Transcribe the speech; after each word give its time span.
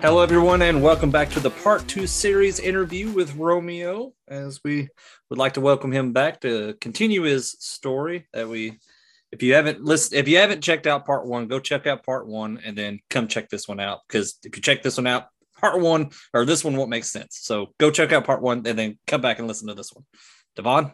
Hello, 0.00 0.20
everyone, 0.22 0.62
and 0.62 0.80
welcome 0.80 1.10
back 1.10 1.28
to 1.30 1.40
the 1.40 1.50
part 1.50 1.84
two 1.88 2.06
series 2.06 2.60
interview 2.60 3.10
with 3.10 3.34
Romeo. 3.34 4.12
As 4.28 4.60
we 4.62 4.88
would 5.28 5.40
like 5.40 5.54
to 5.54 5.60
welcome 5.60 5.90
him 5.90 6.12
back 6.12 6.40
to 6.42 6.74
continue 6.80 7.22
his 7.22 7.56
story 7.58 8.28
that 8.32 8.48
we, 8.48 8.78
if 9.32 9.42
you 9.42 9.54
haven't 9.54 9.82
listened, 9.82 10.20
if 10.20 10.28
you 10.28 10.36
haven't 10.36 10.62
checked 10.62 10.86
out 10.86 11.04
part 11.04 11.26
one, 11.26 11.48
go 11.48 11.58
check 11.58 11.88
out 11.88 12.06
part 12.06 12.28
one 12.28 12.60
and 12.64 12.78
then 12.78 13.00
come 13.10 13.26
check 13.26 13.48
this 13.48 13.66
one 13.66 13.80
out. 13.80 13.98
Because 14.06 14.38
if 14.44 14.54
you 14.54 14.62
check 14.62 14.84
this 14.84 14.98
one 14.98 15.08
out, 15.08 15.26
part 15.60 15.80
one 15.80 16.10
or 16.32 16.44
this 16.44 16.62
one 16.62 16.76
won't 16.76 16.90
make 16.90 17.04
sense. 17.04 17.40
So 17.42 17.74
go 17.80 17.90
check 17.90 18.12
out 18.12 18.24
part 18.24 18.40
one 18.40 18.62
and 18.66 18.78
then 18.78 19.00
come 19.08 19.20
back 19.20 19.40
and 19.40 19.48
listen 19.48 19.66
to 19.66 19.74
this 19.74 19.92
one. 19.92 20.04
Devon. 20.54 20.92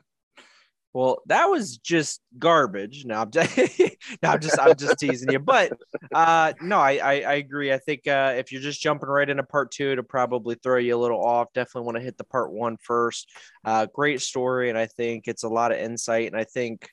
Well, 0.95 1.23
that 1.27 1.47
was 1.47 1.77
just 1.79 2.21
garbage. 2.39 3.05
No, 3.05 3.17
I'm 3.17 3.31
just, 3.33 3.59
I'm 4.23 4.41
just, 4.41 4.61
I'm 4.61 4.77
just 4.77 4.99
teasing 4.99 5.33
you. 5.33 5.41
But 5.41 5.73
uh, 6.15 6.53
no, 6.63 6.79
I, 6.79 6.93
I, 6.93 7.13
I 7.23 7.33
agree. 7.35 7.73
I 7.73 7.79
think 7.79 8.07
uh, 8.07 8.35
if 8.37 8.53
you're 8.53 8.63
just 8.63 8.81
jumping 8.81 9.09
right 9.09 9.29
into 9.29 9.43
part 9.43 9.73
two, 9.73 9.91
it'll 9.91 10.05
probably 10.05 10.55
throw 10.55 10.79
you 10.79 10.97
a 10.97 11.03
little 11.03 11.21
off. 11.21 11.53
Definitely 11.53 11.87
want 11.87 11.97
to 11.97 12.05
hit 12.05 12.17
the 12.17 12.23
part 12.25 12.53
one 12.53 12.77
first. 12.81 13.29
Uh, 13.65 13.87
great 13.93 14.23
story, 14.23 14.69
and 14.69 14.79
I 14.79 14.87
think 14.87 15.27
it's 15.27 15.43
a 15.43 15.49
lot 15.49 15.73
of 15.73 15.79
insight. 15.79 16.29
And 16.29 16.37
I 16.37 16.45
think 16.45 16.89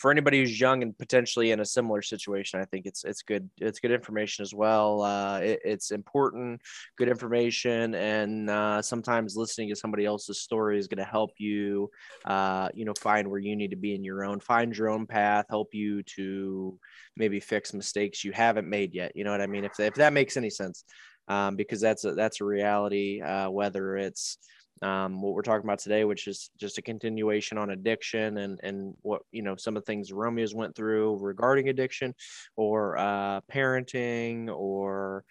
for 0.00 0.10
anybody 0.10 0.40
who's 0.40 0.60
young 0.60 0.82
and 0.82 0.96
potentially 0.96 1.50
in 1.50 1.60
a 1.60 1.64
similar 1.64 2.02
situation, 2.02 2.60
I 2.60 2.64
think 2.64 2.86
it's 2.86 3.04
it's 3.04 3.22
good 3.22 3.48
it's 3.58 3.80
good 3.80 3.90
information 3.90 4.42
as 4.42 4.54
well. 4.54 5.02
Uh, 5.02 5.38
it, 5.40 5.60
it's 5.64 5.90
important, 5.90 6.60
good 6.96 7.08
information, 7.08 7.94
and 7.94 8.50
uh, 8.50 8.82
sometimes 8.82 9.36
listening 9.36 9.68
to 9.70 9.76
somebody 9.76 10.04
else's 10.04 10.40
story 10.40 10.78
is 10.78 10.88
going 10.88 11.04
to 11.04 11.10
help 11.10 11.30
you, 11.38 11.90
uh, 12.24 12.68
you 12.74 12.84
know, 12.84 12.94
find 13.00 13.28
where 13.28 13.40
you 13.40 13.56
need 13.56 13.70
to 13.70 13.76
be 13.76 13.94
in 13.94 14.04
your 14.04 14.24
own, 14.24 14.40
find 14.40 14.76
your 14.76 14.88
own 14.88 15.06
path, 15.06 15.46
help 15.48 15.74
you 15.74 16.02
to 16.02 16.78
maybe 17.16 17.40
fix 17.40 17.72
mistakes 17.72 18.24
you 18.24 18.32
haven't 18.32 18.68
made 18.68 18.94
yet. 18.94 19.12
You 19.14 19.24
know 19.24 19.30
what 19.30 19.40
I 19.40 19.46
mean? 19.46 19.64
If 19.64 19.78
if 19.80 19.94
that 19.94 20.12
makes 20.12 20.36
any 20.36 20.50
sense, 20.50 20.84
um, 21.28 21.56
because 21.56 21.80
that's 21.80 22.04
a 22.04 22.14
that's 22.14 22.40
a 22.40 22.44
reality. 22.44 23.20
Uh, 23.20 23.50
whether 23.50 23.96
it's 23.96 24.38
um, 24.82 25.22
what 25.22 25.32
we're 25.32 25.42
talking 25.42 25.64
about 25.64 25.78
today, 25.78 26.04
which 26.04 26.26
is 26.26 26.50
just 26.58 26.78
a 26.78 26.82
continuation 26.82 27.56
on 27.56 27.70
addiction 27.70 28.38
and 28.38 28.60
and 28.62 28.94
what 29.02 29.22
you 29.32 29.42
know 29.42 29.56
some 29.56 29.76
of 29.76 29.82
the 29.82 29.86
things 29.86 30.12
Romeo's 30.12 30.54
went 30.54 30.74
through 30.74 31.16
regarding 31.16 31.68
addiction, 31.68 32.14
or 32.56 32.98
uh, 32.98 33.40
parenting, 33.50 34.48
or 34.54 35.24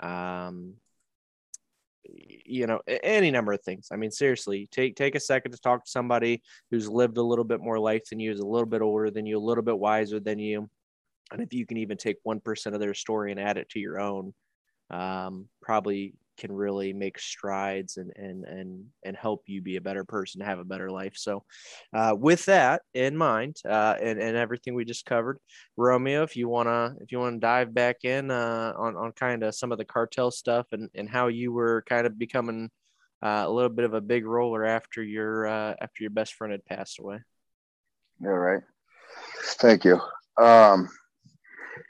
um, 0.00 0.74
you 2.04 2.66
know 2.66 2.80
any 2.86 3.30
number 3.30 3.52
of 3.52 3.62
things. 3.62 3.88
I 3.90 3.96
mean, 3.96 4.10
seriously, 4.10 4.68
take 4.70 4.94
take 4.96 5.14
a 5.14 5.20
second 5.20 5.52
to 5.52 5.58
talk 5.58 5.84
to 5.84 5.90
somebody 5.90 6.42
who's 6.70 6.88
lived 6.88 7.16
a 7.16 7.22
little 7.22 7.44
bit 7.44 7.60
more 7.60 7.78
life 7.78 8.04
than 8.10 8.20
you, 8.20 8.30
is 8.30 8.40
a 8.40 8.46
little 8.46 8.66
bit 8.66 8.82
older 8.82 9.10
than 9.10 9.24
you, 9.24 9.38
a 9.38 9.40
little 9.40 9.64
bit 9.64 9.78
wiser 9.78 10.20
than 10.20 10.38
you, 10.38 10.68
and 11.32 11.40
if 11.40 11.54
you 11.54 11.64
can 11.64 11.78
even 11.78 11.96
take 11.96 12.18
one 12.24 12.40
percent 12.40 12.74
of 12.74 12.80
their 12.80 12.94
story 12.94 13.30
and 13.30 13.40
add 13.40 13.56
it 13.56 13.70
to 13.70 13.80
your 13.80 13.98
own, 13.98 14.34
um, 14.90 15.48
probably 15.62 16.12
can 16.36 16.52
really 16.52 16.92
make 16.92 17.18
strides 17.18 17.96
and 17.96 18.12
and 18.16 18.44
and 18.44 18.84
and 19.04 19.16
help 19.16 19.42
you 19.46 19.62
be 19.62 19.76
a 19.76 19.80
better 19.80 20.04
person, 20.04 20.40
have 20.40 20.58
a 20.58 20.64
better 20.64 20.90
life. 20.90 21.14
So, 21.16 21.44
uh, 21.92 22.14
with 22.18 22.44
that 22.46 22.82
in 22.94 23.16
mind, 23.16 23.56
uh, 23.68 23.96
and 24.00 24.20
and 24.20 24.36
everything 24.36 24.74
we 24.74 24.84
just 24.84 25.06
covered, 25.06 25.38
Romeo, 25.76 26.22
if 26.22 26.36
you 26.36 26.48
wanna 26.48 26.94
if 27.00 27.12
you 27.12 27.18
wanna 27.18 27.38
dive 27.38 27.74
back 27.74 28.04
in 28.04 28.30
uh, 28.30 28.72
on 28.76 28.96
on 28.96 29.12
kind 29.12 29.42
of 29.42 29.54
some 29.54 29.72
of 29.72 29.78
the 29.78 29.84
cartel 29.84 30.30
stuff 30.30 30.66
and 30.72 30.88
and 30.94 31.08
how 31.08 31.28
you 31.28 31.52
were 31.52 31.84
kind 31.88 32.06
of 32.06 32.18
becoming 32.18 32.70
uh, 33.22 33.44
a 33.46 33.50
little 33.50 33.70
bit 33.70 33.84
of 33.84 33.94
a 33.94 34.00
big 34.00 34.26
roller 34.26 34.64
after 34.64 35.02
your 35.02 35.46
uh, 35.46 35.74
after 35.80 36.02
your 36.02 36.10
best 36.10 36.34
friend 36.34 36.52
had 36.52 36.64
passed 36.64 36.98
away. 36.98 37.18
Yeah, 38.20 38.30
right. 38.30 38.62
Thank 39.60 39.84
you. 39.84 40.00
Um, 40.40 40.88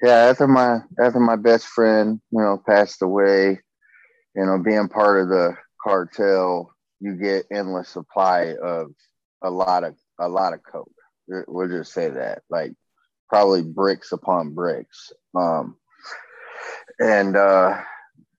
yeah, 0.02 0.16
after 0.30 0.48
my 0.48 0.80
after 1.00 1.20
my 1.20 1.36
best 1.36 1.66
friend, 1.66 2.20
you 2.30 2.40
know, 2.40 2.62
passed 2.66 3.02
away, 3.02 3.60
you 4.34 4.44
know, 4.46 4.58
being 4.58 4.88
part 4.88 5.22
of 5.22 5.28
the 5.28 5.56
cartel, 5.82 6.74
you 7.00 7.14
get 7.14 7.46
endless 7.50 7.88
supply 7.88 8.54
of 8.62 8.92
a 9.42 9.50
lot 9.50 9.84
of 9.84 9.94
a 10.18 10.28
lot 10.28 10.54
of 10.54 10.60
coke. 10.62 10.92
We'll 11.28 11.68
just 11.68 11.92
say 11.92 12.10
that, 12.10 12.42
like 12.50 12.72
probably 13.28 13.62
bricks 13.62 14.12
upon 14.12 14.54
bricks. 14.54 15.12
Um, 15.34 15.76
and 16.98 17.36
uh, 17.36 17.80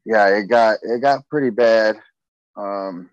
yeah, 0.06 0.28
it 0.28 0.48
got 0.48 0.80
it 0.84 1.02
got 1.02 1.28
pretty 1.30 1.50
bad. 1.50 1.98
Um, 2.56 3.10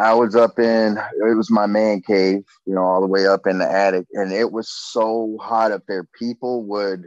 I 0.00 0.14
was 0.14 0.36
up 0.36 0.58
in 0.58 0.98
it 0.98 1.36
was 1.36 1.50
my 1.50 1.66
man 1.66 2.00
cave, 2.00 2.44
you 2.66 2.74
know, 2.74 2.82
all 2.82 3.00
the 3.00 3.06
way 3.06 3.26
up 3.26 3.46
in 3.46 3.58
the 3.58 3.70
attic, 3.70 4.06
and 4.12 4.32
it 4.32 4.50
was 4.50 4.68
so 4.68 5.36
hot 5.40 5.72
up 5.72 5.82
there. 5.88 6.06
People 6.18 6.64
would 6.66 7.06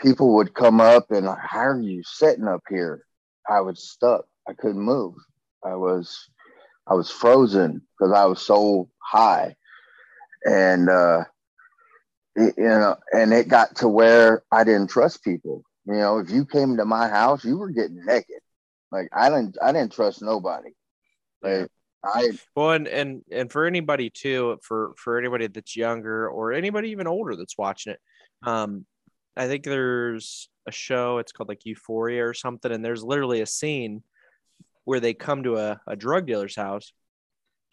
people 0.00 0.34
would 0.36 0.54
come 0.54 0.80
up 0.80 1.10
and 1.10 1.26
how 1.26 1.60
are 1.60 1.80
you 1.80 2.02
sitting 2.04 2.48
up 2.48 2.62
here? 2.68 3.04
I 3.50 3.60
was 3.60 3.90
stuck. 3.90 4.26
I 4.48 4.52
couldn't 4.54 4.80
move. 4.80 5.14
I 5.64 5.74
was 5.74 6.30
I 6.86 6.94
was 6.94 7.10
frozen 7.10 7.82
because 7.98 8.12
I 8.14 8.24
was 8.24 8.40
so 8.40 8.88
high. 8.98 9.56
And 10.44 10.88
uh 10.88 11.24
it, 12.36 12.54
you 12.56 12.64
know, 12.64 12.96
and 13.12 13.32
it 13.32 13.48
got 13.48 13.76
to 13.76 13.88
where 13.88 14.44
I 14.52 14.62
didn't 14.64 14.88
trust 14.88 15.24
people. 15.24 15.64
You 15.84 15.94
know, 15.94 16.18
if 16.18 16.30
you 16.30 16.46
came 16.46 16.76
to 16.76 16.84
my 16.84 17.08
house, 17.08 17.44
you 17.44 17.58
were 17.58 17.70
getting 17.70 18.04
naked. 18.04 18.40
Like 18.92 19.08
I 19.12 19.28
didn't 19.28 19.58
I 19.60 19.72
didn't 19.72 19.92
trust 19.92 20.22
nobody. 20.22 20.70
Like 21.42 21.68
I 22.04 22.30
well 22.54 22.70
and 22.70 22.86
and 22.86 23.22
and 23.30 23.50
for 23.50 23.66
anybody 23.66 24.10
too, 24.10 24.58
for 24.62 24.94
for 24.96 25.18
anybody 25.18 25.48
that's 25.48 25.76
younger 25.76 26.28
or 26.28 26.52
anybody 26.52 26.90
even 26.90 27.06
older 27.06 27.36
that's 27.36 27.58
watching 27.58 27.94
it, 27.94 28.00
um, 28.48 28.86
I 29.36 29.48
think 29.48 29.64
there's 29.64 30.48
a 30.70 30.72
show. 30.72 31.18
It's 31.18 31.32
called 31.32 31.48
like 31.48 31.66
Euphoria 31.66 32.26
or 32.26 32.34
something, 32.34 32.72
and 32.72 32.84
there's 32.84 33.04
literally 33.04 33.42
a 33.42 33.46
scene 33.46 34.02
where 34.84 35.00
they 35.00 35.14
come 35.14 35.42
to 35.42 35.56
a, 35.56 35.80
a 35.86 35.96
drug 35.96 36.26
dealer's 36.26 36.56
house, 36.56 36.92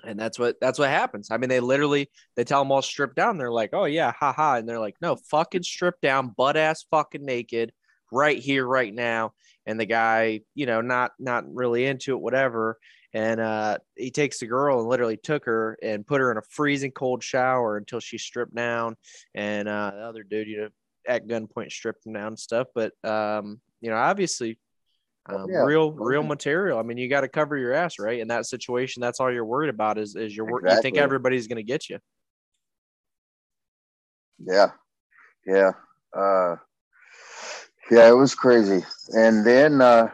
and 0.06 0.20
that's 0.20 0.38
what 0.38 0.58
that's 0.60 0.80
what 0.80 0.90
happens. 0.90 1.30
I 1.32 1.38
mean, 1.38 1.50
they 1.50 1.60
literally 1.60 2.10
they 2.36 2.44
tell 2.44 2.62
them 2.62 2.72
all 2.72 2.82
strip 2.82 3.16
down. 3.16 3.38
They're 3.38 3.52
like, 3.52 3.72
"Oh 3.74 3.86
yeah, 3.86 4.12
haha," 4.12 4.56
and 4.56 4.68
they're 4.68 4.80
like, 4.80 4.96
"No, 5.02 5.16
fucking 5.16 5.64
strip 5.64 6.02
down, 6.02 6.34
butt 6.36 6.58
ass, 6.58 6.86
fucking 6.92 7.26
naked, 7.26 7.72
right 8.12 8.38
here, 8.38 8.66
right 8.66 8.94
now." 8.94 9.34
And 9.66 9.80
the 9.80 9.86
guy, 9.86 10.42
you 10.56 10.66
know, 10.66 10.82
not 10.82 11.12
not 11.20 11.46
really 11.54 11.86
into 11.86 12.14
it, 12.14 12.22
whatever. 12.22 12.78
And 13.14 13.40
uh, 13.40 13.78
he 13.96 14.12
takes 14.12 14.40
the 14.40 14.48
girl 14.48 14.80
and 14.80 14.90
literally 14.90 15.18
took 15.18 15.46
her 15.46 15.78
and 15.82 16.06
put 16.06 16.22
her 16.22 16.32
in 16.32 16.38
a 16.38 16.42
freezing 16.50 16.92
cold 16.92 17.24
shower 17.24 17.78
until 17.78 18.00
she 18.00 18.18
stripped 18.18 18.54
down. 18.54 18.96
And 19.34 19.68
uh, 19.68 19.92
the 19.96 20.02
other 20.02 20.24
dude, 20.24 20.48
you 20.48 20.58
know, 20.58 20.70
at 21.08 21.28
gunpoint 21.28 21.72
stripped 21.72 22.04
them 22.04 22.14
down 22.14 22.28
and 22.28 22.40
stuff. 22.40 22.68
But 22.76 22.94
um, 23.04 23.60
you 23.82 23.90
know, 23.90 23.98
obviously, 23.98 24.60
oh, 25.30 25.44
um, 25.44 25.50
yeah. 25.50 25.64
real 25.64 25.92
real 25.92 26.24
material. 26.24 26.80
I 26.80 26.84
mean, 26.84 26.98
you 26.98 27.10
got 27.10 27.22
to 27.22 27.28
cover 27.28 27.58
your 27.58 27.74
ass, 27.74 28.00
right? 28.00 28.20
In 28.20 28.28
that 28.30 28.46
situation, 28.46 29.02
that's 29.02 29.20
all 29.20 29.32
you're 29.32 29.46
worried 29.46 29.70
about 29.70 29.98
is 29.98 30.16
is 30.16 30.36
your 30.36 30.46
work. 30.46 30.64
Exactly. 30.64 30.78
You 30.78 30.82
think 30.82 30.98
everybody's 30.98 31.48
going 31.48 31.58
to 31.58 31.64
get 31.64 31.90
you. 31.90 32.00
Yeah, 34.40 34.72
yeah, 35.46 35.72
uh, 36.16 36.56
yeah. 37.90 38.08
It 38.10 38.16
was 38.16 38.36
crazy. 38.36 38.86
And 39.14 39.46
then 39.46 39.82
uh, 39.82 40.12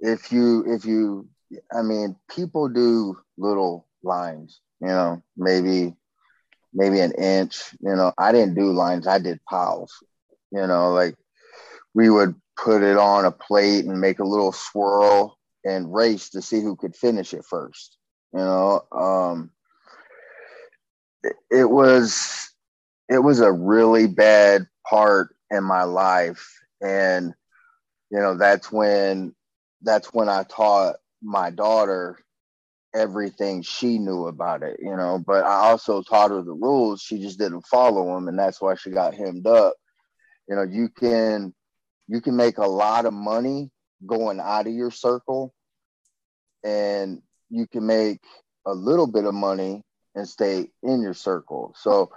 if 0.00 0.32
you 0.32 0.64
if 0.66 0.84
you, 0.84 1.28
I 1.72 1.82
mean, 1.82 2.16
people 2.34 2.68
do 2.68 3.16
little 3.36 3.86
lines. 4.02 4.60
You 4.80 4.88
know, 4.88 5.22
maybe 5.36 5.96
maybe 6.76 7.00
an 7.00 7.12
inch. 7.12 7.58
You 7.80 7.96
know, 7.96 8.12
I 8.18 8.32
didn't 8.32 8.54
do 8.54 8.72
lines, 8.72 9.06
I 9.06 9.18
did 9.18 9.40
piles. 9.48 9.92
You 10.52 10.66
know, 10.66 10.92
like 10.92 11.16
we 11.94 12.10
would 12.10 12.34
put 12.56 12.82
it 12.82 12.96
on 12.96 13.24
a 13.24 13.32
plate 13.32 13.84
and 13.86 14.00
make 14.00 14.20
a 14.20 14.24
little 14.24 14.52
swirl 14.52 15.38
and 15.64 15.92
race 15.92 16.30
to 16.30 16.42
see 16.42 16.60
who 16.60 16.76
could 16.76 16.94
finish 16.94 17.34
it 17.34 17.44
first. 17.44 17.96
You 18.32 18.40
know, 18.40 18.82
um, 18.92 19.50
it, 21.22 21.36
it 21.50 21.70
was 21.70 22.50
it 23.08 23.18
was 23.18 23.40
a 23.40 23.52
really 23.52 24.06
bad 24.06 24.66
part 24.88 25.34
in 25.50 25.64
my 25.64 25.84
life, 25.84 26.60
and 26.82 27.34
you 28.10 28.18
know 28.18 28.36
that's 28.36 28.70
when 28.70 29.34
that's 29.82 30.12
when 30.12 30.28
I 30.28 30.44
taught 30.44 30.96
my 31.22 31.50
daughter 31.50 32.18
everything 32.96 33.62
she 33.62 33.98
knew 33.98 34.26
about 34.26 34.62
it, 34.62 34.78
you 34.80 34.96
know. 34.96 35.22
But 35.24 35.44
I 35.44 35.68
also 35.70 36.02
taught 36.02 36.30
her 36.30 36.42
the 36.42 36.52
rules. 36.52 37.02
She 37.02 37.20
just 37.20 37.38
didn't 37.38 37.66
follow 37.66 38.14
them, 38.14 38.28
and 38.28 38.38
that's 38.38 38.60
why 38.60 38.74
she 38.74 38.90
got 38.90 39.14
hemmed 39.14 39.46
up. 39.46 39.74
You 40.48 40.56
know, 40.56 40.62
you 40.62 40.88
can 40.88 41.54
you 42.08 42.20
can 42.20 42.36
make 42.36 42.58
a 42.58 42.66
lot 42.66 43.04
of 43.06 43.12
money 43.12 43.70
going 44.06 44.40
out 44.40 44.66
of 44.66 44.72
your 44.72 44.90
circle, 44.90 45.54
and 46.64 47.22
you 47.50 47.66
can 47.66 47.86
make 47.86 48.20
a 48.66 48.72
little 48.74 49.06
bit 49.06 49.24
of 49.24 49.34
money 49.34 49.82
and 50.14 50.28
stay 50.28 50.68
in 50.82 51.02
your 51.02 51.14
circle. 51.14 51.74
So 51.78 52.10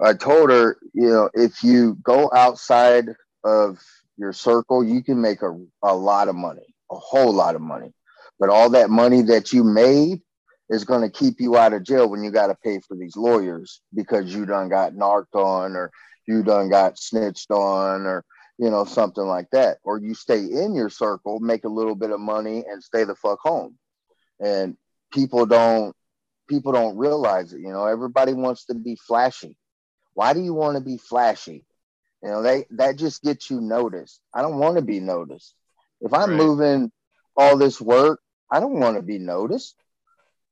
I 0.00 0.14
told 0.14 0.50
her, 0.50 0.78
you 0.94 1.08
know, 1.08 1.30
if 1.34 1.64
you 1.64 1.96
go 2.02 2.30
outside 2.34 3.08
of 3.44 3.78
your 4.16 4.32
circle, 4.32 4.84
you 4.84 5.02
can 5.02 5.20
make 5.20 5.42
a, 5.42 5.58
a 5.82 5.94
lot 5.94 6.28
of 6.28 6.34
money, 6.36 6.74
a 6.90 6.96
whole 6.96 7.32
lot 7.32 7.54
of 7.54 7.60
money. 7.62 7.92
But 8.38 8.50
all 8.50 8.70
that 8.70 8.90
money 8.90 9.22
that 9.22 9.52
you 9.52 9.64
made 9.64 10.20
is 10.68 10.84
going 10.84 11.02
to 11.02 11.10
keep 11.10 11.40
you 11.40 11.56
out 11.56 11.72
of 11.72 11.84
jail 11.84 12.08
when 12.08 12.22
you 12.22 12.30
got 12.30 12.48
to 12.48 12.56
pay 12.62 12.80
for 12.80 12.96
these 12.96 13.16
lawyers 13.16 13.80
because 13.94 14.34
you 14.34 14.46
done 14.46 14.68
got 14.68 14.94
narked 14.94 15.34
on 15.34 15.76
or 15.76 15.90
you 16.26 16.42
done 16.42 16.68
got 16.68 16.98
snitched 16.98 17.50
on 17.50 18.04
or 18.04 18.24
you 18.58 18.70
know, 18.70 18.84
something 18.84 19.24
like 19.24 19.48
that. 19.52 19.78
Or 19.84 19.98
you 19.98 20.14
stay 20.14 20.40
in 20.40 20.74
your 20.74 20.90
circle, 20.90 21.40
make 21.40 21.64
a 21.64 21.68
little 21.68 21.94
bit 21.94 22.10
of 22.10 22.20
money 22.20 22.64
and 22.68 22.82
stay 22.82 23.04
the 23.04 23.14
fuck 23.14 23.38
home. 23.40 23.76
And 24.40 24.76
people 25.12 25.46
don't 25.46 25.94
people 26.48 26.72
don't 26.72 26.96
realize 26.96 27.52
it, 27.52 27.60
you 27.60 27.72
know, 27.72 27.86
everybody 27.86 28.32
wants 28.32 28.66
to 28.66 28.74
be 28.74 28.96
flashy. 29.06 29.56
Why 30.14 30.32
do 30.32 30.40
you 30.40 30.54
want 30.54 30.76
to 30.76 30.82
be 30.82 30.96
flashy? 30.96 31.64
You 32.22 32.30
know, 32.30 32.42
they 32.42 32.66
that 32.70 32.96
just 32.96 33.22
gets 33.22 33.50
you 33.50 33.60
noticed. 33.60 34.20
I 34.32 34.42
don't 34.42 34.58
want 34.58 34.76
to 34.76 34.82
be 34.82 35.00
noticed. 35.00 35.54
If 36.00 36.12
I'm 36.12 36.30
right. 36.30 36.36
moving 36.36 36.92
all 37.36 37.56
this 37.56 37.80
work, 37.80 38.20
I 38.50 38.60
don't 38.60 38.80
want 38.80 38.96
to 38.96 39.02
be 39.02 39.18
noticed. 39.18 39.76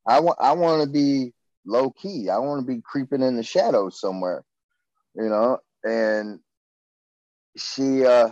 I 0.06 0.20
want 0.20 0.38
I 0.40 0.52
want 0.52 0.82
to 0.82 0.88
be 0.88 1.32
low 1.66 1.90
key. 1.90 2.28
I 2.28 2.38
want 2.38 2.66
to 2.66 2.72
be 2.74 2.82
creeping 2.82 3.22
in 3.22 3.36
the 3.36 3.42
shadows 3.42 4.00
somewhere, 4.00 4.44
you 5.14 5.28
know. 5.28 5.58
And 5.84 6.40
she 7.56 8.04
uh 8.04 8.30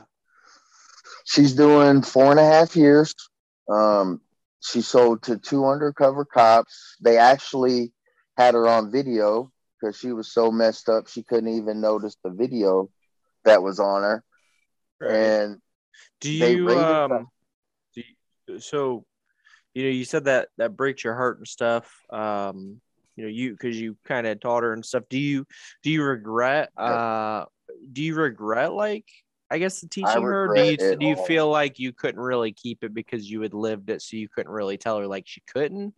she's 1.25 1.55
doing 1.55 2.03
four 2.03 2.31
and 2.31 2.41
a 2.41 2.45
half 2.45 2.77
years. 2.77 3.15
Um, 3.71 4.21
she 4.61 4.83
sold 4.83 5.23
to 5.25 5.39
two 5.39 5.67
undercover 5.67 6.25
cops. 6.25 6.97
They 7.01 7.19
actually 7.19 7.93
had 8.37 8.55
her 8.55 8.69
on 8.69 8.91
video 8.91 9.51
because 9.81 9.99
she 9.99 10.13
was 10.13 10.33
so 10.33 10.51
messed 10.51 10.89
up 10.89 11.09
she 11.09 11.23
couldn't 11.23 11.55
even 11.57 11.81
notice 11.81 12.17
the 12.23 12.31
video 12.31 12.89
that 13.45 13.63
was 13.63 13.81
on 13.81 14.03
her. 14.03 14.25
Right. 15.01 15.13
And 15.13 15.59
do 16.21 16.31
you 16.31 16.69
um 16.71 17.29
do 17.95 18.03
you, 18.47 18.61
so 18.61 19.05
you 19.75 19.85
know 19.85 19.91
you 19.91 20.05
said 20.05 20.25
that 20.25 20.49
that 20.59 20.77
breaks 20.77 21.05
your 21.05 21.15
heart 21.15 21.39
and 21.39 21.49
stuff 21.49 21.91
um 22.11 22.81
you 23.17 23.25
know 23.25 23.31
you 23.31 23.53
because 23.53 23.81
you 23.81 23.97
kind 24.05 24.27
of 24.27 24.41
taught 24.41 24.63
her 24.63 24.73
and 24.73 24.85
stuff. 24.85 25.05
Do 25.09 25.19
you 25.19 25.47
do 25.83 25.91
you 25.91 26.03
regret 26.03 26.71
uh 26.77 27.45
do 27.93 28.03
you 28.03 28.15
regret 28.15 28.73
like 28.73 29.07
I 29.51 29.59
guess 29.59 29.81
the 29.81 29.89
teaching 29.89 30.23
her? 30.23 30.49
Do 30.55 30.63
you 30.63 30.77
do 30.77 31.07
you 31.07 31.17
all. 31.17 31.25
feel 31.27 31.51
like 31.51 31.79
you 31.79 31.93
couldn't 31.93 32.21
really 32.21 32.53
keep 32.53 32.83
it 32.83 32.95
because 32.95 33.31
you 33.31 33.43
had 33.43 33.55
lived 33.55 33.91
it 33.91 34.01
so 34.01 34.17
you 34.17 34.29
couldn't 34.29 34.53
really 34.53 34.79
tell 34.79 34.99
her 34.99 35.07
like 35.07 35.25
she 35.27 35.43
couldn't? 35.53 35.95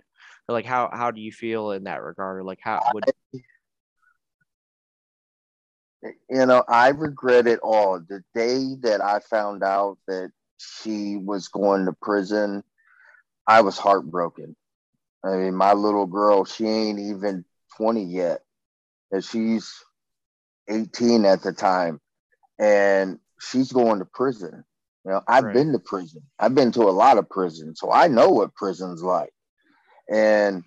Or 0.48 0.52
like 0.52 0.66
how 0.66 0.90
how 0.92 1.10
do 1.10 1.20
you 1.20 1.32
feel 1.32 1.70
in 1.70 1.84
that 1.84 2.02
regard? 2.02 2.44
Like 2.44 2.60
how 2.60 2.80
would 2.92 3.04
you 6.02 6.46
know 6.46 6.64
I 6.68 6.88
regret 6.88 7.46
it 7.46 7.60
all. 7.60 8.00
The 8.00 8.22
day 8.34 8.74
that 8.82 9.00
I 9.00 9.20
found 9.20 9.62
out 9.62 9.98
that 10.08 10.32
she 10.58 11.16
was 11.16 11.48
going 11.48 11.86
to 11.86 11.92
prison 11.92 12.64
I 13.46 13.60
was 13.60 13.78
heartbroken 13.78 14.56
I 15.24 15.36
mean, 15.36 15.54
my 15.54 15.72
little 15.72 16.06
girl, 16.06 16.44
she 16.44 16.66
ain't 16.66 16.98
even 16.98 17.44
20 17.78 18.04
yet. 18.04 18.42
And 19.10 19.24
she's 19.24 19.72
18 20.68 21.24
at 21.24 21.42
the 21.42 21.52
time. 21.52 22.00
And 22.58 23.18
she's 23.40 23.72
going 23.72 24.00
to 24.00 24.04
prison. 24.04 24.64
You 25.04 25.12
know, 25.12 25.22
I've 25.26 25.44
right. 25.44 25.54
been 25.54 25.72
to 25.72 25.78
prison. 25.78 26.22
I've 26.38 26.54
been 26.54 26.72
to 26.72 26.82
a 26.82 26.92
lot 26.92 27.18
of 27.18 27.28
prisons, 27.28 27.80
so 27.80 27.90
I 27.90 28.08
know 28.08 28.30
what 28.30 28.54
prison's 28.54 29.02
like. 29.02 29.32
And 30.10 30.62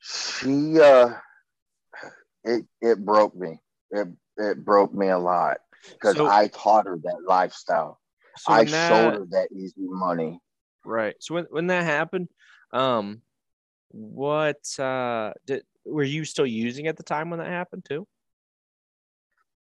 she 0.00 0.80
uh 0.80 1.14
it 2.44 2.64
it 2.80 3.04
broke 3.04 3.34
me. 3.34 3.60
It 3.90 4.08
it 4.36 4.64
broke 4.64 4.94
me 4.94 5.08
a 5.08 5.18
lot 5.18 5.58
because 5.92 6.16
so, 6.16 6.28
I 6.28 6.48
taught 6.48 6.86
her 6.86 6.98
that 7.02 7.22
lifestyle. 7.26 8.00
So 8.36 8.52
I 8.52 8.64
that, 8.64 8.88
showed 8.88 9.14
her 9.14 9.26
that 9.30 9.48
easy 9.52 9.74
money. 9.78 10.40
Right. 10.84 11.14
So 11.20 11.34
when 11.34 11.46
when 11.50 11.66
that 11.68 11.84
happened, 11.84 12.28
um, 12.72 13.22
what 13.90 14.78
uh 14.78 15.32
did 15.46 15.64
were 15.84 16.04
you 16.04 16.24
still 16.24 16.46
using 16.46 16.86
at 16.86 16.96
the 16.96 17.02
time 17.02 17.30
when 17.30 17.38
that 17.38 17.48
happened 17.48 17.84
too? 17.88 18.06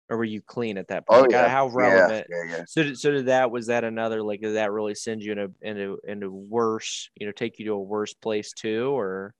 Or 0.10 0.18
were 0.18 0.26
you 0.26 0.42
clean 0.42 0.78
at 0.78 0.90
that 0.90 1.08
point? 1.08 1.20
Oh, 1.20 1.22
like, 1.22 1.32
yeah. 1.32 1.48
How 1.48 1.68
relevant? 1.68 2.28
Yeah, 2.30 2.44
yeah, 2.44 2.58
yeah. 2.58 2.64
So, 2.68 2.84
did, 2.84 3.00
so 3.00 3.12
did 3.12 3.28
that 3.28 3.50
was 3.50 3.68
that 3.68 3.86
another 3.86 4.22
like 4.22 4.42
did 4.42 4.56
that 4.56 4.72
really 4.72 4.94
send 4.94 5.24
you 5.24 5.32
into 5.32 5.52
into 5.62 6.00
into 6.06 6.30
worse? 6.30 7.10
You 7.16 7.28
know, 7.28 7.32
take 7.32 7.60
you 7.60 7.66
to 7.66 7.72
a 7.74 7.80
worse 7.80 8.14
place 8.14 8.52
too, 8.52 8.90
or 8.90 9.34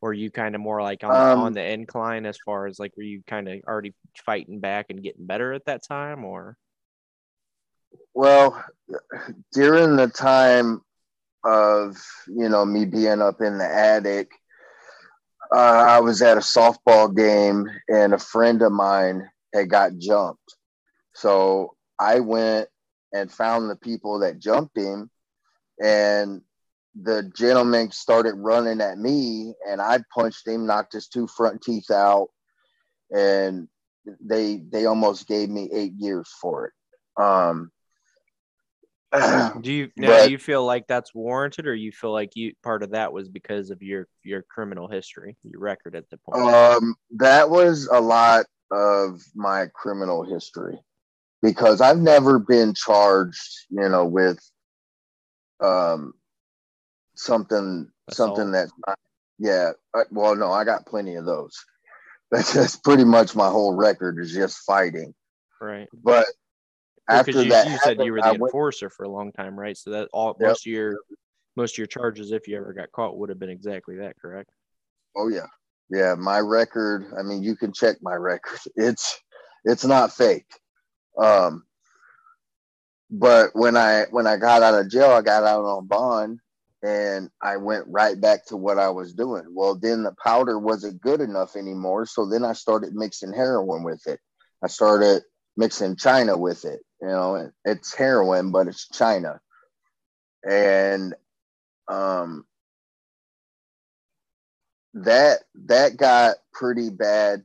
or 0.00 0.12
you 0.12 0.30
kind 0.30 0.54
of 0.54 0.60
more 0.60 0.82
like 0.82 1.04
on, 1.04 1.14
um, 1.14 1.38
on 1.38 1.52
the 1.52 1.64
incline 1.64 2.26
as 2.26 2.38
far 2.44 2.66
as 2.66 2.78
like 2.78 2.96
were 2.96 3.04
you 3.04 3.22
kind 3.26 3.48
of 3.48 3.60
already 3.66 3.94
fighting 4.24 4.60
back 4.60 4.86
and 4.90 5.02
getting 5.02 5.26
better 5.26 5.52
at 5.52 5.64
that 5.66 5.84
time, 5.86 6.24
or? 6.24 6.56
Well, 8.14 8.64
during 9.52 9.96
the 9.96 10.08
time 10.08 10.82
of 11.44 11.96
you 12.26 12.48
know 12.48 12.64
me 12.64 12.84
being 12.84 13.22
up 13.22 13.40
in 13.40 13.58
the 13.58 13.64
attic. 13.64 14.30
Uh, 15.54 15.84
I 15.88 16.00
was 16.00 16.22
at 16.22 16.36
a 16.36 16.40
softball 16.40 17.14
game 17.16 17.66
and 17.88 18.12
a 18.12 18.18
friend 18.18 18.62
of 18.62 18.72
mine 18.72 19.28
had 19.54 19.70
got 19.70 19.96
jumped. 19.96 20.56
So 21.14 21.76
I 22.00 22.18
went 22.18 22.68
and 23.14 23.30
found 23.30 23.70
the 23.70 23.76
people 23.76 24.20
that 24.20 24.40
jumped 24.40 24.76
him, 24.76 25.10
and 25.82 26.42
the 27.00 27.30
gentleman 27.36 27.90
started 27.90 28.34
running 28.34 28.80
at 28.80 28.98
me, 28.98 29.54
and 29.68 29.80
I 29.80 30.00
punched 30.14 30.46
him, 30.46 30.66
knocked 30.66 30.94
his 30.94 31.08
two 31.08 31.26
front 31.26 31.62
teeth 31.62 31.90
out, 31.90 32.28
and 33.14 33.68
they 34.20 34.56
they 34.56 34.86
almost 34.86 35.26
gave 35.28 35.48
me 35.48 35.70
eight 35.72 35.92
years 35.96 36.28
for 36.40 36.66
it. 36.66 37.22
Um, 37.22 37.70
do 39.60 39.72
you 39.72 39.90
now 39.96 40.08
but, 40.08 40.26
do 40.26 40.32
you 40.32 40.38
feel 40.38 40.64
like 40.64 40.86
that's 40.86 41.14
warranted 41.14 41.66
or 41.66 41.74
you 41.74 41.92
feel 41.92 42.12
like 42.12 42.30
you 42.34 42.52
part 42.62 42.82
of 42.82 42.90
that 42.90 43.12
was 43.12 43.28
because 43.28 43.70
of 43.70 43.82
your 43.82 44.06
your 44.22 44.42
criminal 44.42 44.88
history 44.88 45.36
your 45.42 45.60
record 45.60 45.94
at 45.94 46.08
the 46.10 46.18
point? 46.18 46.42
Um 46.42 46.94
that 47.16 47.50
was 47.50 47.88
a 47.90 48.00
lot 48.00 48.46
of 48.70 49.20
my 49.34 49.66
criminal 49.74 50.24
history 50.24 50.78
because 51.40 51.80
i've 51.80 51.98
never 51.98 52.40
been 52.40 52.74
charged 52.74 53.66
you 53.70 53.88
know 53.88 54.04
with 54.04 54.40
um 55.60 56.12
something 57.14 57.88
Assault. 58.08 58.36
something 58.36 58.50
that's 58.50 58.72
not 58.86 58.98
yeah 59.38 59.70
I, 59.94 60.02
well 60.10 60.34
no 60.34 60.50
i 60.50 60.64
got 60.64 60.86
plenty 60.86 61.14
of 61.14 61.24
those. 61.24 61.56
That's, 62.32 62.54
that's 62.54 62.74
pretty 62.74 63.04
much 63.04 63.36
my 63.36 63.48
whole 63.48 63.72
record 63.76 64.18
is 64.18 64.32
just 64.32 64.58
fighting. 64.66 65.14
Right. 65.60 65.86
But 65.94 66.26
after 67.08 67.42
you, 67.42 67.50
that, 67.50 67.70
you 67.70 67.78
said 67.78 68.00
you 68.00 68.12
were 68.12 68.20
the 68.20 68.26
I 68.26 68.34
enforcer 68.34 68.86
went, 68.86 68.94
for 68.94 69.04
a 69.04 69.08
long 69.08 69.32
time, 69.32 69.58
right? 69.58 69.76
So 69.76 69.90
that 69.90 70.08
all 70.12 70.36
yep. 70.40 70.48
most 70.48 70.66
of 70.66 70.72
your 70.72 70.98
most 71.56 71.74
of 71.74 71.78
your 71.78 71.86
charges, 71.86 72.32
if 72.32 72.48
you 72.48 72.56
ever 72.56 72.72
got 72.72 72.92
caught, 72.92 73.16
would 73.16 73.28
have 73.28 73.38
been 73.38 73.50
exactly 73.50 73.96
that, 73.96 74.16
correct? 74.20 74.50
Oh 75.16 75.28
yeah, 75.28 75.46
yeah. 75.90 76.14
My 76.16 76.38
record. 76.38 77.06
I 77.18 77.22
mean, 77.22 77.42
you 77.42 77.56
can 77.56 77.72
check 77.72 77.96
my 78.02 78.14
record. 78.18 78.58
It's 78.76 79.20
it's 79.64 79.84
not 79.84 80.12
fake. 80.12 80.46
Um, 81.18 81.64
but 83.10 83.50
when 83.54 83.76
I 83.76 84.04
when 84.10 84.26
I 84.26 84.36
got 84.36 84.62
out 84.62 84.78
of 84.78 84.90
jail, 84.90 85.10
I 85.10 85.22
got 85.22 85.44
out 85.44 85.64
on 85.64 85.86
bond, 85.86 86.40
and 86.82 87.30
I 87.40 87.56
went 87.56 87.86
right 87.88 88.20
back 88.20 88.46
to 88.46 88.56
what 88.56 88.78
I 88.78 88.90
was 88.90 89.14
doing. 89.14 89.44
Well, 89.50 89.76
then 89.76 90.02
the 90.02 90.14
powder 90.22 90.58
wasn't 90.58 91.00
good 91.00 91.20
enough 91.20 91.56
anymore, 91.56 92.06
so 92.06 92.26
then 92.26 92.44
I 92.44 92.52
started 92.52 92.94
mixing 92.94 93.32
heroin 93.32 93.84
with 93.84 94.06
it. 94.06 94.20
I 94.62 94.68
started 94.68 95.22
mixing 95.56 95.96
China 95.96 96.36
with 96.36 96.64
it. 96.64 96.80
You 97.00 97.08
know, 97.08 97.50
it's 97.64 97.94
heroin, 97.94 98.52
but 98.52 98.68
it's 98.68 98.88
China. 98.88 99.40
And 100.48 101.14
um 101.88 102.46
that 104.94 105.40
that 105.66 105.96
got 105.96 106.36
pretty 106.52 106.90
bad 106.90 107.44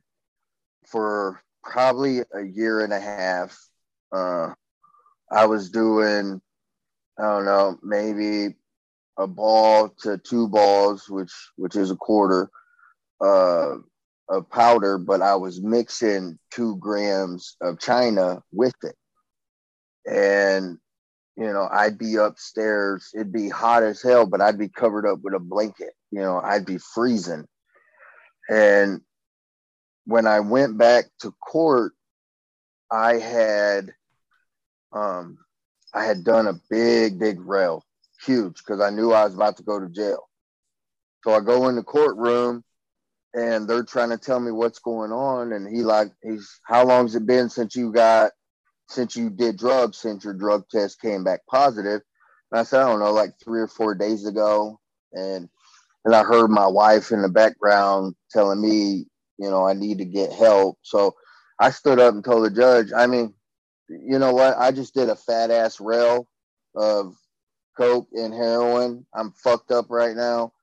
for 0.88 1.42
probably 1.64 2.20
a 2.34 2.42
year 2.42 2.82
and 2.84 2.94
a 2.94 3.00
half. 3.00 3.58
Uh 4.12 4.54
I 5.32 5.46
was 5.46 5.70
doing 5.70 6.42
I 7.20 7.24
don't 7.24 7.46
know, 7.46 7.78
maybe 7.84 8.56
a 9.18 9.28
ball 9.28 9.90
to 10.04 10.18
two 10.18 10.48
balls, 10.48 11.10
which 11.10 11.34
which 11.56 11.76
is 11.76 11.92
a 11.92 11.96
quarter. 11.96 12.50
Uh 13.20 13.78
of 14.30 14.50
powder, 14.50 14.98
but 14.98 15.22
I 15.22 15.36
was 15.36 15.62
mixing 15.62 16.40
two 16.52 16.78
grams 16.78 17.58
of 17.62 17.80
China 17.80 18.42
with 18.54 18.76
it. 18.82 18.96
And, 20.06 20.78
you 21.36 21.52
know, 21.52 21.68
I'd 21.72 21.98
be 21.98 22.16
upstairs, 22.16 23.10
it'd 23.14 23.32
be 23.32 23.50
hot 23.50 23.84
as 23.84 24.02
hell, 24.02 24.26
but 24.26 24.42
I'd 24.42 24.58
be 24.58 24.70
covered 24.70 25.08
up 25.08 25.20
with 25.24 25.34
a 25.34 25.40
blanket, 25.40 25.94
you 26.12 26.22
know, 26.22 26.40
I'd 26.40 26.66
be 26.66 26.78
freezing. 26.78 27.46
And 28.50 29.02
when 30.06 30.28
I 30.28 30.40
went 30.40 30.78
back 30.78 31.06
to 31.20 31.34
court, 31.48 31.94
I 32.92 33.18
had 33.18 33.94
um 34.92 35.38
I 35.94 36.06
had 36.06 36.24
done 36.24 36.48
a 36.48 36.60
big, 36.70 37.20
big 37.20 37.40
rail, 37.42 37.84
huge, 38.26 38.58
because 38.58 38.82
I 38.82 38.90
knew 38.90 39.12
I 39.12 39.26
was 39.26 39.36
about 39.36 39.58
to 39.58 39.64
go 39.64 39.80
to 39.80 39.90
jail. 39.90 40.28
So 41.24 41.34
I 41.34 41.40
go 41.40 41.68
in 41.68 41.76
the 41.76 41.84
courtroom 41.84 42.64
and 43.34 43.68
they're 43.68 43.84
trying 43.84 44.10
to 44.10 44.18
tell 44.18 44.40
me 44.40 44.52
what's 44.52 44.80
going 44.80 45.12
on. 45.12 45.54
And 45.54 45.68
he 45.68 45.84
like, 45.84 46.12
he's 46.24 46.60
how 46.64 46.86
long's 46.86 47.16
it 47.16 47.26
been 47.26 47.50
since 47.50 47.76
you 47.76 47.92
got 47.92 48.32
since 48.92 49.16
you 49.16 49.30
did 49.30 49.58
drugs, 49.58 49.98
since 49.98 50.24
your 50.24 50.34
drug 50.34 50.68
test 50.70 51.02
came 51.02 51.24
back 51.24 51.42
positive? 51.50 52.02
And 52.52 52.60
I 52.60 52.64
said, 52.64 52.82
I 52.82 52.88
don't 52.88 53.00
know, 53.00 53.14
like 53.14 53.32
three 53.44 53.62
or 53.62 53.68
four 53.68 53.96
days 53.96 54.26
ago. 54.26 54.80
And 55.14 55.50
and 56.06 56.16
I 56.16 56.24
heard 56.24 56.50
my 56.50 56.68
wife 56.68 57.12
in 57.12 57.22
the 57.22 57.30
background 57.30 58.16
telling 58.32 58.62
me, 58.62 59.06
you 59.38 59.50
know, 59.50 59.66
I 59.66 59.74
need 59.74 60.00
to 60.00 60.06
get 60.06 60.32
help. 60.32 60.78
So 60.82 61.16
I 61.60 61.70
stood 61.70 62.00
up 62.00 62.14
and 62.14 62.24
told 62.24 62.46
the 62.46 62.50
judge, 62.50 62.92
I 62.96 63.06
mean, 63.06 63.34
you 63.88 64.18
know 64.18 64.34
what? 64.34 64.58
I 64.58 64.72
just 64.72 64.94
did 64.94 65.10
a 65.10 65.16
fat 65.16 65.52
ass 65.52 65.80
rail 65.80 66.28
of 66.76 67.16
coke 67.78 68.08
and 68.14 68.34
heroin. 68.34 69.06
I'm 69.14 69.32
fucked 69.32 69.72
up 69.72 69.88
right 69.90 70.16
now, 70.16 70.54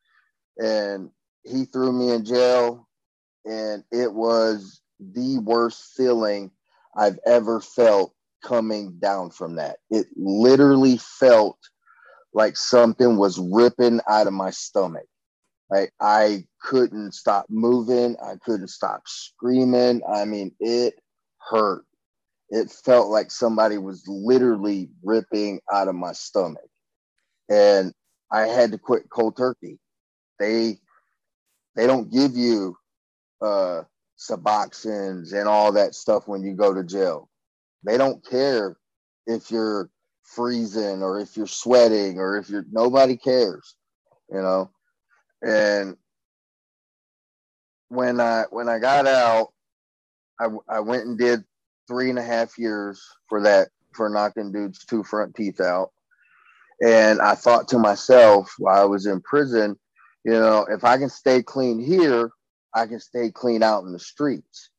and 0.58 1.10
he 1.44 1.64
threw 1.66 1.92
me 1.92 2.10
in 2.10 2.24
jail, 2.24 2.88
and 3.44 3.84
it 3.92 4.12
was 4.12 4.80
the 4.98 5.38
worst 5.38 5.94
feeling 5.96 6.50
I've 6.96 7.18
ever 7.26 7.60
felt 7.60 8.14
coming 8.48 8.98
down 8.98 9.30
from 9.30 9.56
that. 9.56 9.76
It 9.90 10.06
literally 10.16 10.98
felt 10.98 11.58
like 12.32 12.56
something 12.56 13.16
was 13.16 13.38
ripping 13.38 14.00
out 14.08 14.26
of 14.26 14.32
my 14.32 14.50
stomach. 14.50 15.06
Like 15.70 15.92
I 16.00 16.44
couldn't 16.62 17.12
stop 17.12 17.46
moving. 17.50 18.16
I 18.24 18.36
couldn't 18.42 18.68
stop 18.68 19.02
screaming. 19.06 20.00
I 20.10 20.24
mean, 20.24 20.52
it 20.60 20.94
hurt. 21.50 21.84
It 22.50 22.70
felt 22.70 23.08
like 23.08 23.30
somebody 23.30 23.76
was 23.76 24.02
literally 24.08 24.88
ripping 25.02 25.60
out 25.70 25.88
of 25.88 25.94
my 25.94 26.12
stomach. 26.12 26.68
And 27.50 27.92
I 28.32 28.46
had 28.46 28.72
to 28.72 28.78
quit 28.78 29.10
cold 29.10 29.36
turkey. 29.36 29.78
They 30.38 30.78
they 31.76 31.86
don't 31.86 32.10
give 32.10 32.34
you 32.34 32.76
uh 33.42 33.82
Suboxones 34.18 35.32
and 35.32 35.48
all 35.48 35.72
that 35.72 35.94
stuff 35.94 36.26
when 36.26 36.42
you 36.42 36.54
go 36.54 36.72
to 36.74 36.82
jail. 36.82 37.27
They 37.84 37.96
don't 37.96 38.24
care 38.28 38.76
if 39.26 39.50
you're 39.50 39.90
freezing 40.22 41.02
or 41.02 41.20
if 41.20 41.36
you're 41.36 41.46
sweating 41.46 42.18
or 42.18 42.36
if 42.36 42.50
you're 42.50 42.64
nobody 42.70 43.16
cares, 43.16 43.76
you 44.30 44.40
know. 44.40 44.70
And 45.42 45.96
when 47.88 48.20
I 48.20 48.44
when 48.50 48.68
I 48.68 48.78
got 48.78 49.06
out, 49.06 49.52
I 50.40 50.48
I 50.68 50.80
went 50.80 51.06
and 51.06 51.18
did 51.18 51.44
three 51.86 52.10
and 52.10 52.18
a 52.18 52.22
half 52.22 52.58
years 52.58 53.02
for 53.28 53.42
that 53.42 53.68
for 53.94 54.08
knocking 54.08 54.52
dudes 54.52 54.84
two 54.84 55.02
front 55.02 55.34
teeth 55.34 55.60
out. 55.60 55.90
And 56.84 57.20
I 57.20 57.34
thought 57.34 57.68
to 57.68 57.78
myself 57.78 58.54
while 58.58 58.80
I 58.80 58.84
was 58.84 59.06
in 59.06 59.20
prison, 59.22 59.76
you 60.24 60.32
know, 60.32 60.66
if 60.70 60.84
I 60.84 60.98
can 60.98 61.08
stay 61.08 61.42
clean 61.42 61.80
here, 61.80 62.30
I 62.74 62.86
can 62.86 63.00
stay 63.00 63.30
clean 63.30 63.62
out 63.62 63.84
in 63.84 63.92
the 63.92 63.98
streets. 63.98 64.70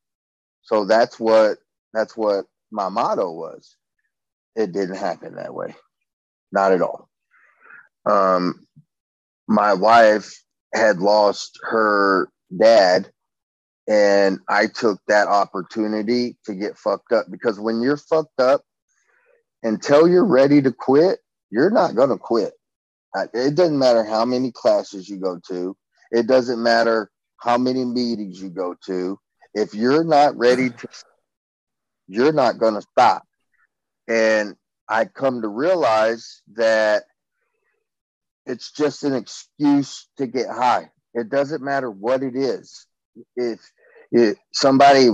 So 0.62 0.86
that's 0.86 1.20
what 1.20 1.58
that's 1.94 2.16
what 2.16 2.46
my 2.72 2.90
motto 2.90 3.32
was. 3.32 3.76
It 4.56 4.72
didn't 4.72 4.98
happen 4.98 5.36
that 5.36 5.54
way. 5.54 5.76
Not 6.52 6.72
at 6.74 6.82
all. 6.82 7.10
Um, 8.06 8.68
my 9.48 9.74
wife 9.74 10.34
had 10.74 11.00
lost 11.00 11.60
her 11.64 12.30
dad 12.58 13.10
and 13.88 14.40
I 14.48 14.68
took 14.68 15.00
that 15.08 15.28
opportunity 15.28 16.38
to 16.46 16.56
get 16.56 16.78
fucked 16.78 17.12
up 17.12 17.28
because 17.32 17.60
when 17.60 17.82
you're 17.82 17.98
fucked 17.98 18.40
up 18.40 18.64
until 19.64 20.08
you're 20.08 20.26
ready 20.26 20.62
to 20.62 20.72
quit, 20.72 21.20
you're 21.52 21.72
not 21.72 21.96
going 21.96 22.10
to 22.10 22.18
quit. 22.18 22.54
It 23.34 23.56
doesn't 23.56 23.80
matter 23.80 24.04
how 24.04 24.26
many 24.26 24.52
classes 24.52 25.10
you 25.10 25.18
go 25.20 25.40
to. 25.50 25.76
It 26.12 26.28
doesn't 26.28 26.62
matter 26.62 27.10
how 27.38 27.58
many 27.58 27.86
meetings 27.86 28.42
you 28.42 28.50
go 28.50 28.76
to. 28.86 29.20
If 29.56 29.74
you're 29.74 30.04
not 30.04 30.38
ready 30.38 30.70
to, 30.70 30.88
you're 32.10 32.34
not 32.34 32.58
going 32.58 32.74
to 32.74 32.82
stop. 32.82 33.24
And 34.08 34.56
I 34.88 35.06
come 35.06 35.44
to 35.44 35.48
realize 35.48 36.42
that 36.56 37.04
it's 38.46 38.72
just 38.72 39.04
an 39.04 39.14
excuse 39.14 40.08
to 40.18 40.26
get 40.26 40.50
high. 40.50 40.90
It 41.14 41.30
doesn't 41.30 41.64
matter 41.64 41.90
what 41.90 42.24
it 42.24 42.36
is. 42.36 42.88
If, 43.36 43.60
if 44.12 44.38
somebody 44.52 45.10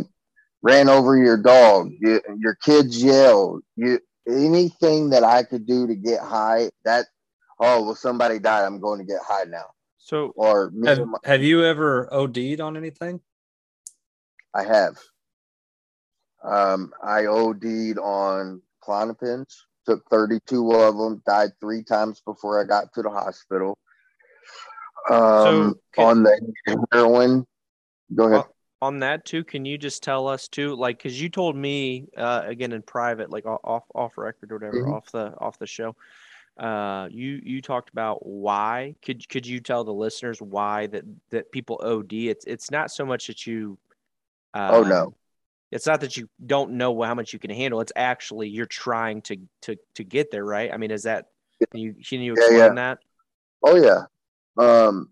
ran 0.63 0.87
over 0.87 1.17
your 1.17 1.37
dog, 1.37 1.91
you, 1.99 2.21
your 2.39 2.55
kids 2.55 3.03
yelled, 3.03 3.63
you 3.75 3.99
anything 4.27 5.09
that 5.11 5.23
I 5.23 5.43
could 5.43 5.67
do 5.67 5.87
to 5.87 5.95
get 5.95 6.21
high, 6.21 6.69
that 6.83 7.05
oh 7.59 7.83
well 7.83 7.95
somebody 7.95 8.39
died, 8.39 8.65
I'm 8.65 8.79
going 8.79 8.99
to 8.99 9.05
get 9.05 9.21
high 9.21 9.43
now. 9.43 9.65
So, 9.97 10.33
or 10.35 10.71
have, 10.85 10.99
my, 11.05 11.17
have 11.23 11.43
you 11.43 11.63
ever 11.63 12.11
OD'd 12.11 12.61
on 12.61 12.77
anything? 12.77 13.21
I 14.53 14.63
have. 14.63 14.97
Um, 16.45 16.93
I 17.03 17.25
OD'd 17.25 17.97
on 17.97 18.61
Klonopins, 18.83 19.63
took 19.85 20.07
32 20.09 20.71
of 20.71 20.97
them, 20.97 21.21
died 21.25 21.51
three 21.59 21.83
times 21.83 22.21
before 22.25 22.61
I 22.61 22.65
got 22.65 22.93
to 22.93 23.01
the 23.01 23.09
hospital. 23.09 23.77
Um, 25.09 25.19
so 25.19 25.73
can, 25.93 26.05
on 26.05 26.23
the 26.23 26.85
heroin, 26.91 27.45
go 28.13 28.25
ahead. 28.25 28.45
On 28.81 28.99
that 28.99 29.25
too, 29.25 29.43
can 29.43 29.65
you 29.65 29.77
just 29.77 30.03
tell 30.03 30.27
us 30.27 30.47
too, 30.47 30.75
like, 30.75 30.97
because 30.97 31.19
you 31.19 31.29
told 31.29 31.55
me 31.55 32.07
uh, 32.17 32.43
again 32.45 32.71
in 32.71 32.81
private, 32.81 33.31
like 33.31 33.45
off 33.45 33.83
off 33.95 34.17
record 34.17 34.51
or 34.51 34.57
whatever, 34.57 34.81
mm-hmm. 34.81 34.93
off 34.93 35.11
the 35.11 35.33
off 35.39 35.57
the 35.57 35.65
show, 35.65 35.95
uh, 36.59 37.07
you 37.09 37.39
you 37.43 37.61
talked 37.61 37.89
about 37.89 38.25
why. 38.25 38.95
Could 39.03 39.27
could 39.29 39.47
you 39.47 39.59
tell 39.59 39.83
the 39.83 39.93
listeners 39.93 40.41
why 40.41 40.87
that 40.87 41.03
that 41.31 41.51
people 41.51 41.79
OD? 41.83 42.13
It's 42.13 42.45
it's 42.45 42.69
not 42.69 42.91
so 42.91 43.05
much 43.05 43.27
that 43.27 43.47
you. 43.47 43.77
Um, 44.53 44.73
oh 44.73 44.83
no. 44.83 45.15
It's 45.71 45.85
not 45.85 46.01
that 46.01 46.15
you 46.15 46.29
don't 46.45 46.73
know 46.73 47.01
how 47.01 47.15
much 47.15 47.33
you 47.33 47.39
can 47.39 47.49
handle. 47.49 47.81
It's 47.81 47.91
actually 47.95 48.49
you're 48.49 48.65
trying 48.65 49.21
to 49.23 49.37
to 49.63 49.75
to 49.95 50.03
get 50.03 50.31
there, 50.31 50.45
right? 50.45 50.71
I 50.71 50.77
mean, 50.77 50.91
is 50.91 51.03
that 51.03 51.25
can 51.71 51.81
you 51.81 51.95
can 52.07 52.21
you 52.21 52.33
explain 52.33 52.57
yeah, 52.59 52.67
yeah. 52.67 52.73
that? 52.73 52.99
Oh 53.63 53.75
yeah. 53.75 54.03
Um, 54.57 55.09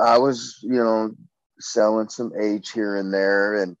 I 0.00 0.18
was 0.18 0.58
you 0.62 0.82
know 0.82 1.14
selling 1.58 2.08
some 2.08 2.32
H 2.38 2.72
here 2.72 2.96
and 2.96 3.12
there, 3.12 3.62
and 3.62 3.76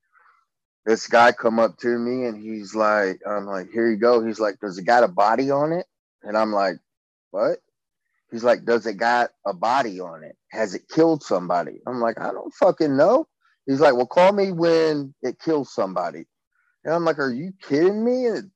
this 0.86 1.06
guy 1.06 1.32
come 1.32 1.58
up 1.58 1.76
to 1.78 1.98
me 1.98 2.26
and 2.26 2.42
he's 2.42 2.74
like, 2.74 3.20
I'm 3.26 3.46
like, 3.46 3.70
here 3.70 3.88
you 3.88 3.96
go. 3.96 4.24
He's 4.24 4.40
like, 4.40 4.58
does 4.60 4.78
it 4.78 4.84
got 4.84 5.04
a 5.04 5.08
body 5.08 5.50
on 5.50 5.72
it? 5.72 5.86
And 6.22 6.36
I'm 6.36 6.52
like, 6.52 6.78
what? 7.30 7.58
He's 8.30 8.44
like, 8.44 8.64
does 8.64 8.86
it 8.86 8.94
got 8.94 9.30
a 9.46 9.52
body 9.52 10.00
on 10.00 10.24
it? 10.24 10.36
Has 10.50 10.74
it 10.74 10.88
killed 10.88 11.22
somebody? 11.22 11.80
I'm 11.86 12.00
like, 12.00 12.20
I 12.20 12.32
don't 12.32 12.52
fucking 12.54 12.96
know. 12.96 13.28
He's 13.66 13.80
like, 13.80 13.94
well, 13.94 14.06
call 14.06 14.32
me 14.32 14.52
when 14.52 15.14
it 15.22 15.38
kills 15.38 15.72
somebody. 15.74 16.24
And 16.84 16.94
I'm 16.94 17.04
like, 17.04 17.18
are 17.18 17.32
you 17.32 17.52
kidding 17.62 18.04
me? 18.04 18.26
And 18.26 18.50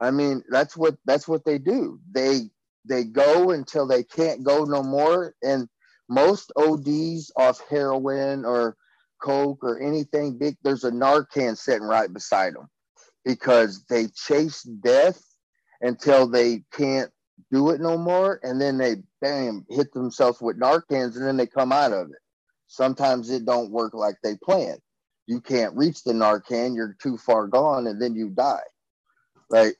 I 0.00 0.10
mean, 0.10 0.42
that's 0.48 0.76
what 0.76 0.96
that's 1.04 1.28
what 1.28 1.44
they 1.44 1.58
do. 1.58 2.00
They 2.10 2.50
they 2.88 3.04
go 3.04 3.50
until 3.50 3.86
they 3.86 4.02
can't 4.02 4.42
go 4.42 4.64
no 4.64 4.82
more. 4.82 5.34
And 5.42 5.68
most 6.08 6.52
ODs 6.56 7.30
off 7.36 7.60
heroin 7.68 8.44
or 8.44 8.76
coke 9.22 9.62
or 9.62 9.80
anything 9.80 10.38
big, 10.38 10.56
there's 10.62 10.84
a 10.84 10.90
Narcan 10.90 11.56
sitting 11.56 11.86
right 11.86 12.12
beside 12.12 12.54
them 12.54 12.68
because 13.24 13.84
they 13.88 14.08
chase 14.08 14.62
death 14.62 15.22
until 15.82 16.26
they 16.26 16.64
can't 16.72 17.10
do 17.50 17.70
it 17.70 17.80
no 17.80 17.96
more, 17.96 18.40
and 18.42 18.60
then 18.60 18.78
they 18.78 18.96
bam 19.20 19.64
hit 19.68 19.92
themselves 19.92 20.40
with 20.40 20.58
Narcans, 20.58 21.16
and 21.16 21.26
then 21.26 21.36
they 21.36 21.46
come 21.46 21.72
out 21.72 21.92
of 21.92 22.08
it. 22.08 22.18
Sometimes 22.70 23.30
it 23.30 23.44
don't 23.44 23.72
work 23.72 23.94
like 23.94 24.14
they 24.22 24.36
planned. 24.36 24.78
You 25.26 25.40
can't 25.40 25.76
reach 25.76 26.04
the 26.04 26.12
Narcan; 26.12 26.76
you're 26.76 26.96
too 27.02 27.18
far 27.18 27.48
gone, 27.48 27.88
and 27.88 28.00
then 28.00 28.14
you 28.14 28.30
die. 28.30 28.62
Right? 29.50 29.74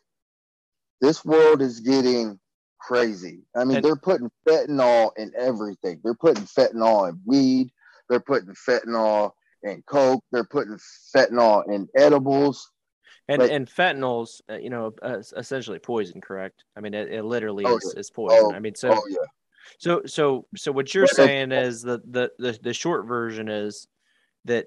This 1.00 1.25
world 1.25 1.62
is 1.62 1.78
getting 1.78 2.40
crazy. 2.80 3.42
I 3.56 3.62
mean, 3.62 3.76
and, 3.76 3.85
they're 3.85 3.94
putting 3.94 4.28
fentanyl 4.47 5.12
in 5.16 5.32
everything. 5.38 6.00
They're 6.02 6.14
putting 6.14 6.42
fentanyl 6.44 7.09
in 7.09 7.20
weed. 7.25 7.70
They're 8.09 8.18
putting 8.18 8.54
fentanyl 8.54 9.30
in 9.62 9.85
coke. 9.87 10.25
They're 10.32 10.42
putting 10.42 10.78
fentanyl 11.14 11.73
in 11.73 11.88
edibles. 11.97 12.73
And 13.28 13.38
but, 13.38 13.50
and 13.50 13.68
fentanyl's, 13.68 14.42
uh, 14.50 14.56
you 14.56 14.70
know, 14.70 14.92
uh, 15.00 15.18
essentially 15.37 15.78
poison, 15.78 16.20
correct? 16.20 16.64
I 16.76 16.80
mean, 16.80 16.94
it, 16.94 17.12
it 17.12 17.23
literally 17.23 17.64
oh, 17.64 17.76
is, 17.76 17.94
is 17.97 18.11
poison. 18.11 18.38
Oh, 18.42 18.52
I 18.52 18.59
mean, 18.59 18.75
so, 18.75 18.92
oh, 18.92 19.02
yeah. 19.09 19.18
So, 19.79 20.02
so, 20.07 20.47
so 20.57 20.73
what 20.73 20.95
you're 20.95 21.07
saying 21.07 21.52
is 21.52 21.83
that 21.83 22.11
the 22.11 22.31
the 22.38 22.59
the 22.62 22.75
short 22.75 23.07
version 23.07 23.49
is 23.49 23.87
that 24.45 24.67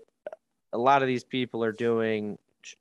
a 0.71 0.77
lot 0.77 1.01
of 1.01 1.07
these 1.07 1.23
people 1.23 1.63
are 1.63 1.71
doing 1.71 2.38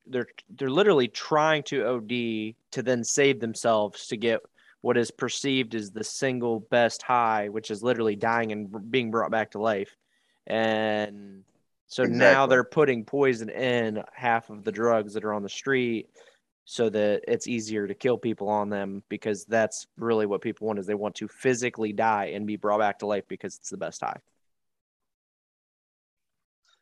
they're 0.06 0.28
they're 0.56 0.70
literally 0.70 1.08
trying 1.08 1.62
to 1.64 1.86
OD 1.86 2.54
to 2.72 2.82
then 2.82 3.04
save 3.04 3.40
themselves 3.40 4.06
to 4.08 4.16
get 4.16 4.40
what 4.80 4.96
is 4.96 5.10
perceived 5.10 5.74
as 5.74 5.90
the 5.90 6.04
single 6.04 6.60
best 6.60 7.02
high, 7.02 7.48
which 7.48 7.70
is 7.70 7.82
literally 7.82 8.16
dying 8.16 8.52
and 8.52 8.90
being 8.90 9.10
brought 9.10 9.30
back 9.30 9.52
to 9.52 9.60
life. 9.60 9.96
And 10.46 11.44
so 11.86 12.02
exactly. 12.02 12.18
now 12.18 12.46
they're 12.46 12.64
putting 12.64 13.04
poison 13.04 13.48
in 13.48 14.02
half 14.12 14.50
of 14.50 14.64
the 14.64 14.72
drugs 14.72 15.14
that 15.14 15.24
are 15.24 15.34
on 15.34 15.44
the 15.44 15.48
street 15.48 16.08
so 16.64 16.88
that 16.88 17.22
it's 17.26 17.48
easier 17.48 17.86
to 17.86 17.94
kill 17.94 18.16
people 18.16 18.48
on 18.48 18.70
them 18.70 19.02
because 19.08 19.44
that's 19.44 19.86
really 19.96 20.26
what 20.26 20.40
people 20.40 20.66
want 20.66 20.78
is 20.78 20.86
they 20.86 20.94
want 20.94 21.16
to 21.16 21.28
physically 21.28 21.92
die 21.92 22.26
and 22.34 22.46
be 22.46 22.56
brought 22.56 22.78
back 22.78 23.00
to 23.00 23.06
life 23.06 23.24
because 23.28 23.56
it's 23.56 23.70
the 23.70 23.76
best 23.76 24.00
high. 24.00 24.18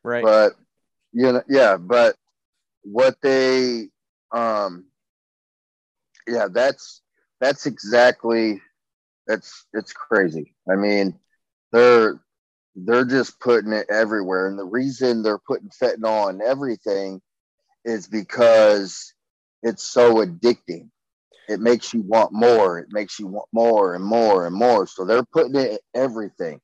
Right. 0.03 0.23
But 0.23 0.53
you 1.13 1.31
know, 1.31 1.43
yeah, 1.49 1.77
but 1.77 2.15
what 2.83 3.15
they 3.21 3.89
um 4.31 4.85
yeah, 6.27 6.47
that's 6.51 7.01
that's 7.39 7.65
exactly 7.65 8.61
that's 9.27 9.65
it's 9.73 9.93
crazy. 9.93 10.55
I 10.71 10.75
mean, 10.75 11.19
they're 11.71 12.21
they're 12.75 13.05
just 13.05 13.39
putting 13.39 13.73
it 13.73 13.87
everywhere. 13.89 14.47
And 14.47 14.57
the 14.57 14.65
reason 14.65 15.23
they're 15.23 15.39
putting 15.39 15.69
fentanyl 15.69 16.29
in 16.29 16.41
everything 16.41 17.21
is 17.83 18.07
because 18.07 19.13
it's 19.63 19.83
so 19.83 20.25
addicting. 20.25 20.89
It 21.47 21.59
makes 21.59 21.93
you 21.93 22.01
want 22.01 22.31
more. 22.31 22.79
It 22.79 22.87
makes 22.91 23.19
you 23.19 23.27
want 23.27 23.47
more 23.51 23.95
and 23.95 24.03
more 24.03 24.45
and 24.45 24.55
more. 24.55 24.87
So 24.87 25.05
they're 25.05 25.23
putting 25.23 25.55
it 25.55 25.71
in 25.71 25.77
everything. 25.93 26.61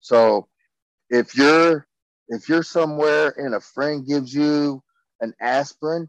So 0.00 0.48
if 1.10 1.36
you're 1.36 1.86
if 2.28 2.48
you're 2.48 2.62
somewhere 2.62 3.34
and 3.36 3.54
a 3.54 3.60
friend 3.60 4.06
gives 4.06 4.32
you 4.32 4.82
an 5.20 5.34
aspirin, 5.40 6.08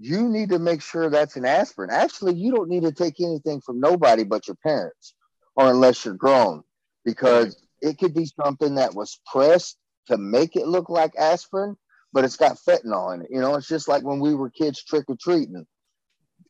you 0.00 0.28
need 0.28 0.48
to 0.48 0.58
make 0.58 0.82
sure 0.82 1.10
that's 1.10 1.36
an 1.36 1.44
aspirin. 1.44 1.90
Actually, 1.92 2.34
you 2.34 2.50
don't 2.50 2.70
need 2.70 2.82
to 2.82 2.92
take 2.92 3.20
anything 3.20 3.60
from 3.60 3.78
nobody 3.78 4.24
but 4.24 4.48
your 4.48 4.56
parents, 4.64 5.14
or 5.54 5.70
unless 5.70 6.04
you're 6.04 6.14
grown, 6.14 6.62
because 7.04 7.62
it 7.82 7.98
could 7.98 8.14
be 8.14 8.26
something 8.42 8.76
that 8.76 8.94
was 8.94 9.20
pressed 9.30 9.76
to 10.06 10.16
make 10.16 10.56
it 10.56 10.66
look 10.66 10.88
like 10.88 11.12
aspirin, 11.16 11.76
but 12.12 12.24
it's 12.24 12.36
got 12.36 12.58
fentanyl 12.58 13.14
in 13.14 13.22
it. 13.22 13.28
You 13.30 13.40
know, 13.40 13.54
it's 13.54 13.68
just 13.68 13.88
like 13.88 14.02
when 14.02 14.20
we 14.20 14.34
were 14.34 14.50
kids 14.50 14.82
trick 14.82 15.04
or 15.08 15.16
treating. 15.16 15.66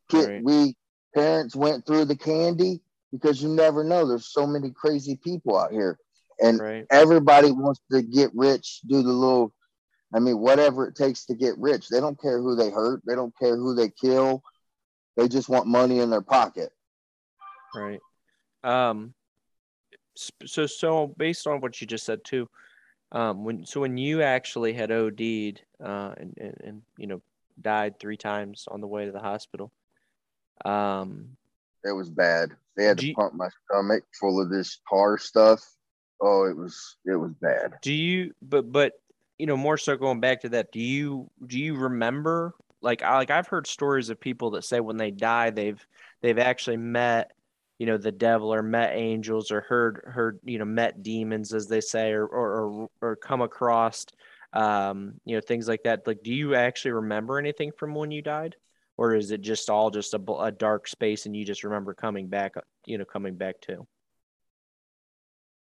Kid, 0.08 0.28
Right. 0.28 0.44
We 0.44 0.76
parents 1.14 1.54
went 1.54 1.86
through 1.86 2.06
the 2.06 2.16
candy 2.16 2.80
because 3.12 3.42
you 3.42 3.48
never 3.48 3.84
know. 3.84 4.06
There's 4.06 4.32
so 4.32 4.46
many 4.46 4.70
crazy 4.70 5.16
people 5.22 5.58
out 5.58 5.72
here, 5.72 5.98
and 6.40 6.58
Right. 6.60 6.86
everybody 6.90 7.52
wants 7.52 7.80
to 7.90 8.02
get 8.02 8.30
rich, 8.34 8.80
do 8.86 9.02
the 9.02 9.12
little, 9.12 9.52
I 10.14 10.18
mean, 10.18 10.38
whatever 10.38 10.86
it 10.86 10.96
takes 10.96 11.26
to 11.26 11.34
get 11.34 11.56
rich. 11.58 11.88
They 11.88 12.00
don't 12.00 12.20
care 12.20 12.40
who 12.40 12.56
they 12.56 12.70
hurt, 12.70 13.02
they 13.06 13.14
don't 13.14 13.36
care 13.38 13.56
who 13.56 13.74
they 13.74 13.90
kill. 13.90 14.42
They 15.16 15.28
just 15.28 15.48
want 15.48 15.66
money 15.66 15.98
in 16.00 16.08
their 16.10 16.22
pocket. 16.22 16.70
Right. 17.74 18.00
Um. 18.64 19.14
So 20.16 20.66
so 20.66 21.06
based 21.16 21.46
on 21.46 21.60
what 21.60 21.80
you 21.80 21.86
just 21.86 22.04
said 22.04 22.24
too, 22.24 22.48
um, 23.12 23.44
when 23.44 23.64
so 23.66 23.80
when 23.80 23.96
you 23.96 24.22
actually 24.22 24.72
had 24.72 24.90
OD'd, 24.90 25.60
uh, 25.82 26.14
and, 26.16 26.34
and 26.38 26.56
and 26.64 26.82
you 26.96 27.06
know 27.06 27.20
died 27.60 27.98
three 28.00 28.16
times 28.16 28.66
on 28.70 28.80
the 28.80 28.86
way 28.86 29.04
to 29.04 29.12
the 29.12 29.20
hospital, 29.20 29.70
um, 30.64 31.36
It 31.84 31.92
was 31.92 32.08
bad. 32.10 32.50
They 32.76 32.84
had 32.84 32.98
to 32.98 33.06
you- 33.08 33.14
pump 33.14 33.34
my 33.34 33.48
stomach 33.66 34.04
full 34.18 34.40
of 34.40 34.48
this 34.50 34.80
tar 34.88 35.18
stuff. 35.18 35.60
Oh, 36.20 36.44
it 36.44 36.56
was 36.56 36.96
it 37.04 37.16
was 37.16 37.32
bad. 37.40 37.74
do 37.82 37.92
you 37.92 38.32
but 38.42 38.70
but 38.70 39.00
you 39.38 39.46
know 39.46 39.56
more 39.56 39.76
so 39.76 39.96
going 39.96 40.20
back 40.20 40.40
to 40.42 40.48
that, 40.50 40.70
do 40.72 40.80
you 40.80 41.28
do 41.46 41.58
you 41.58 41.74
remember 41.76 42.54
like 42.80 43.02
I 43.02 43.16
like 43.16 43.30
I've 43.30 43.48
heard 43.48 43.66
stories 43.66 44.08
of 44.08 44.20
people 44.20 44.50
that 44.52 44.64
say 44.64 44.78
when 44.80 44.96
they 44.96 45.10
die 45.10 45.50
they've 45.50 45.84
they've 46.20 46.38
actually 46.38 46.76
met 46.76 47.32
you 47.82 47.86
know 47.86 47.96
the 47.96 48.12
devil 48.12 48.54
or 48.54 48.62
met 48.62 48.94
angels 48.94 49.50
or 49.50 49.60
heard 49.62 50.02
heard 50.06 50.38
you 50.44 50.56
know 50.56 50.64
met 50.64 51.02
demons 51.02 51.52
as 51.52 51.66
they 51.66 51.80
say 51.80 52.12
or 52.12 52.24
or 52.24 52.60
or, 52.60 52.88
or 53.00 53.16
come 53.16 53.42
across 53.42 54.06
um 54.52 55.14
you 55.24 55.34
know 55.34 55.40
things 55.40 55.66
like 55.66 55.82
that 55.82 56.06
like 56.06 56.22
do 56.22 56.32
you 56.32 56.54
actually 56.54 56.92
remember 56.92 57.40
anything 57.40 57.72
from 57.76 57.92
when 57.92 58.12
you 58.12 58.22
died 58.22 58.54
or 58.96 59.16
is 59.16 59.32
it 59.32 59.40
just 59.40 59.68
all 59.68 59.90
just 59.90 60.14
a, 60.14 60.32
a 60.38 60.52
dark 60.52 60.86
space 60.86 61.26
and 61.26 61.34
you 61.34 61.44
just 61.44 61.64
remember 61.64 61.92
coming 61.92 62.28
back 62.28 62.54
you 62.86 62.98
know 62.98 63.04
coming 63.04 63.34
back 63.34 63.60
to 63.60 63.84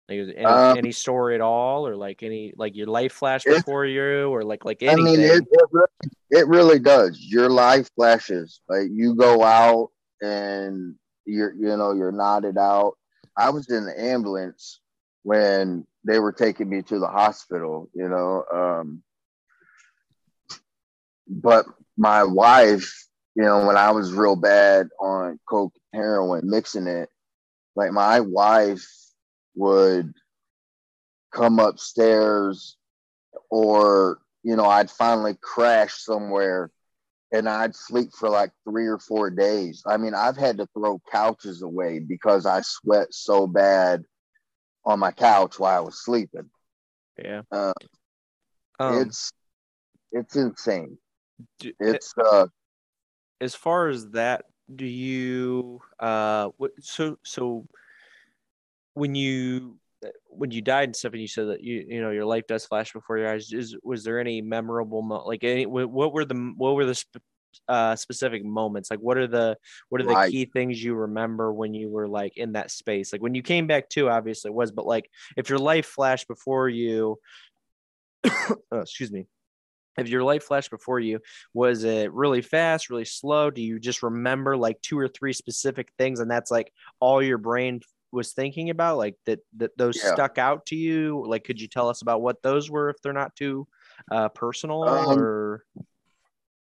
like 0.08 0.20
any, 0.38 0.46
Um, 0.46 0.78
any 0.78 0.94
story 0.94 1.36
at 1.36 1.42
all 1.42 1.86
or 1.86 1.98
like 1.98 2.24
any 2.24 2.54
like 2.56 2.78
your 2.78 2.88
life 2.88 3.12
flash 3.12 3.44
before 3.44 3.86
you 3.86 4.30
or 4.30 4.46
like 4.46 4.64
like 4.64 4.82
I 4.84 4.94
anything 4.94 5.04
mean, 5.04 5.20
it, 5.20 5.44
it, 5.52 5.70
really, 5.74 5.88
it 6.30 6.48
really 6.48 6.80
does. 6.80 7.20
Your 7.20 7.50
life 7.50 7.90
flashes. 7.94 8.62
Like 8.70 8.88
you 8.90 9.16
go 9.16 9.44
out 9.44 9.90
and 10.22 10.96
you're, 11.26 11.54
you 11.54 11.76
know, 11.78 11.94
you're 11.94 12.12
nodded 12.12 12.58
out. 12.58 12.94
I 13.38 13.50
was 13.50 13.70
in 13.70 13.86
the 13.86 14.00
ambulance 14.00 14.80
when 15.24 15.86
they 16.06 16.20
were 16.20 16.32
taking 16.32 16.70
me 16.70 16.82
to 16.84 17.00
the 17.00 17.08
hospital, 17.08 17.90
you 17.94 18.08
know. 18.08 18.44
Um, 18.54 19.04
but 21.28 21.66
my 21.98 22.24
wife, 22.24 23.08
you 23.36 23.44
know, 23.44 23.66
when 23.66 23.78
I 23.78 23.92
was 23.92 24.14
real 24.14 24.36
bad 24.36 24.90
on 25.00 25.40
coke, 25.50 25.74
heroin, 25.94 26.50
mixing 26.50 26.88
it, 26.88 27.10
like 27.76 27.92
my 27.92 28.20
wife 28.20 28.88
would 29.56 30.14
come 31.32 31.60
upstairs 31.60 32.78
or 33.50 34.20
you 34.44 34.56
know 34.56 34.66
i'd 34.66 34.90
finally 34.90 35.38
crash 35.42 35.96
somewhere 35.96 36.72
and 37.36 37.50
i'd 37.50 37.76
sleep 37.76 38.10
for 38.18 38.30
like 38.30 38.52
three 38.64 38.88
or 38.88 38.98
four 38.98 39.30
days. 39.30 39.84
I 39.86 39.98
mean 39.98 40.14
i've 40.14 40.38
had 40.38 40.58
to 40.58 40.68
throw 40.74 41.02
couches 41.12 41.62
away 41.62 42.00
because 42.00 42.46
i 42.46 42.62
sweat 42.62 43.14
so 43.14 43.46
bad 43.46 44.04
on 44.86 45.00
my 45.00 45.12
couch 45.12 45.60
while 45.60 45.78
i 45.78 45.80
was 45.82 46.04
sleeping. 46.04 46.50
Yeah. 47.22 47.42
Uh, 47.52 47.74
um, 48.80 49.02
it's 49.02 49.32
it's 50.12 50.36
insane. 50.36 50.98
do- 51.60 51.74
it's 51.80 52.14
uh 52.18 52.48
as 53.42 53.54
far 53.54 53.90
as 53.90 54.10
that 54.12 54.46
do 54.74 54.86
you 54.86 55.80
uh 56.00 56.50
what 56.58 56.72
so 56.80 57.18
so 57.24 57.68
when 58.94 59.14
you 59.14 59.78
when 60.28 60.52
you 60.52 60.62
died 60.62 60.86
and 60.90 60.96
stuff 60.96 61.14
and 61.14 61.22
you 61.22 61.28
said 61.28 61.48
that 61.48 61.62
you 61.62 61.86
you 61.88 62.02
know 62.02 62.12
your 62.12 62.26
life 62.26 62.46
does 62.48 62.66
flash 62.66 62.94
before 62.94 63.18
your 63.18 63.30
eyes 63.30 63.52
is 63.54 63.76
was 63.84 64.04
there 64.04 64.20
any 64.20 64.42
memorable 64.42 65.02
mo- 65.02 65.26
like 65.26 65.44
any 65.44 65.66
what 65.66 66.14
were 66.14 66.26
the 66.26 66.54
what 66.58 66.76
were 66.76 66.86
the 66.86 66.96
sp- 66.96 67.24
uh 67.70 67.96
specific 67.96 68.44
moments? 68.44 68.92
Like 68.92 69.00
what 69.00 69.18
are 69.18 69.28
the 69.28 69.58
what 69.90 70.02
are 70.02 70.06
the 70.06 70.16
Right. 70.16 70.30
key 70.30 70.46
things 70.46 70.84
you 70.84 70.94
remember 70.96 71.54
when 71.54 71.74
you 71.74 71.90
were 71.90 72.08
like 72.08 72.38
in 72.38 72.54
that 72.54 72.72
space? 72.72 73.14
Like 73.14 73.22
when 73.22 73.36
you 73.36 73.42
came 73.42 73.68
back 73.68 73.90
to 73.92 74.10
obviously 74.10 74.50
it 74.50 74.56
was 74.56 74.72
but 74.72 74.86
like 74.86 75.10
if 75.38 75.50
your 75.50 75.60
life 75.60 75.86
flashed 75.86 76.28
before 76.28 76.68
you 76.70 77.18
oh, 78.26 78.58
excuse 78.82 79.12
me. 79.12 79.28
If 79.98 80.10
your 80.10 80.24
life 80.24 80.44
flashed 80.44 80.72
before 80.72 81.00
you 81.00 81.22
was 81.54 81.86
it 81.86 82.12
really 82.12 82.42
fast 82.42 82.90
really 82.90 83.06
slow? 83.06 83.50
Do 83.50 83.62
you 83.62 83.80
just 83.80 84.04
remember 84.04 84.58
like 84.58 84.82
two 84.82 85.00
or 85.00 85.08
three 85.08 85.32
specific 85.34 85.90
things 85.98 86.20
and 86.20 86.30
that's 86.30 86.52
like 86.52 86.74
all 87.00 87.24
your 87.24 87.38
brain 87.38 87.80
was 88.12 88.34
thinking 88.34 88.70
about 88.70 88.98
like 88.98 89.16
that 89.26 89.40
that 89.58 89.78
those 89.78 90.02
Yeah. 90.02 90.14
stuck 90.14 90.38
out 90.38 90.66
to 90.68 90.76
you? 90.76 91.24
Like 91.28 91.44
could 91.44 91.60
you 91.60 91.68
tell 91.68 91.90
us 91.90 92.02
about 92.02 92.22
what 92.22 92.42
those 92.42 92.70
were 92.70 92.90
if 92.90 92.98
they're 93.02 93.14
not 93.14 93.36
too 93.36 93.68
uh 94.12 94.30
personal 94.30 94.84
Um, 94.84 95.18
or? 95.20 95.64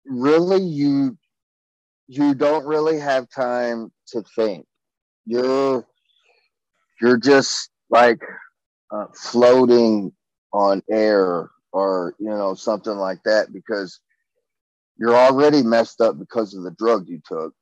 really 0.06 0.62
you 0.64 1.18
you 2.08 2.34
don't 2.34 2.66
really 2.66 3.00
have 3.00 3.30
time 3.30 3.92
to 4.08 4.24
think. 4.36 4.66
You're 5.26 5.86
you're 7.02 7.18
just 7.20 7.70
like 7.90 8.20
uh, 8.92 9.06
floating 9.16 10.12
on 10.52 10.82
air 10.90 11.50
or 11.72 12.16
you 12.20 12.30
know 12.30 12.56
something 12.56 12.96
like 12.96 13.22
that 13.24 13.54
because 13.54 14.00
you're 14.98 15.16
already 15.16 15.62
messed 15.62 16.02
up 16.02 16.18
because 16.18 16.54
of 16.56 16.64
the 16.64 16.72
drug 16.72 17.08
you 17.08 17.22
took 17.26 17.54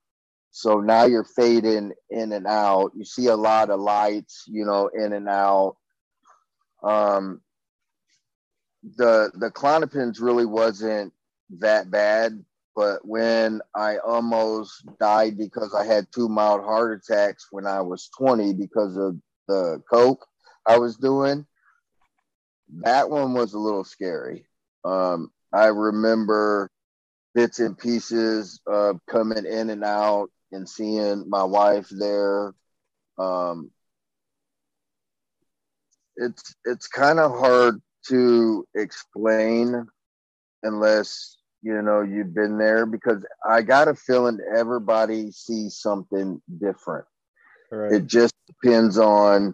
so 0.57 0.79
now 0.79 1.05
you're 1.05 1.23
fading 1.23 1.93
in 2.09 2.31
and 2.31 2.47
out. 2.47 2.91
You 2.95 3.05
see 3.05 3.27
a 3.27 3.35
lot 3.35 3.69
of 3.69 3.79
lights 3.79 4.45
you 4.47 4.65
know 4.65 4.87
in 4.87 5.13
and 5.13 5.29
out. 5.29 5.77
Um 6.83 7.41
the 8.83 9.31
the 9.35 9.51
Klonopins 9.51 10.19
really 10.19 10.45
wasn't 10.45 11.13
that 11.59 11.89
bad 11.89 12.43
but 12.75 13.05
when 13.07 13.61
i 13.73 13.97
almost 13.99 14.85
died 14.99 15.37
because 15.37 15.73
i 15.73 15.85
had 15.85 16.05
two 16.11 16.27
mild 16.27 16.61
heart 16.61 17.01
attacks 17.01 17.47
when 17.51 17.65
i 17.65 17.79
was 17.79 18.09
20 18.17 18.53
because 18.53 18.97
of 18.97 19.15
the 19.47 19.81
coke 19.89 20.25
i 20.65 20.77
was 20.77 20.97
doing 20.97 21.45
that 22.81 23.09
one 23.09 23.33
was 23.33 23.53
a 23.53 23.59
little 23.59 23.85
scary. 23.85 24.45
Um 24.83 25.31
i 25.53 25.67
remember 25.67 26.69
bits 27.33 27.59
and 27.59 27.77
pieces 27.77 28.59
of 28.67 28.99
coming 29.09 29.45
in 29.45 29.69
and 29.69 29.85
out 29.85 30.29
and 30.51 30.67
seeing 30.67 31.25
my 31.29 31.43
wife 31.43 31.87
there 31.89 32.53
um 33.17 33.71
it's 36.17 36.55
it's 36.65 36.87
kind 36.87 37.19
of 37.19 37.31
hard 37.31 37.81
to 38.07 38.65
explain 38.75 39.85
unless 40.63 41.37
you 41.61 41.81
know 41.81 42.01
you've 42.01 42.33
been 42.33 42.57
there 42.57 42.85
because 42.85 43.25
I 43.47 43.61
got 43.61 43.87
a 43.87 43.95
feeling 43.95 44.39
everybody 44.55 45.31
sees 45.31 45.77
something 45.77 46.41
different. 46.59 47.05
It 47.91 48.07
just 48.07 48.33
depends 48.47 48.97
on 48.97 49.53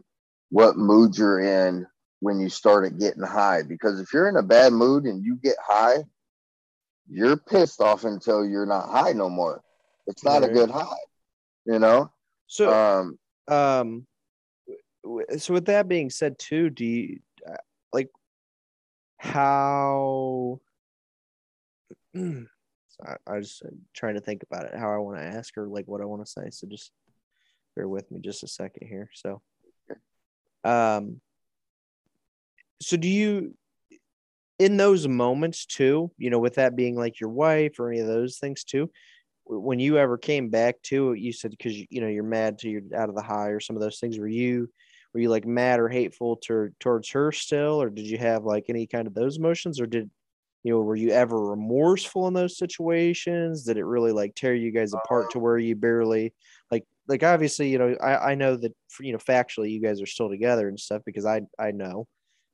what 0.49 0.77
mood 0.77 1.17
you're 1.17 1.39
in 1.39 1.85
when 2.19 2.39
you 2.39 2.49
started 2.49 2.99
getting 2.99 3.23
high. 3.23 3.63
Because 3.63 3.99
if 3.99 4.13
you're 4.13 4.29
in 4.29 4.37
a 4.37 4.43
bad 4.43 4.73
mood 4.73 5.05
and 5.05 5.23
you 5.23 5.35
get 5.35 5.57
high, 5.65 6.03
you're 7.09 7.37
pissed 7.37 7.81
off 7.81 8.05
until 8.05 8.45
you're 8.45 8.65
not 8.65 8.89
high 8.89 9.13
no 9.13 9.29
more. 9.29 9.61
It's 10.07 10.23
not 10.23 10.41
Right. 10.41 10.49
a 10.51 10.53
good 10.53 10.69
high, 10.71 10.95
you 11.65 11.79
know. 11.79 12.11
so 12.47 12.71
Um, 12.73 13.19
um 13.47 14.07
so 15.37 15.53
with 15.53 15.65
that 15.65 15.87
being 15.87 16.09
said 16.09 16.39
too 16.39 16.69
do 16.69 16.85
you 16.85 17.19
uh, 17.47 17.55
like 17.91 18.09
how 19.17 20.59
I, 22.15 23.15
I 23.27 23.35
was 23.37 23.61
trying 23.93 24.15
to 24.15 24.21
think 24.21 24.43
about 24.43 24.65
it 24.65 24.75
how 24.77 24.93
i 24.93 24.97
want 24.97 25.17
to 25.17 25.23
ask 25.23 25.55
her 25.55 25.67
like 25.67 25.87
what 25.87 26.01
i 26.01 26.05
want 26.05 26.25
to 26.25 26.31
say 26.31 26.49
so 26.51 26.67
just 26.67 26.91
bear 27.75 27.87
with 27.87 28.09
me 28.11 28.19
just 28.21 28.43
a 28.43 28.47
second 28.47 28.87
here 28.87 29.09
so 29.13 29.41
um 30.63 31.19
so 32.81 32.95
do 32.97 33.09
you 33.09 33.55
in 34.59 34.77
those 34.77 35.07
moments 35.07 35.65
too 35.65 36.11
you 36.17 36.29
know 36.29 36.39
with 36.39 36.55
that 36.55 36.75
being 36.75 36.95
like 36.95 37.19
your 37.19 37.29
wife 37.29 37.79
or 37.79 37.89
any 37.91 37.99
of 37.99 38.07
those 38.07 38.37
things 38.37 38.63
too 38.63 38.89
when 39.45 39.79
you 39.79 39.97
ever 39.97 40.17
came 40.17 40.49
back 40.49 40.81
to 40.83 41.11
it, 41.11 41.19
you 41.19 41.33
said 41.33 41.51
because 41.51 41.75
you 41.89 42.01
know 42.01 42.07
you're 42.07 42.23
mad 42.23 42.59
to 42.59 42.69
you're 42.69 42.81
out 42.95 43.09
of 43.09 43.15
the 43.15 43.21
high 43.21 43.49
or 43.49 43.59
some 43.59 43.75
of 43.75 43.81
those 43.81 43.99
things. 43.99 44.17
Were 44.17 44.27
you 44.27 44.69
were 45.13 45.19
you 45.19 45.29
like 45.29 45.45
mad 45.45 45.79
or 45.79 45.89
hateful 45.89 46.37
to, 46.37 46.69
towards 46.79 47.09
her 47.11 47.31
still, 47.31 47.81
or 47.81 47.89
did 47.89 48.05
you 48.07 48.17
have 48.17 48.43
like 48.45 48.65
any 48.69 48.87
kind 48.87 49.07
of 49.07 49.13
those 49.13 49.37
emotions, 49.37 49.79
or 49.79 49.85
did 49.85 50.09
you 50.63 50.73
know 50.73 50.79
were 50.79 50.95
you 50.95 51.11
ever 51.11 51.39
remorseful 51.39 52.27
in 52.27 52.33
those 52.33 52.57
situations? 52.57 53.63
Did 53.63 53.77
it 53.77 53.85
really 53.85 54.11
like 54.11 54.35
tear 54.35 54.55
you 54.55 54.71
guys 54.71 54.93
apart 54.93 55.29
to 55.31 55.39
where 55.39 55.57
you 55.57 55.75
barely 55.75 56.33
like 56.71 56.85
like 57.07 57.23
obviously 57.23 57.69
you 57.69 57.77
know 57.77 57.95
I 58.01 58.31
I 58.31 58.35
know 58.35 58.55
that 58.55 58.73
you 58.99 59.11
know 59.11 59.19
factually 59.19 59.71
you 59.71 59.81
guys 59.81 60.01
are 60.01 60.05
still 60.07 60.29
together 60.29 60.67
and 60.69 60.79
stuff 60.79 61.01
because 61.05 61.25
I 61.25 61.41
I 61.59 61.71
know, 61.71 62.07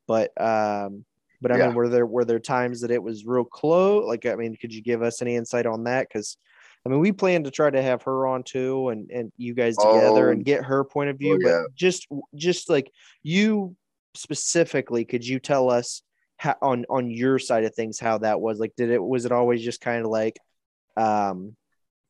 but 0.07 0.31
um 0.41 1.05
but 1.41 1.51
I 1.51 1.57
Yeah. 1.57 1.67
mean, 1.67 1.75
were 1.75 1.87
there 1.89 2.05
were 2.05 2.25
there 2.25 2.39
times 2.39 2.81
that 2.81 2.91
it 2.91 3.01
was 3.01 3.25
real 3.25 3.45
close? 3.45 4.05
Like, 4.05 4.25
I 4.25 4.35
mean, 4.35 4.55
could 4.57 4.73
you 4.73 4.81
give 4.81 5.01
us 5.01 5.21
any 5.21 5.35
insight 5.35 5.65
on 5.65 5.85
that? 5.85 6.07
Because 6.07 6.37
I 6.85 6.89
mean, 6.89 6.99
we 6.99 7.11
plan 7.11 7.43
to 7.43 7.51
try 7.51 7.69
to 7.69 7.81
have 7.81 8.03
her 8.03 8.25
on 8.27 8.43
too, 8.43 8.89
and 8.89 9.09
and 9.11 9.31
you 9.37 9.53
guys 9.53 9.75
together 9.77 10.29
Oh. 10.29 10.31
and 10.31 10.45
get 10.45 10.63
her 10.63 10.83
point 10.83 11.09
of 11.09 11.17
view. 11.17 11.35
Oh, 11.35 11.47
yeah. 11.47 11.61
But 11.67 11.75
just 11.75 12.07
just 12.35 12.69
like 12.69 12.91
you 13.23 13.75
specifically, 14.15 15.05
could 15.05 15.25
you 15.25 15.39
tell 15.39 15.69
us 15.69 16.01
how 16.37 16.55
on 16.61 16.85
on 16.89 17.09
your 17.11 17.37
side 17.39 17.63
of 17.65 17.75
things 17.75 17.99
how 17.99 18.19
that 18.19 18.39
was? 18.41 18.59
Like, 18.59 18.73
did 18.77 18.89
it 18.91 19.03
was 19.03 19.25
it 19.25 19.31
always 19.31 19.61
just 19.61 19.81
kind 19.81 20.03
of 20.05 20.09
like, 20.11 20.37
um, 20.97 21.55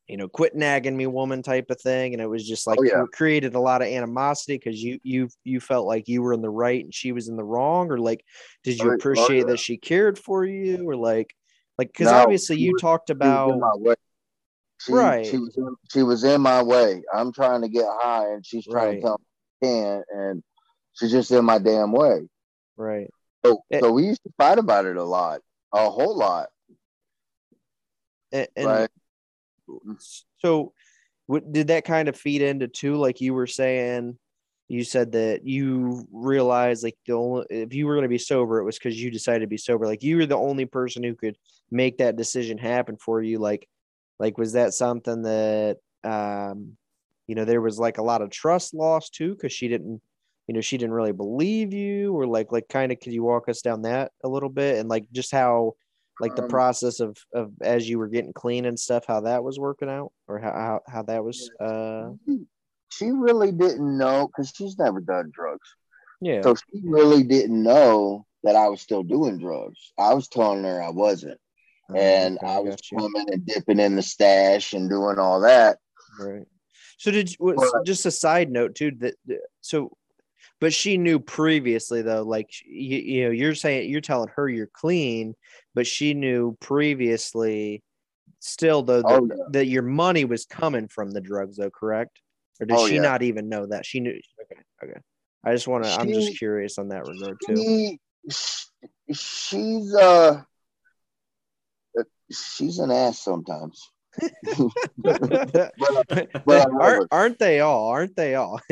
you 0.06 0.16
know, 0.16 0.28
quit 0.28 0.54
nagging 0.54 0.96
me, 0.96 1.06
woman 1.06 1.42
type 1.42 1.70
of 1.70 1.80
thing, 1.80 2.14
and 2.14 2.22
it 2.22 2.26
was 2.26 2.46
just 2.46 2.66
like 2.66 2.78
Oh, 2.80 2.84
yeah. 2.84 3.04
created 3.12 3.54
a 3.54 3.60
lot 3.60 3.82
of 3.82 3.88
animosity 3.88 4.56
because 4.56 4.82
you 4.82 4.98
you 5.02 5.28
you 5.44 5.60
felt 5.60 5.86
like 5.86 6.08
you 6.08 6.22
were 6.22 6.32
in 6.32 6.42
the 6.42 6.50
right 6.50 6.84
and 6.84 6.94
she 6.94 7.12
was 7.12 7.28
in 7.28 7.36
the 7.36 7.44
wrong, 7.44 7.90
or 7.90 7.98
like 7.98 8.24
did 8.64 8.78
you 8.78 8.88
Oh, 8.88 8.92
oh, 8.92 8.94
appreciate 8.94 9.46
that 9.48 9.58
she 9.58 9.76
cared 9.76 10.18
for 10.18 10.44
you, 10.44 10.88
or 10.88 10.94
like 10.96 11.34
like 11.78 11.88
because 11.88 12.06
No, 12.12 12.18
obviously 12.18 12.56
you 12.58 12.72
was- 12.74 12.82
talked 12.82 13.08
She 13.08 13.14
was 13.14 13.50
in 13.50 13.56
about. 13.58 13.98
She, 14.80 14.92
Right. 14.92 15.26
She 15.26 15.36
was 15.38 15.56
in, 15.56 15.76
she 15.92 16.02
was 16.02 16.24
in 16.24 16.40
my 16.40 16.62
way. 16.62 17.02
I'm 17.12 17.32
trying 17.32 17.62
to 17.62 17.68
get 17.68 17.84
high, 17.86 18.32
and 18.32 18.44
she's 18.44 18.64
trying 18.64 18.86
Right. 18.86 18.94
to 18.96 19.02
tell 19.02 19.18
me 19.18 19.68
can, 19.68 20.02
and 20.10 20.42
she's 20.94 21.10
just 21.10 21.30
in 21.30 21.44
my 21.44 21.58
damn 21.58 21.92
way. 21.92 22.28
right, 22.76 23.10
So, 23.44 23.62
Eh. 23.70 23.80
so 23.80 23.92
we 23.92 24.06
used 24.06 24.22
to 24.24 24.32
fight 24.38 24.58
about 24.58 24.86
it 24.86 24.96
a 24.96 25.04
lot, 25.04 25.42
a 25.74 25.90
whole 25.90 26.16
lot. 26.16 26.48
and, 28.32 28.48
and 28.56 28.66
Right. 28.66 28.90
so 30.38 30.72
what 31.26 31.52
did 31.52 31.68
that 31.68 31.84
kind 31.84 32.08
of 32.08 32.16
feed 32.16 32.42
into 32.42 32.66
too 32.68 32.96
like 32.96 33.20
you 33.20 33.34
were 33.34 33.46
saying 33.46 34.18
you 34.68 34.82
said 34.84 35.12
that 35.12 35.44
you 35.46 36.06
realized 36.12 36.82
like 36.84 36.96
the 37.06 37.12
only 37.12 37.44
if 37.50 37.74
you 37.74 37.86
were 37.86 37.94
going 37.94 38.04
to 38.04 38.08
be 38.08 38.18
sober 38.18 38.58
it 38.58 38.64
was 38.64 38.78
because 38.78 39.00
you 39.00 39.10
decided 39.10 39.40
to 39.40 39.46
be 39.46 39.56
sober 39.56 39.86
like 39.86 40.02
you 40.02 40.16
were 40.16 40.26
the 40.26 40.36
only 40.36 40.64
person 40.64 41.02
who 41.02 41.14
could 41.14 41.36
make 41.70 41.98
that 41.98 42.16
decision 42.16 42.56
happen 42.58 42.96
for 42.96 43.20
you 43.22 43.38
like 43.38 43.68
like 44.20 44.38
was 44.38 44.52
that 44.52 44.72
something 44.74 45.22
that 45.22 45.78
um 46.04 46.76
you 47.26 47.34
know 47.34 47.44
there 47.44 47.60
was 47.60 47.78
like 47.80 47.98
a 47.98 48.02
lot 48.02 48.22
of 48.22 48.30
trust 48.30 48.72
lost 48.74 49.14
too 49.14 49.34
because 49.34 49.52
she 49.52 49.66
didn't 49.66 50.00
you 50.46 50.54
know 50.54 50.60
she 50.60 50.78
didn't 50.78 50.94
really 50.94 51.12
believe 51.12 51.72
you 51.72 52.12
or 52.14 52.26
like 52.26 52.52
like 52.52 52.68
kind 52.68 52.92
of 52.92 53.00
could 53.00 53.12
you 53.12 53.24
walk 53.24 53.48
us 53.48 53.62
down 53.62 53.82
that 53.82 54.12
a 54.22 54.28
little 54.28 54.48
bit 54.48 54.78
and 54.78 54.88
like 54.88 55.06
just 55.10 55.32
how 55.32 55.72
like 56.20 56.36
the 56.36 56.42
Um, 56.42 56.48
process 56.48 57.00
of 57.00 57.16
of 57.34 57.50
as 57.62 57.88
you 57.88 57.98
were 57.98 58.08
getting 58.08 58.32
clean 58.32 58.66
and 58.66 58.78
stuff 58.78 59.04
how 59.08 59.20
that 59.22 59.42
was 59.42 59.58
working 59.58 59.88
out 59.88 60.12
or 60.28 60.38
how 60.38 60.52
how, 60.52 60.80
how 60.86 61.02
that 61.02 61.24
was 61.24 61.50
uh 61.60 62.10
She 62.92 63.10
really 63.10 63.52
didn't 63.52 63.96
know 63.98 64.26
because 64.26 64.52
she's 64.54 64.78
never 64.78 65.00
done 65.00 65.30
drugs. 65.32 65.68
yeah 66.20 66.42
So 66.42 66.54
she 66.54 66.80
really 66.84 67.22
didn't 67.22 67.62
know 67.62 68.26
that 68.42 68.56
I 68.56 68.68
was 68.68 68.80
still 68.80 69.02
doing 69.02 69.38
drugs. 69.38 69.92
I 69.98 70.14
was 70.14 70.28
telling 70.28 70.64
her 70.64 70.82
I 70.82 70.90
wasn't. 70.90 71.40
And 71.96 72.38
okay, 72.38 72.46
I 72.46 72.58
was 72.60 72.76
swimming 72.84 73.26
and 73.32 73.44
dipping 73.46 73.80
in 73.80 73.96
the 73.96 74.02
stash 74.02 74.72
and 74.72 74.88
doing 74.88 75.18
all 75.18 75.40
that. 75.40 75.78
right 76.18 76.46
so 76.98 77.10
did 77.10 77.34
But- 77.40 77.84
just 77.86 78.04
a 78.06 78.10
side 78.10 78.50
note 78.50 78.74
too 78.74 78.90
that 79.00 79.14
that- 79.26 79.40
so 79.62 79.96
but 80.60 80.74
she 80.74 80.98
knew 80.98 81.18
previously 81.18 82.02
though 82.02 82.22
like 82.22 82.50
you, 82.66 82.98
you 82.98 83.24
know 83.24 83.30
you're 83.30 83.54
saying 83.54 83.88
you're 83.90 84.02
telling 84.02 84.28
her 84.36 84.48
you're 84.48 84.66
clean 84.72 85.34
but 85.74 85.86
she 85.86 86.12
knew 86.12 86.56
previously 86.60 87.82
still 88.40 88.82
though 88.82 89.00
that, 89.02 89.20
Oh, 89.22 89.26
yeah. 89.30 89.44
that 89.52 89.66
your 89.66 89.82
money 89.82 90.24
was 90.26 90.44
coming 90.44 90.88
from 90.88 91.10
the 91.10 91.20
drugs 91.22 91.56
though 91.56 91.70
correct 91.70 92.20
or 92.60 92.66
did 92.66 92.76
Oh, 92.76 92.86
she 92.86 92.96
yeah. 92.96 93.02
not 93.02 93.22
even 93.22 93.48
know 93.48 93.64
that 93.66 93.86
she 93.86 94.00
knew 94.00 94.20
okay 94.42 94.60
okay 94.84 95.00
i 95.44 95.52
just 95.52 95.68
want 95.68 95.84
to 95.84 95.90
i'm 95.92 96.12
just 96.12 96.36
curious 96.38 96.76
on 96.78 96.88
that 96.88 97.06
regard 97.06 97.38
too 97.46 97.56
She, 97.56 97.98
she's 99.14 99.94
uh 99.94 100.42
she's 102.30 102.78
an 102.78 102.90
ass 102.90 103.18
sometimes. 103.18 103.90
But, 104.98 105.20
but 106.44 106.48
I 106.48 106.64
love 106.64 106.72
her. 106.72 106.80
aren't, 106.82 107.08
aren't 107.12 107.38
they 107.38 107.60
all? 107.60 107.88
Aren't 107.88 108.16
they 108.16 108.34
all? 108.34 108.60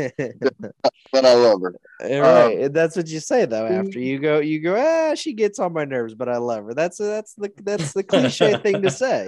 But 1.11 1.25
I 1.25 1.33
love 1.35 1.63
her. 1.63 1.75
right. 2.03 2.71
That's 2.71 2.95
what 2.95 3.09
you 3.09 3.19
say 3.21 3.47
though. 3.47 3.67
After 3.67 3.99
you 3.99 4.19
go, 4.19 4.41
you 4.41 4.61
go. 4.61 4.77
Ah, 4.77 5.15
she 5.15 5.33
gets 5.33 5.59
on 5.59 5.73
my 5.73 5.87
nerves, 5.87 6.15
but 6.15 6.29
I 6.29 6.37
love 6.37 6.67
her. 6.67 6.75
That's 6.75 6.99
that's 6.99 7.33
the 7.35 7.51
that's 7.63 7.95
the 7.95 8.03
cliche 8.03 8.59
thing 8.59 8.83
to 8.83 8.91
say. 8.91 9.27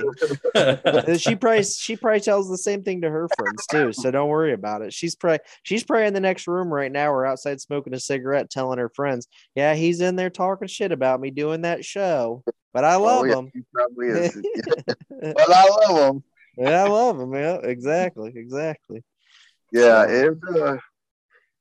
Uh, 0.54 1.16
She 1.16 1.36
probably 1.36 1.62
she 1.64 1.96
probably 1.96 2.20
tells 2.20 2.50
the 2.50 2.58
same 2.58 2.82
thing 2.82 3.00
to 3.00 3.08
her 3.10 3.28
friends 3.38 3.66
too. 3.70 3.92
So 3.94 4.10
don't 4.10 4.28
worry 4.28 4.52
about 4.52 4.82
it. 4.82 4.92
She's 4.92 5.14
probably 5.14 5.38
she's 5.62 5.82
probably 5.84 6.06
in 6.06 6.12
the 6.14 6.20
next 6.20 6.46
room 6.46 6.68
right 6.72 6.92
now 6.92 7.10
or 7.12 7.24
outside 7.24 7.60
smoking 7.62 7.94
a 7.94 8.00
cigarette, 8.00 8.50
telling 8.50 8.78
her 8.78 8.90
friends, 8.90 9.26
"Yeah, 9.54 9.74
he's 9.74 10.02
in 10.02 10.16
there 10.16 10.30
talking 10.30 10.68
shit 10.68 10.92
about 10.92 11.20
me 11.20 11.30
doing 11.30 11.62
that 11.62 11.82
show." 11.84 12.44
But 12.72 12.84
I 12.84 12.96
love 12.96 13.22
Oh, 13.22 13.24
yeah, 13.24 13.38
him. 13.38 13.64
Probably 13.74 14.06
is. 14.08 14.34
but 15.36 15.50
I 15.50 15.68
love 15.68 16.14
him. 16.14 16.24
Yeah, 16.56 16.84
I 16.84 16.88
love 16.88 17.20
him. 17.20 17.34
Yeah, 17.34 17.56
exactly, 17.56 18.32
exactly. 18.34 19.02
Yeah, 19.72 20.04
it, 20.06 20.38
uh, 20.56 20.76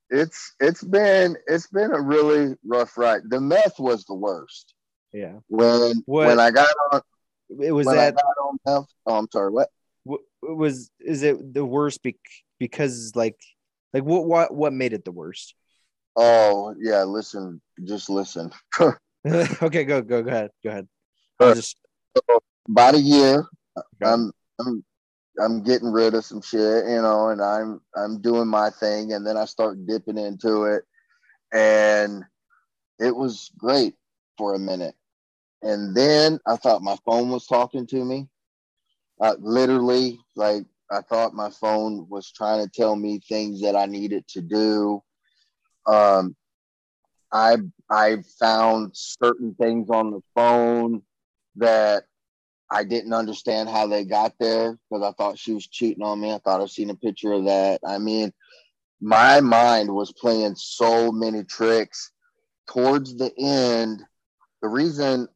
it's 0.10 0.54
it's 0.60 0.84
been 0.84 1.36
it's 1.48 1.68
been 1.68 1.92
a 1.92 2.02
really 2.02 2.56
rough 2.66 2.98
ride. 2.98 3.22
The 3.30 3.40
meth 3.40 3.80
was 3.80 4.06
the 4.06 4.16
worst. 4.16 4.74
Yeah. 5.14 5.40
When 5.48 6.04
What- 6.06 6.28
when 6.28 6.40
I 6.40 6.52
got 6.52 6.70
on 6.92 7.02
It 7.62 7.72
was 7.72 7.88
that 7.88 8.16
on 8.16 8.58
meth. 8.66 8.86
Oh, 9.06 9.16
I'm 9.16 9.28
sorry. 9.32 9.52
What? 9.52 9.70
w- 10.06 10.24
was 10.42 10.90
is 11.00 11.24
it 11.24 11.54
the 11.54 11.66
worst 11.66 12.02
bec- 12.04 12.16
because 12.60 13.16
like 13.16 13.38
like 13.94 14.04
what 14.04 14.26
what 14.26 14.54
what 14.54 14.74
made 14.74 14.94
it 14.94 15.06
the 15.06 15.12
worst 15.12 15.56
Oh 16.16 16.74
yeah. 16.80 17.04
Listen, 17.04 17.62
just 17.84 18.10
listen. 18.10 18.52
okay 19.28 19.84
go 19.84 20.02
go 20.02 20.24
go 20.24 20.30
ahead 20.30 20.52
go 20.64 20.70
ahead 20.72 20.88
Just 21.42 21.78
About 22.70 22.96
a 22.96 23.00
year, 23.00 23.48
Okay. 23.78 23.86
I'm 24.04 24.32
I'm 24.60 24.84
I'm 25.42 25.64
getting 25.64 25.92
rid 25.92 26.14
of 26.14 26.26
some 26.26 26.42
shit, 26.42 26.86
you 26.86 27.02
know, 27.02 27.30
and 27.30 27.42
I'm 27.42 27.82
I'm 27.96 28.22
doing 28.22 28.48
my 28.48 28.70
thing, 28.70 29.14
and 29.14 29.26
then 29.26 29.38
I 29.38 29.46
start 29.46 29.86
dipping 29.86 30.18
into 30.18 30.66
it, 30.66 30.84
and 31.54 32.24
it 33.00 33.16
was 33.16 33.52
great 33.58 33.96
for 34.38 34.54
a 34.54 34.60
minute, 34.60 34.96
and 35.62 35.96
then 35.96 36.40
I 36.46 36.58
thought 36.58 36.82
my 36.82 36.98
phone 37.06 37.30
was 37.30 37.48
talking 37.48 37.88
to 37.88 38.04
me, 38.04 38.28
uh, 39.22 39.36
literally, 39.40 40.20
like 40.36 40.64
I 40.92 41.02
thought 41.02 41.34
my 41.34 41.50
phone 41.50 42.08
was 42.10 42.32
trying 42.32 42.66
to 42.66 42.72
tell 42.72 42.96
me 42.96 43.22
things 43.28 43.62
that 43.62 43.76
I 43.76 43.86
needed 43.86 44.28
to 44.30 44.42
do. 44.42 45.02
Um, 45.86 46.36
I 47.32 47.58
I 47.90 48.18
found 48.40 48.92
certain 48.94 49.56
things 49.56 49.90
on 49.90 50.12
the 50.12 50.22
phone 50.36 51.04
that 51.60 52.06
I 52.72 52.84
didn't 52.84 53.14
understand 53.14 53.70
how 53.70 53.88
they 53.88 54.06
got 54.06 54.34
there 54.40 54.78
because 54.90 55.04
I 55.04 55.12
thought 55.14 55.40
she 55.40 55.54
was 55.54 55.68
cheating 55.68 56.04
on 56.04 56.22
me. 56.22 56.32
I 56.32 56.38
thought 56.38 56.62
I've 56.62 56.70
seen 56.70 56.90
a 56.90 56.96
picture 56.96 57.34
of 57.34 57.46
that. 57.46 57.82
I 57.86 57.98
mean, 57.98 58.32
my 59.02 59.42
mind 59.42 59.94
was 59.94 60.12
playing 60.12 60.56
so 60.56 61.12
many 61.12 61.44
tricks. 61.44 62.12
Towards 62.68 63.18
the 63.18 63.32
end, 63.40 64.04
the 64.62 64.68
reason 64.68 65.28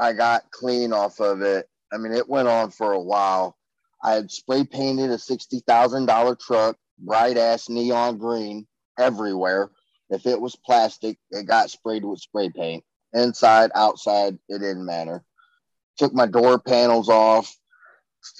I 0.00 0.12
got 0.12 0.50
clean 0.50 0.92
off 0.92 1.20
of 1.20 1.42
it, 1.42 1.68
I 1.92 1.98
mean, 1.98 2.12
it 2.12 2.28
went 2.28 2.48
on 2.48 2.70
for 2.70 2.92
a 2.92 3.00
while. 3.00 3.56
I 4.02 4.12
had 4.12 4.30
spray 4.30 4.64
painted 4.64 5.10
a 5.10 5.16
$60,000 5.16 6.40
truck, 6.40 6.76
bright 6.98 7.36
ass 7.36 7.68
neon 7.68 8.18
green 8.18 8.66
everywhere. 8.98 9.70
If 10.10 10.26
it 10.26 10.40
was 10.40 10.56
plastic, 10.56 11.18
it 11.30 11.46
got 11.46 11.70
sprayed 11.70 12.04
with 12.04 12.18
spray 12.20 12.48
paint. 12.48 12.82
Inside, 13.12 13.70
outside, 13.76 14.38
it 14.48 14.58
didn't 14.58 14.84
matter 14.84 15.22
took 15.98 16.14
my 16.14 16.26
door 16.26 16.58
panels 16.58 17.08
off. 17.08 17.54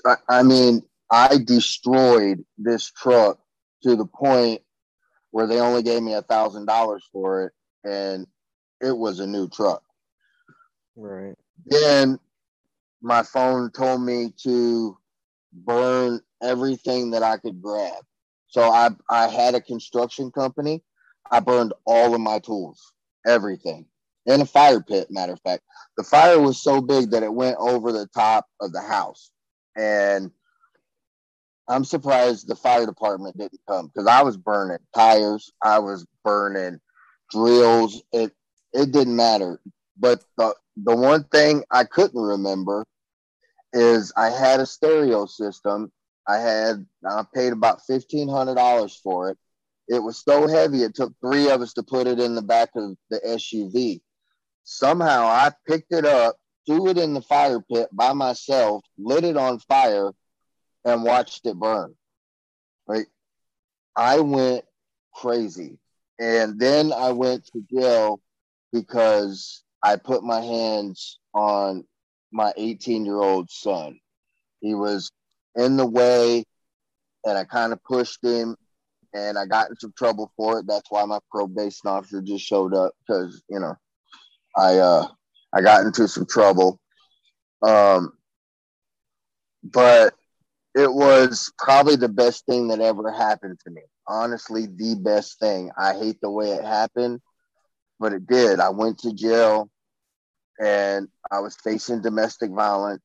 I, 0.07 0.17
I 0.29 0.43
mean, 0.43 0.83
I 1.11 1.39
destroyed 1.39 2.45
this 2.59 2.91
truck 2.91 3.39
to 3.83 3.97
the 3.97 4.07
point 4.07 4.63
where 5.31 5.47
they 5.47 5.61
only 5.61 5.83
gave 5.83 6.03
me 6.03 6.15
a 6.15 6.23
thousand 6.23 6.67
dollars 6.67 7.05
for 7.13 7.47
it, 7.47 7.53
and 7.85 8.27
it 8.81 8.97
was 8.97 9.21
a 9.21 9.27
new 9.27 9.49
truck. 9.49 9.83
right 10.97 11.35
Then 11.67 12.19
my 13.03 13.23
phone 13.23 13.71
told 13.71 14.03
me 14.03 14.33
to 14.45 14.97
burn 15.53 16.21
everything 16.43 17.11
that 17.11 17.23
I 17.23 17.37
could 17.39 17.61
grab. 17.61 18.05
So 18.49 18.63
I 18.63 18.91
I 19.11 19.29
had 19.29 19.55
a 19.55 19.61
construction 19.61 20.31
company. 20.31 20.83
I 21.31 21.41
burned 21.41 21.73
all 21.87 22.15
of 22.15 22.21
my 22.21 22.39
tools, 22.39 22.93
everything, 23.27 23.87
in 24.27 24.41
a 24.41 24.47
fire 24.47 24.83
pit. 24.83 25.09
Matter 25.11 25.33
of 25.33 25.41
fact, 25.41 25.63
the 25.97 26.05
fire 26.05 26.41
was 26.41 26.63
so 26.63 26.81
big 26.81 27.11
that 27.11 27.23
it 27.23 27.33
went 27.33 27.57
over 27.59 27.93
the 27.93 28.07
top 28.15 28.47
of 28.61 28.73
the 28.73 28.81
house, 28.81 29.31
and 29.77 30.31
I'm 31.69 31.85
surprised 31.85 32.49
the 32.49 32.57
fire 32.57 32.87
department 32.87 33.39
didn't 33.39 33.61
come 33.69 33.87
because 33.87 34.07
I 34.07 34.23
was 34.23 34.37
burning 34.37 34.79
tires, 34.95 35.51
I 35.63 35.79
was 35.79 36.07
burning 36.25 36.81
drills. 37.31 38.03
It 38.13 38.33
it 38.73 38.93
didn't 38.93 39.17
matter. 39.17 39.61
But 39.99 40.25
the 40.37 40.55
the 40.77 40.97
one 40.97 41.25
thing 41.25 41.65
I 41.71 41.85
couldn't 41.85 42.21
remember 42.21 42.85
is 43.73 44.13
I 44.17 44.31
had 44.31 44.61
a 44.61 44.67
stereo 44.67 45.27
system. 45.27 45.93
I 46.29 46.39
had 46.39 46.87
I 47.09 47.25
paid 47.35 47.53
about 47.53 47.85
fifteen 47.87 48.29
hundred 48.29 48.57
dollars 48.57 48.99
for 49.03 49.31
it. 49.31 49.39
It 49.89 50.03
was 50.03 50.23
so 50.23 50.47
heavy 50.47 50.83
it 50.83 50.95
took 50.95 51.13
three 51.21 51.51
of 51.51 51.61
us 51.61 51.73
to 51.75 51.83
put 51.83 52.07
it 52.07 52.21
in 52.21 52.35
the 52.35 52.43
back 52.43 52.71
of 52.77 52.97
the 53.11 53.21
SUV. 53.27 54.01
Somehow 54.65 55.27
I 55.27 55.53
picked 55.67 55.93
it 55.93 56.05
up, 56.05 56.37
threw 56.67 56.89
it 56.89 56.99
in 56.99 57.15
the 57.15 57.23
fire 57.23 57.61
pit 57.61 57.89
by 57.93 58.13
myself, 58.13 58.85
lit 58.99 59.25
it 59.25 59.37
on 59.37 59.59
fire, 59.61 60.13
and 60.85 61.05
watched 61.05 61.47
it 61.47 61.59
burn. 61.59 61.95
Right. 62.87 63.07
I 63.97 64.21
went 64.21 64.65
crazy. 65.15 65.79
And 66.19 66.59
then 66.59 66.93
I 66.93 67.13
went 67.13 67.47
to 67.47 67.65
jail 67.73 68.21
because 68.73 69.65
I 69.83 69.97
put 69.97 70.23
my 70.23 70.41
hands 70.41 71.19
on 71.35 71.85
my 72.33 72.53
18 72.57 73.05
year 73.05 73.21
old 73.21 73.51
son. 73.51 73.99
He 74.61 74.75
was 74.75 75.11
in 75.57 75.77
the 75.77 75.87
way 75.87 76.45
and 77.25 77.37
I 77.39 77.45
kind 77.45 77.73
of 77.73 77.83
pushed 77.83 78.23
him 78.25 78.57
and 79.15 79.37
I 79.37 79.47
got 79.47 79.71
in 79.71 79.77
some 79.79 79.93
trouble 79.97 80.33
for 80.37 80.61
it. 80.61 80.67
That's 80.67 80.91
why 80.91 81.05
my 81.05 81.19
probation 81.31 81.89
officer 81.89 82.23
just 82.23 82.45
showed 82.45 82.75
up 82.75 82.93
because, 83.01 83.43
you 83.51 83.61
know, 83.61 83.77
I 84.57 84.79
uh 84.79 85.09
I 85.53 85.61
got 85.63 85.85
into 85.85 86.09
some 86.09 86.27
trouble. 86.27 86.81
Um 87.63 88.13
but 89.63 90.15
it 90.75 90.93
was 90.93 91.53
probably 91.59 91.97
the 91.97 92.09
best 92.09 92.47
thing 92.47 92.69
that 92.69 92.81
ever 92.81 93.13
happened 93.13 93.59
to 93.65 93.71
me. 93.71 93.83
Honestly, 94.09 94.67
the 94.67 94.97
best 94.97 95.39
thing. 95.39 95.71
I 95.79 95.95
hate 95.95 96.21
the 96.21 96.31
way 96.31 96.53
it 96.53 96.65
happened, 96.65 97.21
but 98.01 98.13
it 98.13 98.27
did. 98.27 98.59
I 98.59 98.71
went 98.71 98.99
to 99.01 99.13
jail 99.13 99.71
and 100.61 101.09
I 101.31 101.41
was 101.41 101.57
facing 101.57 102.03
domestic 102.03 102.51
violence. 102.51 103.03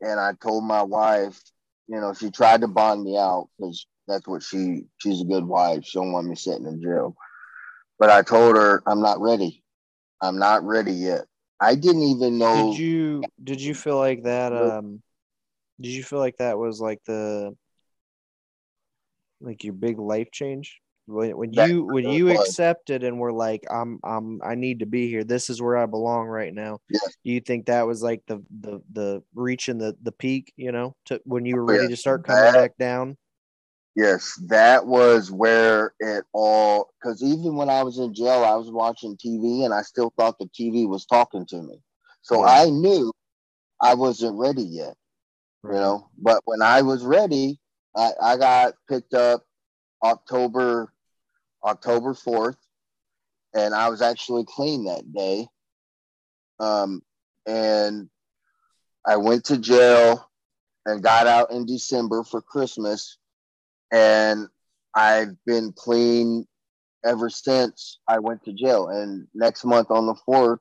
And 0.00 0.20
I 0.20 0.34
told 0.34 0.64
my 0.64 0.82
wife, 0.82 1.40
you 1.88 2.00
know, 2.00 2.12
she 2.12 2.30
tried 2.30 2.60
to 2.60 2.68
bond 2.68 3.02
me 3.02 3.16
out 3.16 3.48
because 3.58 3.86
that's 4.06 4.28
what 4.28 4.42
she 4.42 4.82
she's 4.98 5.22
a 5.22 5.26
good 5.26 5.46
wife. 5.46 5.84
She 5.84 5.98
don't 5.98 6.12
want 6.12 6.28
me 6.28 6.36
sitting 6.36 6.66
in 6.66 6.82
jail. 6.82 7.16
But 7.98 8.10
I 8.10 8.22
told 8.22 8.56
her 8.56 8.82
I'm 8.86 9.00
not 9.00 9.20
ready. 9.20 9.63
I'm 10.20 10.38
not 10.38 10.64
ready 10.64 10.92
yet. 10.92 11.22
I 11.60 11.74
didn't 11.74 12.02
even 12.02 12.38
know. 12.38 12.70
Did 12.70 12.78
you 12.78 13.24
did 13.42 13.60
you 13.60 13.74
feel 13.74 13.96
like 13.96 14.24
that? 14.24 14.52
Um, 14.52 15.02
did 15.80 15.90
you 15.90 16.02
feel 16.02 16.18
like 16.18 16.36
that 16.38 16.58
was 16.58 16.80
like 16.80 17.00
the 17.04 17.56
like 19.40 19.64
your 19.64 19.74
big 19.74 19.98
life 19.98 20.30
change 20.32 20.80
when, 21.06 21.36
when 21.36 21.50
That 21.52 21.68
you 21.68 21.84
when 21.84 22.04
you 22.08 22.26
was. 22.26 22.40
accepted 22.40 23.04
and 23.04 23.18
were 23.18 23.32
like 23.32 23.64
I'm 23.70 24.00
I'm 24.02 24.40
I 24.42 24.54
need 24.54 24.80
to 24.80 24.86
be 24.86 25.08
here. 25.08 25.24
This 25.24 25.50
is 25.50 25.60
where 25.60 25.76
I 25.76 25.86
belong 25.86 26.26
right 26.26 26.52
now. 26.52 26.80
Do 27.24 27.30
you 27.32 27.40
think 27.40 27.66
that 27.66 27.86
was 27.86 28.02
like 28.02 28.22
the 28.26 28.42
the 28.60 28.82
the 28.92 29.22
reaching 29.34 29.78
the 29.78 29.96
the 30.02 30.12
peak? 30.12 30.52
You 30.56 30.72
know, 30.72 30.94
to 31.06 31.20
when 31.24 31.44
you 31.46 31.56
were 31.56 31.64
Yeah, 31.64 31.78
ready 31.78 31.88
to 31.88 31.96
start 31.96 32.24
coming 32.24 32.42
that- 32.42 32.54
back 32.54 32.76
down. 32.78 33.16
Yes, 33.96 34.34
that 34.48 34.86
was 34.86 35.30
where 35.30 35.94
it 36.00 36.24
all. 36.32 36.90
Because 37.00 37.22
even 37.22 37.54
when 37.56 37.68
I 37.70 37.82
was 37.84 37.98
in 37.98 38.12
jail, 38.14 38.44
I 38.44 38.56
was 38.56 38.70
watching 38.70 39.16
TV, 39.16 39.64
and 39.64 39.72
I 39.72 39.82
still 39.82 40.12
thought 40.16 40.38
the 40.38 40.46
TV 40.46 40.88
was 40.88 41.06
talking 41.06 41.46
to 41.46 41.62
me. 41.62 41.80
So. 42.22 42.44
I 42.44 42.70
knew 42.70 43.12
I 43.80 43.94
wasn't 43.94 44.38
ready 44.38 44.62
yet. 44.62 44.94
you 45.64 45.70
know. 45.72 46.08
But 46.18 46.40
when 46.44 46.62
I 46.62 46.82
was 46.82 47.04
ready, 47.04 47.60
I, 47.96 48.10
I 48.20 48.36
got 48.36 48.74
picked 48.88 49.14
up 49.14 49.44
October 50.02 50.92
October 51.64 52.14
fourth, 52.14 52.56
and 53.54 53.74
I 53.74 53.88
was 53.88 54.02
actually 54.02 54.44
clean 54.46 54.84
that 54.84 55.12
day. 55.12 55.46
Um, 56.60 57.02
and 57.46 58.08
I 59.06 59.16
went 59.16 59.44
to 59.46 59.58
jail 59.58 60.30
and 60.86 61.02
got 61.02 61.26
out 61.26 61.50
in 61.52 61.66
December 61.66 62.24
for 62.24 62.40
Christmas, 62.42 63.18
and 63.92 64.48
I've 64.94 65.36
been 65.46 65.72
clean 65.72 66.46
ever 67.04 67.28
since 67.28 67.98
I 68.08 68.18
went 68.18 68.44
to 68.44 68.52
jail. 68.52 68.88
And 68.88 69.26
next 69.34 69.64
month 69.64 69.90
on 69.90 70.06
the 70.06 70.14
fourth 70.26 70.60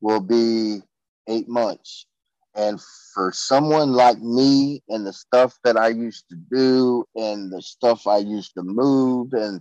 will 0.00 0.20
be 0.20 0.80
eight 1.28 1.48
months. 1.48 2.06
And 2.54 2.80
for 3.14 3.32
someone 3.32 3.92
like 3.92 4.18
me 4.18 4.82
and 4.88 5.06
the 5.06 5.12
stuff 5.12 5.56
that 5.64 5.76
I 5.76 5.88
used 5.88 6.24
to 6.30 6.36
do 6.36 7.04
and 7.14 7.52
the 7.52 7.62
stuff 7.62 8.06
I 8.06 8.18
used 8.18 8.54
to 8.54 8.62
move 8.62 9.32
and 9.32 9.60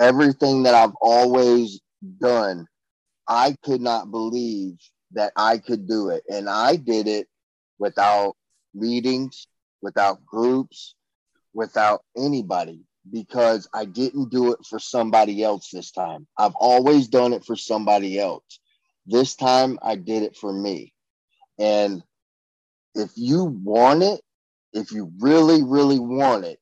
everything 0.00 0.64
that 0.64 0.74
I've 0.74 0.94
always 1.00 1.80
done, 2.20 2.66
I 3.28 3.56
could 3.62 3.80
not 3.80 4.10
believe 4.10 4.78
that 5.12 5.32
I 5.36 5.58
could 5.58 5.88
do 5.88 6.10
it. 6.10 6.24
And 6.28 6.48
I 6.48 6.76
did 6.76 7.06
it 7.06 7.28
without 7.78 8.34
meetings, 8.74 9.46
without 9.82 10.24
groups, 10.26 10.94
without 11.56 12.02
anybody 12.16 12.84
because 13.10 13.66
I 13.72 13.86
didn't 13.86 14.30
do 14.30 14.52
it 14.52 14.58
for 14.68 14.78
somebody 14.78 15.42
else 15.42 15.70
this 15.70 15.90
time. 15.90 16.26
I've 16.38 16.54
always 16.54 17.08
done 17.08 17.32
it 17.32 17.44
for 17.44 17.56
somebody 17.56 18.20
else. 18.20 18.60
This 19.06 19.34
time 19.34 19.78
I 19.82 19.96
did 19.96 20.22
it 20.22 20.36
for 20.36 20.52
me. 20.52 20.92
And 21.58 22.02
if 22.94 23.12
you 23.16 23.44
want 23.44 24.02
it, 24.02 24.20
if 24.74 24.92
you 24.92 25.10
really, 25.18 25.62
really 25.62 25.98
want 25.98 26.44
it, 26.44 26.58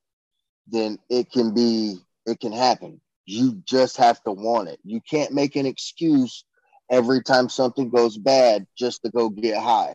then 0.68 0.98
it 1.10 1.30
can 1.32 1.52
be, 1.52 1.96
it 2.24 2.38
can 2.38 2.52
happen. 2.52 3.00
You 3.26 3.62
just 3.66 3.96
have 3.96 4.22
to 4.22 4.30
want 4.30 4.68
it. 4.68 4.78
You 4.84 5.00
can't 5.00 5.32
make 5.32 5.56
an 5.56 5.66
excuse 5.66 6.44
every 6.88 7.22
time 7.22 7.48
something 7.48 7.90
goes 7.90 8.16
bad 8.16 8.66
just 8.78 9.02
to 9.02 9.10
go 9.10 9.28
get 9.28 9.58
high. 9.58 9.94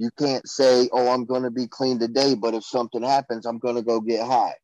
You 0.00 0.10
can't 0.18 0.48
say, 0.48 0.88
oh, 0.94 1.10
I'm 1.10 1.26
going 1.26 1.42
to 1.42 1.50
be 1.50 1.66
clean 1.66 1.98
today, 1.98 2.34
but 2.34 2.54
if 2.54 2.64
something 2.64 3.02
happens, 3.02 3.44
I'm 3.44 3.58
going 3.58 3.74
to 3.74 3.82
go 3.82 4.00
get 4.00 4.26
high. 4.26 4.54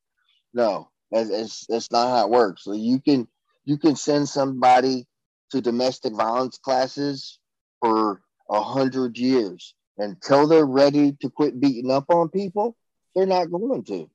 No, 0.54 0.88
that's, 1.10 1.28
that's, 1.28 1.66
that's 1.66 1.92
not 1.92 2.08
how 2.08 2.24
it 2.24 2.30
works. 2.30 2.64
So 2.64 2.72
you 2.72 3.02
can, 3.02 3.28
you 3.66 3.76
can 3.76 3.96
send 3.96 4.30
somebody 4.30 5.06
to 5.50 5.60
domestic 5.60 6.14
violence 6.14 6.56
classes 6.56 7.38
for 7.82 8.22
a 8.48 8.62
hundred 8.62 9.18
years 9.18 9.74
until 9.98 10.46
they're 10.46 10.64
ready 10.64 11.12
to 11.20 11.28
quit 11.28 11.60
beating 11.60 11.90
up 11.90 12.06
on 12.08 12.30
people, 12.30 12.74
they're 13.14 13.26
not 13.26 13.50
going 13.50 13.84
to. 13.84 14.08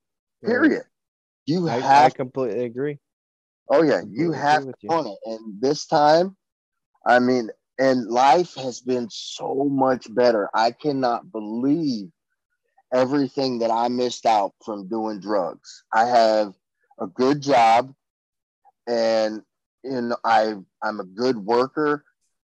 Period. 0.43 0.85
You 1.45 1.69
I, 1.69 2.05
I 2.05 2.09
completely 2.09 2.65
agree. 2.65 2.97
Oh 3.69 3.83
yeah, 3.83 4.01
you 4.09 4.31
have 4.31 4.63
to 4.63 4.73
you. 4.81 4.89
want 4.89 5.07
it. 5.07 5.17
And 5.25 5.61
this 5.61 5.85
time, 5.85 6.35
I 7.05 7.19
mean, 7.19 7.51
and 7.81 8.05
life 8.05 8.53
has 8.53 8.79
been 8.79 9.09
so 9.09 9.67
much 9.67 10.05
better. 10.13 10.51
I 10.53 10.69
cannot 10.69 11.31
believe 11.31 12.11
everything 12.93 13.57
that 13.59 13.71
I 13.71 13.87
missed 13.87 14.27
out 14.27 14.53
from 14.63 14.87
doing 14.87 15.19
drugs. 15.19 15.83
I 15.91 16.05
have 16.05 16.53
a 16.99 17.07
good 17.07 17.41
job 17.41 17.91
and 18.87 19.41
you 19.83 19.99
know 19.99 20.17
I 20.23 20.57
I'm 20.83 20.99
a 20.99 21.05
good 21.05 21.37
worker. 21.37 22.05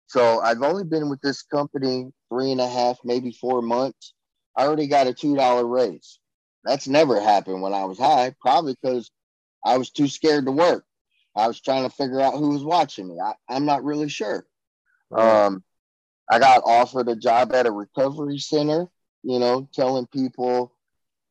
So 0.08 0.40
I've 0.40 0.62
only 0.62 0.84
been 0.84 1.08
with 1.08 1.22
this 1.22 1.42
company 1.42 2.12
three 2.28 2.52
and 2.52 2.60
a 2.60 2.68
half, 2.68 2.98
maybe 3.02 3.32
four 3.32 3.62
months. 3.62 4.12
I 4.54 4.66
already 4.66 4.88
got 4.88 5.06
a 5.06 5.14
two 5.14 5.36
dollar 5.36 5.66
raise. 5.66 6.18
That's 6.64 6.86
never 6.86 7.18
happened 7.18 7.62
when 7.62 7.72
I 7.72 7.86
was 7.86 7.98
high, 7.98 8.34
probably 8.42 8.76
because 8.82 9.10
I 9.64 9.78
was 9.78 9.90
too 9.90 10.08
scared 10.08 10.44
to 10.44 10.52
work. 10.52 10.84
I 11.34 11.46
was 11.46 11.62
trying 11.62 11.88
to 11.88 11.96
figure 11.96 12.20
out 12.20 12.34
who 12.34 12.50
was 12.50 12.62
watching 12.62 13.08
me. 13.08 13.16
I, 13.18 13.32
I'm 13.48 13.64
not 13.64 13.84
really 13.84 14.10
sure. 14.10 14.46
Um, 15.12 15.62
I 16.30 16.38
got 16.38 16.62
offered 16.64 17.08
a 17.08 17.16
job 17.16 17.52
at 17.52 17.66
a 17.66 17.70
recovery 17.70 18.38
center, 18.38 18.88
you 19.22 19.38
know, 19.38 19.68
telling 19.72 20.06
people, 20.06 20.74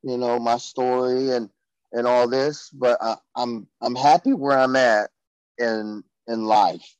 you 0.03 0.17
know, 0.17 0.39
my 0.39 0.57
story 0.57 1.31
and 1.31 1.49
and 1.91 2.07
all 2.07 2.27
this. 2.27 2.69
But 2.69 2.97
I, 3.01 3.15
I'm 3.35 3.67
I'm 3.81 3.95
happy 3.95 4.33
where 4.33 4.57
I'm 4.57 4.75
at 4.75 5.09
in 5.57 6.03
in 6.27 6.45
life. 6.45 6.95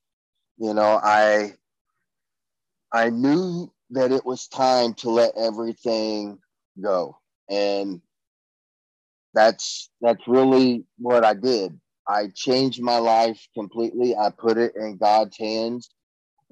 You 0.58 0.74
know, 0.74 1.00
I 1.04 1.54
I 2.92 3.10
knew 3.10 3.72
that 3.92 4.12
it 4.12 4.26
was 4.26 4.48
time 4.48 4.94
to 4.96 5.10
let 5.10 5.38
everything 5.38 6.40
go, 6.82 7.18
and 7.50 8.02
that's 9.34 9.90
that's 10.02 10.28
really 10.28 10.86
what 10.98 11.24
I 11.24 11.34
did. 11.34 11.80
I 12.08 12.28
changed 12.36 12.82
my 12.82 12.98
life 12.98 13.48
completely. 13.54 14.16
I 14.16 14.30
put 14.30 14.58
it 14.58 14.76
in 14.76 14.98
God's 14.98 15.38
hands, 15.38 15.90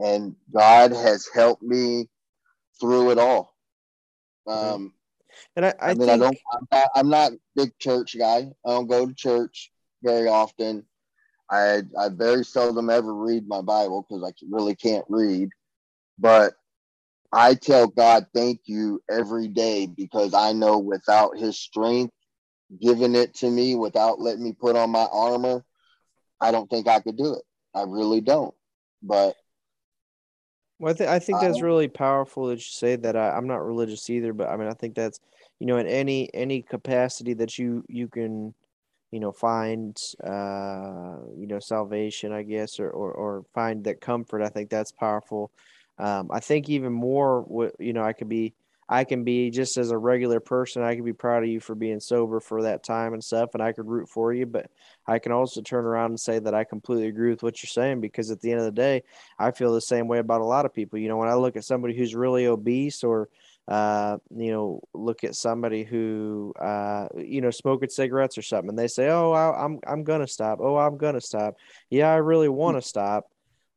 and 0.03 0.35
God 0.53 0.91
has 0.91 1.27
helped 1.33 1.63
me 1.63 2.09
through 2.79 3.11
it 3.11 3.19
all. 3.19 3.55
Um, 4.47 4.93
and 5.55 5.65
I, 5.65 5.69
I, 5.69 5.73
I, 5.81 5.93
mean, 5.93 6.07
think 6.07 6.11
I 6.11 6.17
don't. 6.17 6.37
I'm 6.53 6.67
not, 6.71 6.89
I'm 6.95 7.09
not 7.09 7.31
a 7.33 7.39
big 7.55 7.77
church 7.79 8.17
guy. 8.17 8.51
I 8.65 8.69
don't 8.69 8.87
go 8.87 9.05
to 9.05 9.13
church 9.13 9.71
very 10.03 10.27
often. 10.27 10.85
I 11.49 11.83
I 11.97 12.09
very 12.09 12.43
seldom 12.43 12.89
ever 12.89 13.13
read 13.13 13.47
my 13.47 13.61
Bible 13.61 14.05
because 14.07 14.23
I 14.23 14.31
really 14.49 14.75
can't 14.75 15.05
read. 15.09 15.49
But 16.17 16.53
I 17.31 17.53
tell 17.53 17.87
God 17.87 18.27
thank 18.33 18.61
you 18.65 19.01
every 19.09 19.47
day 19.47 19.85
because 19.85 20.33
I 20.33 20.53
know 20.53 20.79
without 20.79 21.37
His 21.37 21.57
strength 21.57 22.13
giving 22.79 23.15
it 23.15 23.33
to 23.35 23.49
me 23.49 23.75
without 23.75 24.19
letting 24.19 24.43
me 24.43 24.53
put 24.53 24.75
on 24.75 24.89
my 24.89 25.07
armor, 25.11 25.63
I 26.39 26.51
don't 26.51 26.69
think 26.69 26.87
I 26.87 26.99
could 26.99 27.17
do 27.17 27.33
it. 27.33 27.43
I 27.73 27.83
really 27.83 28.21
don't. 28.21 28.53
But 29.03 29.35
well, 30.81 30.91
I, 30.93 30.97
th- 30.97 31.09
I 31.09 31.19
think 31.19 31.39
that's 31.41 31.61
really 31.61 31.87
powerful 31.87 32.47
that 32.47 32.55
you 32.55 32.61
say 32.61 32.95
that. 32.97 33.15
I, 33.15 33.31
I'm 33.31 33.47
not 33.47 33.63
religious 33.65 34.09
either, 34.09 34.33
but 34.33 34.49
I 34.49 34.57
mean, 34.57 34.67
I 34.67 34.73
think 34.73 34.95
that's 34.95 35.19
you 35.59 35.67
know 35.67 35.77
in 35.77 35.87
any 35.87 36.33
any 36.33 36.61
capacity 36.63 37.33
that 37.35 37.57
you 37.59 37.83
you 37.87 38.07
can 38.07 38.55
you 39.11 39.19
know 39.21 39.31
find 39.33 39.97
uh 40.23 41.17
you 41.37 41.47
know 41.47 41.59
salvation 41.59 42.33
i 42.33 42.43
guess 42.43 42.79
or 42.79 42.89
or, 42.91 43.11
or 43.13 43.43
find 43.53 43.85
that 43.85 44.01
comfort 44.01 44.41
i 44.43 44.49
think 44.49 44.69
that's 44.69 44.91
powerful 44.91 45.51
um 45.99 46.29
i 46.31 46.39
think 46.41 46.69
even 46.69 46.93
more 46.93 47.43
what 47.43 47.73
you 47.79 47.93
know 47.93 48.03
i 48.03 48.13
could 48.13 48.29
be 48.29 48.53
I 48.91 49.05
can 49.05 49.23
be 49.23 49.51
just 49.51 49.77
as 49.77 49.91
a 49.91 49.97
regular 49.97 50.41
person, 50.41 50.83
I 50.83 50.95
can 50.95 51.05
be 51.05 51.13
proud 51.13 51.43
of 51.43 51.49
you 51.49 51.61
for 51.61 51.75
being 51.75 52.01
sober 52.01 52.41
for 52.41 52.63
that 52.63 52.83
time 52.83 53.13
and 53.13 53.23
stuff, 53.23 53.51
and 53.53 53.63
I 53.63 53.71
could 53.71 53.87
root 53.87 54.09
for 54.09 54.33
you. 54.33 54.45
But 54.45 54.69
I 55.07 55.17
can 55.17 55.31
also 55.31 55.61
turn 55.61 55.85
around 55.85 56.11
and 56.11 56.19
say 56.19 56.39
that 56.39 56.53
I 56.53 56.65
completely 56.65 57.07
agree 57.07 57.29
with 57.29 57.41
what 57.41 57.63
you're 57.63 57.69
saying 57.69 58.01
because 58.01 58.31
at 58.31 58.41
the 58.41 58.51
end 58.51 58.59
of 58.59 58.65
the 58.65 58.71
day, 58.73 59.03
I 59.39 59.51
feel 59.51 59.73
the 59.73 59.79
same 59.79 60.09
way 60.09 60.19
about 60.19 60.41
a 60.41 60.45
lot 60.45 60.65
of 60.65 60.73
people. 60.73 60.99
You 60.99 61.07
know, 61.07 61.15
when 61.15 61.29
I 61.29 61.35
look 61.35 61.55
at 61.55 61.63
somebody 61.63 61.95
who's 61.95 62.13
really 62.13 62.47
obese 62.47 63.01
or 63.01 63.29
uh, 63.69 64.17
you 64.35 64.51
know, 64.51 64.81
look 64.93 65.23
at 65.23 65.35
somebody 65.35 65.85
who, 65.85 66.53
uh, 66.59 67.07
you 67.15 67.39
know, 67.39 67.51
smoking 67.51 67.87
cigarettes 67.87 68.37
or 68.37 68.41
something, 68.41 68.67
and 68.67 68.77
they 68.77 68.89
say, 68.89 69.07
"Oh, 69.07 69.31
I, 69.31 69.63
I'm 69.63 69.79
I'm 69.87 70.03
gonna 70.03 70.27
stop. 70.27 70.59
Oh, 70.61 70.75
I'm 70.75 70.97
gonna 70.97 71.21
stop. 71.21 71.55
Yeah, 71.89 72.11
I 72.11 72.17
really 72.17 72.49
want 72.49 72.75
to 72.75 72.81
stop." 72.81 73.27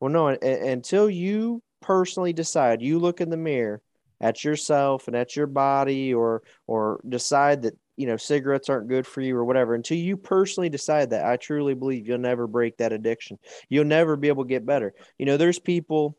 Well, 0.01 0.11
no, 0.11 0.27
until 0.29 1.09
you 1.09 1.63
personally 1.81 2.33
decide, 2.33 2.83
you 2.83 2.99
look 2.99 3.21
in 3.21 3.31
the 3.31 3.37
mirror 3.37 3.81
at 4.25 4.43
yourself 4.43 5.07
and 5.07 5.15
at 5.15 5.37
your 5.37 5.47
body 5.47 6.15
or 6.15 6.43
or 6.67 6.99
decide 7.07 7.61
that 7.63 7.77
you 7.97 8.07
know 8.07 8.17
cigarettes 8.17 8.71
aren't 8.71 8.89
good 8.89 9.07
for 9.07 9.21
you 9.21 9.37
or 9.37 9.45
whatever 9.45 9.75
until 9.75 9.99
you 9.99 10.17
personally 10.17 10.71
decide 10.71 11.11
that. 11.11 11.27
I 11.27 11.37
truly 11.37 11.75
believe 11.75 12.09
you'll 12.09 12.19
never 12.19 12.47
break 12.47 12.79
that 12.79 12.93
addiction. 12.93 13.39
You'll 13.69 13.85
never 13.85 14.17
be 14.17 14.29
able 14.29 14.45
to 14.45 14.49
get 14.49 14.65
better. 14.65 14.95
You 15.19 15.27
know 15.27 15.37
there's 15.37 15.59
people 15.59 16.17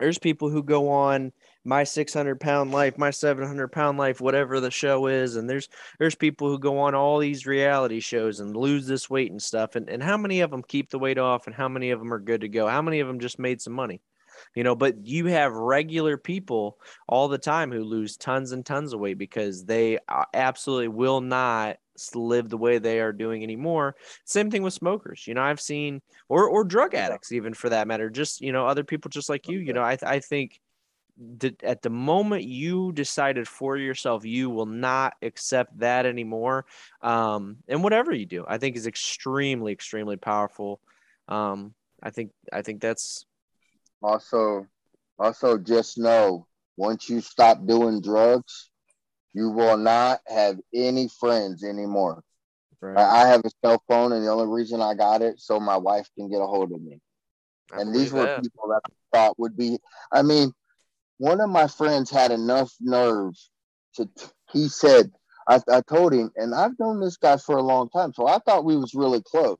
there's 0.00 0.18
people 0.18 0.50
who 0.50 0.62
go 0.62 0.90
on 0.90 1.32
my 1.64 1.84
600 1.84 2.40
pound 2.40 2.72
life 2.72 2.98
my 2.98 3.10
700 3.10 3.68
pound 3.68 3.96
life 3.96 4.20
whatever 4.20 4.60
the 4.60 4.70
show 4.70 5.06
is 5.06 5.36
and 5.36 5.48
there's 5.48 5.68
there's 5.98 6.14
people 6.14 6.48
who 6.48 6.58
go 6.58 6.78
on 6.78 6.94
all 6.94 7.18
these 7.18 7.46
reality 7.46 8.00
shows 8.00 8.40
and 8.40 8.56
lose 8.56 8.86
this 8.86 9.08
weight 9.08 9.30
and 9.30 9.40
stuff 9.40 9.74
and, 9.76 9.88
and 9.88 10.02
how 10.02 10.16
many 10.16 10.40
of 10.40 10.50
them 10.50 10.62
keep 10.66 10.90
the 10.90 10.98
weight 10.98 11.18
off 11.18 11.46
and 11.46 11.54
how 11.54 11.68
many 11.68 11.92
of 11.92 11.98
them 12.00 12.12
are 12.12 12.18
good 12.18 12.42
to 12.42 12.48
go? 12.48 12.66
How 12.66 12.82
many 12.82 13.00
of 13.00 13.06
them 13.06 13.20
just 13.20 13.38
made 13.38 13.60
some 13.62 13.72
money 13.72 14.00
you 14.54 14.64
know 14.64 14.74
but 14.74 15.06
you 15.06 15.26
have 15.26 15.52
regular 15.52 16.16
people 16.16 16.78
all 17.08 17.28
the 17.28 17.38
time 17.38 17.70
who 17.70 17.82
lose 17.82 18.16
tons 18.16 18.52
and 18.52 18.64
tons 18.64 18.92
of 18.92 19.00
weight 19.00 19.18
because 19.18 19.64
they 19.64 19.98
uh, 20.08 20.24
absolutely 20.34 20.88
will 20.88 21.20
not 21.20 21.76
live 22.14 22.50
the 22.50 22.58
way 22.58 22.76
they 22.76 23.00
are 23.00 23.12
doing 23.12 23.42
anymore. 23.42 23.96
Same 24.26 24.50
thing 24.50 24.62
with 24.62 24.74
smokers 24.74 25.26
you 25.26 25.34
know 25.34 25.42
i've 25.42 25.60
seen 25.60 26.00
or 26.28 26.48
or 26.48 26.64
drug 26.64 26.94
addicts 26.94 27.32
even 27.32 27.54
for 27.54 27.70
that 27.70 27.88
matter 27.88 28.10
just 28.10 28.40
you 28.40 28.52
know 28.52 28.66
other 28.66 28.84
people 28.84 29.08
just 29.08 29.28
like 29.28 29.48
you 29.48 29.58
you 29.58 29.72
know 29.72 29.82
i, 29.82 29.96
I 30.02 30.20
think 30.20 30.60
that 31.38 31.62
at 31.62 31.82
the 31.82 31.90
moment 31.90 32.44
you 32.44 32.92
decided 32.92 33.48
for 33.48 33.76
yourself 33.76 34.24
you 34.24 34.50
will 34.50 34.66
not 34.66 35.14
accept 35.22 35.78
that 35.78 36.04
anymore. 36.04 36.66
Um 37.00 37.58
and 37.68 37.82
whatever 37.82 38.12
you 38.12 38.26
do 38.26 38.44
i 38.46 38.58
think 38.58 38.76
is 38.76 38.86
extremely 38.86 39.72
extremely 39.72 40.16
powerful. 40.16 40.80
Um 41.28 41.74
i 42.02 42.10
think 42.10 42.32
i 42.52 42.62
think 42.62 42.80
that's 42.80 43.24
also, 44.02 44.66
also 45.18 45.58
just 45.58 45.98
know 45.98 46.46
once 46.76 47.08
you 47.08 47.20
stop 47.20 47.66
doing 47.66 48.00
drugs, 48.00 48.70
you 49.32 49.50
will 49.50 49.76
not 49.76 50.20
have 50.26 50.58
any 50.74 51.08
friends 51.08 51.64
anymore. 51.64 52.22
Right. 52.80 52.96
I 52.98 53.26
have 53.28 53.42
a 53.44 53.50
cell 53.64 53.82
phone, 53.88 54.12
and 54.12 54.24
the 54.24 54.30
only 54.30 54.46
reason 54.46 54.80
I 54.80 54.94
got 54.94 55.22
it 55.22 55.40
so 55.40 55.58
my 55.58 55.76
wife 55.76 56.08
can 56.16 56.30
get 56.30 56.40
a 56.40 56.46
hold 56.46 56.72
of 56.72 56.82
me. 56.82 57.00
I 57.72 57.80
and 57.80 57.94
these 57.94 58.12
were 58.12 58.24
that. 58.24 58.42
people 58.42 58.68
that 58.68 58.80
I 58.84 59.16
thought 59.16 59.38
would 59.38 59.56
be. 59.56 59.78
I 60.12 60.22
mean, 60.22 60.52
one 61.18 61.40
of 61.40 61.50
my 61.50 61.66
friends 61.66 62.10
had 62.10 62.30
enough 62.30 62.72
nerve 62.80 63.34
to. 63.94 64.08
He 64.52 64.68
said, 64.68 65.10
I, 65.48 65.60
I 65.70 65.80
told 65.80 66.12
him, 66.12 66.30
and 66.36 66.54
I've 66.54 66.78
known 66.78 67.00
this 67.00 67.16
guy 67.16 67.36
for 67.36 67.56
a 67.56 67.62
long 67.62 67.88
time, 67.88 68.12
so 68.12 68.26
I 68.26 68.38
thought 68.38 68.64
we 68.64 68.76
was 68.76 68.94
really 68.94 69.22
close. 69.22 69.56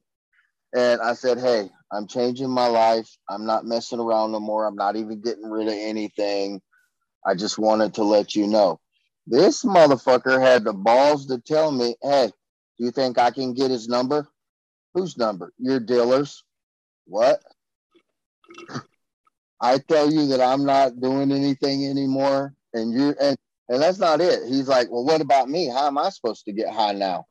And 0.75 1.01
I 1.01 1.15
said, 1.15 1.39
Hey, 1.39 1.71
I'm 1.93 2.07
changing 2.07 2.51
my 2.51 2.67
life. 2.67 3.09
I'm 3.29 3.47
not 3.47 3.65
messing 3.65 4.01
around 4.01 4.33
no 4.33 4.41
more. 4.41 4.67
I'm 4.67 4.77
not 4.77 4.97
even 4.97 5.21
getting 5.21 5.51
rid 5.51 5.69
of 5.69 5.75
anything. 5.75 6.61
I 7.27 7.35
just 7.35 7.59
wanted 7.59 7.95
to 7.95 8.05
let 8.05 8.35
you 8.35 8.47
know. 8.47 8.81
This 9.27 9.65
motherfucker 9.65 10.41
had 10.41 10.65
the 10.65 10.73
balls 10.73 11.27
to 11.27 11.39
tell 11.39 11.71
me, 11.71 11.97
Hey, 12.03 12.31
do 12.79 12.85
you 12.85 12.91
think 12.91 13.19
I 13.19 13.31
can 13.31 13.55
get 13.55 13.71
his 13.71 13.89
number? 13.89 14.29
Whose 14.95 15.17
number? 15.17 15.53
Your 15.59 15.81
dealer's. 15.81 16.45
What? 17.07 17.41
I 19.61 19.79
tell 19.79 20.11
you 20.11 20.29
that 20.29 20.41
I'm 20.41 20.65
not 20.65 21.01
doing 21.01 21.33
anything 21.33 21.87
anymore, 21.87 22.55
and 22.75 22.93
you 22.93 23.15
and 23.21 23.37
and 23.69 23.83
that's 23.83 23.99
not 23.99 24.21
it. 24.21 24.47
He's 24.47 24.69
like, 24.69 24.91
well, 24.91 25.05
what 25.05 25.21
about 25.21 25.49
me? 25.49 25.67
How 25.67 25.87
am 25.87 25.99
I 25.99 26.11
supposed 26.11 26.45
to 26.45 26.53
get 26.53 26.69
high 26.69 26.93
now? 26.93 27.27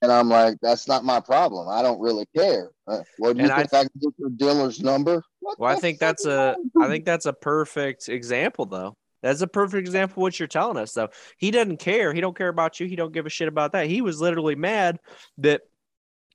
And 0.00 0.12
I'm 0.12 0.28
like, 0.28 0.58
that's 0.62 0.86
not 0.86 1.04
my 1.04 1.20
problem. 1.20 1.68
I 1.68 1.82
don't 1.82 2.00
really 2.00 2.26
care. 2.36 2.70
Uh, 2.86 3.00
what 3.18 3.36
do 3.36 3.42
you 3.42 3.48
and 3.48 3.56
think 3.56 3.74
I, 3.74 3.80
I, 3.80 3.82
can 3.82 3.90
get 4.00 4.12
your 4.16 4.30
dealer's 4.30 4.80
number? 4.80 5.22
What 5.40 5.58
well, 5.58 5.76
I 5.76 5.80
think 5.80 5.98
that's 5.98 6.24
a 6.24 6.56
I 6.80 6.86
think 6.86 7.04
that's 7.04 7.26
a 7.26 7.32
perfect 7.32 8.08
example 8.08 8.66
though. 8.66 8.96
That's 9.22 9.40
a 9.40 9.48
perfect 9.48 9.80
example 9.80 10.14
of 10.14 10.22
what 10.22 10.38
you're 10.38 10.46
telling 10.46 10.76
us 10.76 10.92
though. 10.92 11.08
He 11.38 11.50
doesn't 11.50 11.78
care. 11.78 12.12
He 12.12 12.20
don't 12.20 12.36
care 12.36 12.48
about 12.48 12.78
you. 12.78 12.86
He 12.86 12.96
don't 12.96 13.12
give 13.12 13.26
a 13.26 13.30
shit 13.30 13.48
about 13.48 13.72
that. 13.72 13.86
He 13.86 14.00
was 14.00 14.20
literally 14.20 14.54
mad 14.54 15.00
that 15.38 15.62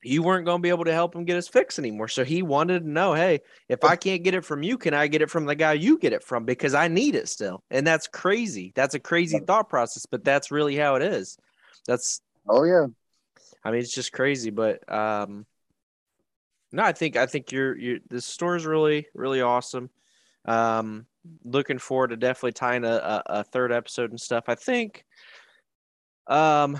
you 0.04 0.21
weren't 0.21 0.45
going 0.45 0.58
to 0.60 0.62
be 0.62 0.69
able 0.69 0.84
to 0.86 0.93
help 0.93 1.15
him 1.15 1.23
get 1.26 1.38
his 1.38 1.47
fix 1.47 1.80
anymore. 1.80 2.08
So 2.08 2.23
he 2.23 2.41
wanted 2.41 2.82
to 2.82 2.89
know, 2.89 3.13
hey, 3.13 3.39
if 3.69 3.84
I 3.84 3.95
can't 3.95 4.23
get 4.23 4.34
it 4.34 4.43
from 4.43 4.62
you, 4.62 4.78
can 4.78 4.93
I 4.93 5.08
get 5.08 5.21
it 5.21 5.30
from 5.30 5.45
the 5.45 5.56
guy 5.56 5.73
you 5.73 5.97
get 5.97 6.13
it 6.13 6.23
from? 6.23 6.45
Because 6.45 6.73
I 6.73 6.89
need 6.89 7.15
it 7.15 7.30
still. 7.30 7.63
And 7.71 7.88
that's 7.88 8.08
crazy. 8.08 8.73
That's 8.76 8.95
a 8.95 8.99
crazy 8.99 9.39
thought 9.39 9.69
process, 9.69 10.06
but 10.06 10.23
that's 10.23 10.52
really 10.52 10.76
how 10.76 10.95
it 10.95 11.04
is. 11.04 11.38
That's 11.88 12.21
oh 12.47 12.63
yeah. 12.63 12.88
I 13.63 13.71
mean, 13.71 13.80
it's 13.80 13.93
just 13.93 14.12
crazy, 14.12 14.49
but 14.49 14.91
um, 14.91 15.45
no, 16.71 16.84
I 16.84 16.91
think 16.91 17.15
I 17.15 17.26
think 17.26 17.52
you're 17.52 17.78
you 17.78 17.99
this 18.10 18.26
store 18.26 18.56
is 18.56 18.65
really 18.65 19.08
really 19.13 19.41
awesome. 19.41 19.89
Um, 20.45 21.06
looking 21.45 21.78
forward 21.78 22.10
to 22.10 22.17
definitely 22.17 22.52
tying 22.54 22.84
a, 22.84 22.95
a, 22.95 23.23
a 23.28 23.43
third 23.45 23.71
episode 23.71 24.10
and 24.10 24.19
stuff. 24.19 24.45
I 24.47 24.56
think, 24.56 25.06
um, 26.28 26.78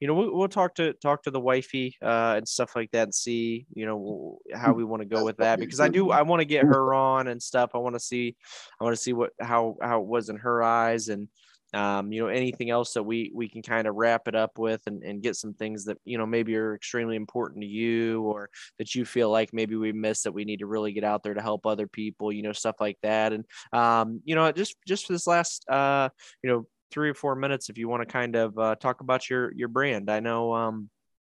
you 0.00 0.08
know, 0.08 0.14
we'll, 0.14 0.36
we'll 0.36 0.48
talk 0.48 0.74
to 0.74 0.92
talk 0.94 1.22
to 1.22 1.30
the 1.30 1.40
wifey 1.40 1.96
uh, 2.02 2.34
and 2.36 2.46
stuff 2.46 2.76
like 2.76 2.90
that 2.90 3.04
and 3.04 3.14
see 3.14 3.66
you 3.72 3.86
know 3.86 4.38
how 4.52 4.72
we 4.72 4.84
want 4.84 5.00
to 5.00 5.08
go 5.08 5.24
with 5.24 5.38
that 5.38 5.58
because 5.58 5.80
I 5.80 5.88
do 5.88 6.10
I 6.10 6.22
want 6.22 6.40
to 6.40 6.44
get 6.44 6.64
her 6.64 6.92
on 6.92 7.28
and 7.28 7.42
stuff. 7.42 7.70
I 7.74 7.78
want 7.78 7.94
to 7.94 8.00
see 8.00 8.36
I 8.80 8.84
want 8.84 8.96
to 8.96 9.02
see 9.02 9.12
what 9.12 9.30
how 9.40 9.76
how 9.80 10.00
it 10.00 10.06
was 10.06 10.28
in 10.28 10.36
her 10.36 10.62
eyes 10.62 11.08
and 11.08 11.28
um, 11.74 12.12
you 12.12 12.20
know 12.20 12.28
anything 12.28 12.70
else 12.70 12.92
that 12.94 13.02
we 13.02 13.30
we 13.34 13.48
can 13.48 13.62
kind 13.62 13.86
of 13.86 13.94
wrap 13.94 14.28
it 14.28 14.34
up 14.34 14.58
with 14.58 14.82
and, 14.86 15.02
and 15.02 15.22
get 15.22 15.36
some 15.36 15.54
things 15.54 15.84
that 15.86 15.98
you 16.04 16.18
know 16.18 16.26
maybe 16.26 16.56
are 16.56 16.74
extremely 16.74 17.16
important 17.16 17.62
to 17.62 17.68
you 17.68 18.22
or 18.22 18.50
that 18.78 18.94
you 18.94 19.04
feel 19.04 19.30
like 19.30 19.52
maybe 19.52 19.76
we 19.76 19.92
missed 19.92 20.24
that 20.24 20.32
we 20.32 20.44
need 20.44 20.58
to 20.58 20.66
really 20.66 20.92
get 20.92 21.04
out 21.04 21.22
there 21.22 21.34
to 21.34 21.42
help 21.42 21.66
other 21.66 21.86
people 21.86 22.32
you 22.32 22.42
know 22.42 22.52
stuff 22.52 22.76
like 22.80 22.98
that. 23.02 23.32
And 23.32 23.44
um, 23.72 24.20
you 24.24 24.34
know 24.34 24.50
just 24.52 24.76
just 24.86 25.06
for 25.06 25.12
this 25.12 25.26
last 25.26 25.68
uh, 25.68 26.08
you 26.42 26.50
know 26.50 26.66
three 26.90 27.08
or 27.08 27.14
four 27.14 27.34
minutes 27.34 27.70
if 27.70 27.78
you 27.78 27.88
want 27.88 28.02
to 28.02 28.12
kind 28.12 28.36
of 28.36 28.58
uh, 28.58 28.74
talk 28.76 29.00
about 29.00 29.28
your 29.30 29.52
your 29.54 29.68
brand. 29.68 30.10
I 30.10 30.20
know 30.20 30.54
um, 30.54 30.90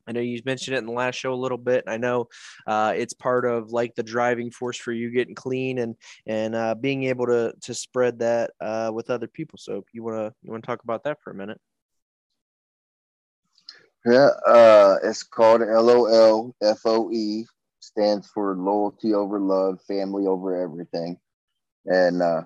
I 0.06 0.12
know 0.12 0.20
you 0.20 0.40
mentioned 0.44 0.76
it 0.76 0.78
in 0.78 0.86
the 0.86 0.92
last 0.92 1.16
show 1.16 1.32
a 1.32 1.36
little 1.36 1.58
bit. 1.58 1.84
I 1.86 1.96
know 1.96 2.28
uh, 2.66 2.92
it's 2.96 3.14
part 3.14 3.46
of 3.46 3.70
like 3.70 3.94
the 3.94 4.02
driving 4.02 4.50
force 4.50 4.76
for 4.76 4.92
you 4.92 5.10
getting 5.10 5.34
clean 5.34 5.78
and 5.78 5.96
and 6.26 6.54
uh, 6.54 6.74
being 6.74 7.04
able 7.04 7.26
to 7.26 7.54
to 7.62 7.74
spread 7.74 8.18
that 8.18 8.52
uh, 8.60 8.90
with 8.92 9.10
other 9.10 9.28
people. 9.28 9.58
So 9.58 9.84
you 9.92 10.02
wanna 10.02 10.32
you 10.42 10.50
wanna 10.50 10.62
talk 10.62 10.82
about 10.84 11.04
that 11.04 11.18
for 11.22 11.30
a 11.30 11.34
minute? 11.34 11.60
Yeah, 14.04 14.28
uh, 14.46 14.96
it's 15.02 15.22
called 15.22 15.62
LOL 15.62 16.54
FOE 16.60 17.44
stands 17.80 18.28
for 18.28 18.54
loyalty 18.54 19.14
over 19.14 19.40
love, 19.40 19.80
family 19.88 20.26
over 20.26 20.62
everything. 20.62 21.18
And 21.86 22.20
uh, 22.22 22.42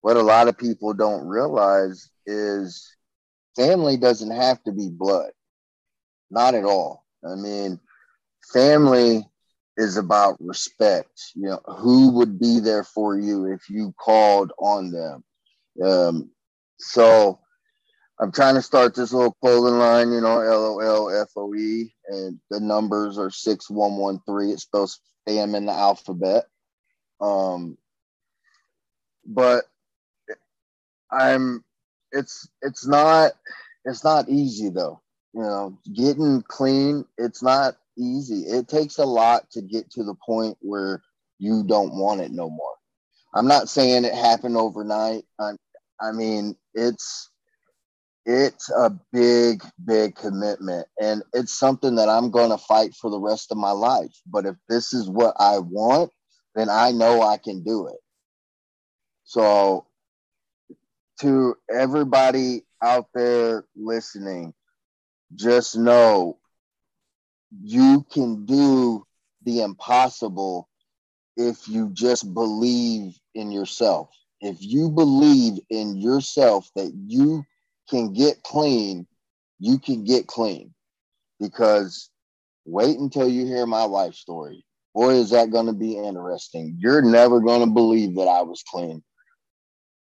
what 0.00 0.16
a 0.16 0.22
lot 0.22 0.48
of 0.48 0.56
people 0.56 0.94
don't 0.94 1.26
realize 1.26 2.10
is 2.26 2.90
family 3.56 3.98
doesn't 3.98 4.30
have 4.30 4.62
to 4.64 4.72
be 4.72 4.88
blood, 4.88 5.32
not 6.30 6.54
at 6.54 6.64
all 6.64 7.01
I 7.24 7.34
mean, 7.34 7.80
family 8.52 9.26
is 9.76 9.96
about 9.96 10.36
respect. 10.40 11.20
You 11.34 11.50
know, 11.50 11.60
who 11.66 12.12
would 12.12 12.38
be 12.38 12.60
there 12.60 12.84
for 12.84 13.18
you 13.18 13.46
if 13.52 13.68
you 13.68 13.94
called 13.98 14.52
on 14.58 14.90
them? 14.90 15.24
Um, 15.82 16.30
so 16.78 17.38
I'm 18.20 18.32
trying 18.32 18.54
to 18.54 18.62
start 18.62 18.94
this 18.94 19.12
little 19.12 19.36
clothing 19.40 19.78
line, 19.78 20.12
you 20.12 20.20
know, 20.20 20.40
L 20.40 20.64
O 20.64 20.78
L 20.78 21.22
F 21.22 21.28
O 21.36 21.54
E, 21.54 21.92
and 22.08 22.38
the 22.50 22.60
numbers 22.60 23.18
are 23.18 23.30
6113. 23.30 24.54
It 24.54 24.60
spells 24.60 25.00
fam 25.26 25.54
in 25.54 25.66
the 25.66 25.72
alphabet. 25.72 26.44
Um, 27.20 27.76
but 29.26 29.64
I'm, 31.10 31.64
it's, 32.12 32.48
it's 32.60 32.86
not, 32.86 33.32
it's 33.84 34.04
not 34.04 34.28
easy 34.28 34.68
though. 34.68 35.01
You 35.34 35.42
know, 35.42 35.78
getting 35.94 36.42
clean, 36.42 37.04
it's 37.16 37.42
not 37.42 37.76
easy. 37.96 38.42
It 38.42 38.68
takes 38.68 38.98
a 38.98 39.04
lot 39.04 39.50
to 39.52 39.62
get 39.62 39.90
to 39.92 40.04
the 40.04 40.14
point 40.14 40.56
where 40.60 41.02
you 41.38 41.64
don't 41.64 41.94
want 41.94 42.20
it 42.20 42.30
no 42.32 42.50
more. 42.50 42.74
I'm 43.34 43.48
not 43.48 43.68
saying 43.68 44.04
it 44.04 44.14
happened 44.14 44.56
overnight. 44.56 45.24
I, 45.40 45.52
I 46.00 46.12
mean, 46.12 46.56
it's 46.74 47.30
it's 48.24 48.70
a 48.70 48.90
big, 49.12 49.64
big 49.84 50.14
commitment, 50.14 50.86
and 51.00 51.22
it's 51.32 51.58
something 51.58 51.96
that 51.96 52.08
I'm 52.08 52.30
going 52.30 52.50
to 52.50 52.58
fight 52.58 52.94
for 52.94 53.10
the 53.10 53.18
rest 53.18 53.50
of 53.50 53.58
my 53.58 53.72
life. 53.72 54.14
But 54.26 54.46
if 54.46 54.54
this 54.68 54.92
is 54.92 55.08
what 55.08 55.34
I 55.40 55.58
want, 55.58 56.12
then 56.54 56.68
I 56.68 56.92
know 56.92 57.22
I 57.22 57.38
can 57.38 57.64
do 57.64 57.88
it. 57.88 57.98
So, 59.24 59.86
to 61.20 61.56
everybody 61.70 62.64
out 62.82 63.06
there 63.14 63.64
listening, 63.74 64.54
just 65.34 65.76
know 65.76 66.38
you 67.60 68.04
can 68.12 68.44
do 68.46 69.04
the 69.44 69.62
impossible 69.62 70.68
if 71.36 71.68
you 71.68 71.90
just 71.92 72.32
believe 72.34 73.18
in 73.34 73.50
yourself. 73.50 74.10
If 74.40 74.56
you 74.60 74.90
believe 74.90 75.58
in 75.70 75.96
yourself 75.96 76.68
that 76.76 76.92
you 77.06 77.44
can 77.88 78.12
get 78.12 78.42
clean, 78.42 79.06
you 79.58 79.78
can 79.78 80.04
get 80.04 80.26
clean. 80.26 80.74
Because 81.40 82.10
wait 82.64 82.98
until 82.98 83.28
you 83.28 83.46
hear 83.46 83.66
my 83.66 83.84
life 83.84 84.14
story. 84.14 84.64
Boy, 84.94 85.14
is 85.14 85.30
that 85.30 85.50
going 85.50 85.66
to 85.66 85.72
be 85.72 85.96
interesting. 85.96 86.76
You're 86.78 87.02
never 87.02 87.40
going 87.40 87.60
to 87.60 87.72
believe 87.72 88.16
that 88.16 88.28
I 88.28 88.42
was 88.42 88.62
clean. 88.68 89.02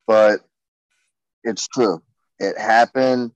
But 0.06 0.40
it's 1.42 1.66
true. 1.68 2.02
It 2.38 2.58
happened 2.58 3.32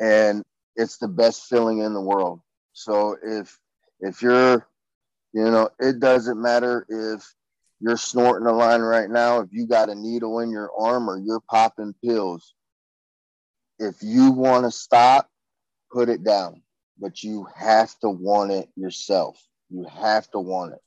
and 0.00 0.42
it's 0.76 0.98
the 0.98 1.08
best 1.08 1.46
feeling 1.48 1.80
in 1.80 1.94
the 1.94 2.00
world. 2.00 2.40
So 2.72 3.16
if 3.22 3.58
if 4.00 4.22
you're 4.22 4.66
you 5.34 5.50
know, 5.50 5.68
it 5.80 5.98
doesn't 5.98 6.40
matter 6.40 6.86
if 6.88 7.34
you're 7.80 7.96
snorting 7.96 8.46
a 8.46 8.52
line 8.52 8.80
right 8.80 9.10
now, 9.10 9.40
if 9.40 9.48
you 9.52 9.66
got 9.66 9.90
a 9.90 9.94
needle 9.94 10.38
in 10.38 10.50
your 10.50 10.70
arm 10.78 11.10
or 11.10 11.18
you're 11.18 11.42
popping 11.50 11.94
pills. 12.04 12.54
If 13.80 13.96
you 14.00 14.30
want 14.30 14.64
to 14.64 14.70
stop, 14.70 15.28
put 15.92 16.08
it 16.08 16.22
down. 16.22 16.62
But 17.00 17.24
you 17.24 17.48
have 17.56 17.98
to 17.98 18.08
want 18.08 18.52
it 18.52 18.68
yourself. 18.76 19.42
You 19.68 19.84
have 19.84 20.30
to 20.30 20.38
want 20.38 20.74
it. 20.74 20.78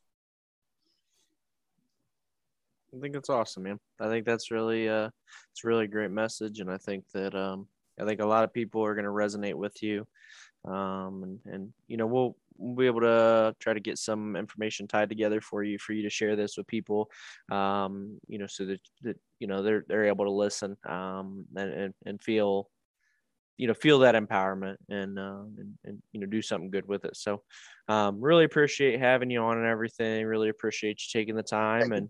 I 2.96 3.02
think 3.02 3.18
it's 3.18 3.30
awesome, 3.30 3.64
man. 3.64 3.80
I 4.00 4.08
think 4.08 4.26
that's 4.26 4.50
really 4.50 4.88
uh 4.88 5.10
it's 5.52 5.66
really 5.66 5.88
great 5.88 6.12
message 6.12 6.62
and 6.62 6.72
I 6.72 6.78
think 6.78 7.04
that 7.14 7.36
um 7.36 7.68
I 8.00 8.06
think 8.06 8.22
a 8.22 8.26
lot 8.26 8.44
of 8.44 8.54
people 8.54 8.84
are 8.86 8.96
going 8.96 9.06
to 9.06 9.12
resonate 9.12 9.56
with 9.56 9.82
you. 9.84 10.08
Um 10.66 11.24
and 11.24 11.40
and 11.54 11.74
you 11.88 11.98
know, 11.98 12.08
we'll 12.08 12.36
we'll 12.58 12.76
be 12.76 12.88
able 12.88 13.02
to 13.02 13.56
try 13.60 13.74
to 13.74 13.80
get 13.80 13.98
some 13.98 14.36
information 14.36 14.88
tied 14.88 15.10
together 15.10 15.42
for 15.42 15.64
you 15.64 15.78
for 15.78 15.94
you 15.94 16.04
to 16.04 16.10
share 16.10 16.36
this 16.36 16.58
with 16.58 16.66
people 16.66 17.10
um 17.52 18.20
you 18.28 18.40
know 18.40 18.48
so 18.48 18.66
that, 18.66 18.80
that 19.04 19.16
you 19.40 19.46
know 19.48 19.62
they're 19.62 19.86
they're 19.88 20.06
able 20.06 20.26
to 20.26 20.32
listen 20.32 20.76
um 20.88 21.46
and 21.56 21.72
and, 21.72 21.94
and 22.06 22.24
feel 22.24 22.70
you 23.58 23.68
know 23.68 23.74
feel 23.74 24.00
that 24.00 24.16
empowerment 24.16 24.78
and, 24.90 25.18
uh, 25.20 25.44
and 25.58 25.78
and 25.84 26.02
you 26.12 26.20
know 26.20 26.28
do 26.28 26.42
something 26.42 26.70
good 26.70 26.88
with 26.88 27.06
it. 27.06 27.16
So 27.16 27.44
um 27.88 28.22
really 28.22 28.46
appreciate 28.46 29.00
having 29.00 29.30
you 29.30 29.42
on 29.42 29.58
and 29.58 29.68
everything. 29.68 30.26
Really 30.26 30.50
appreciate 30.50 31.02
you 31.02 31.20
taking 31.20 31.36
the 31.36 31.44
time 31.44 31.92
and 31.92 32.10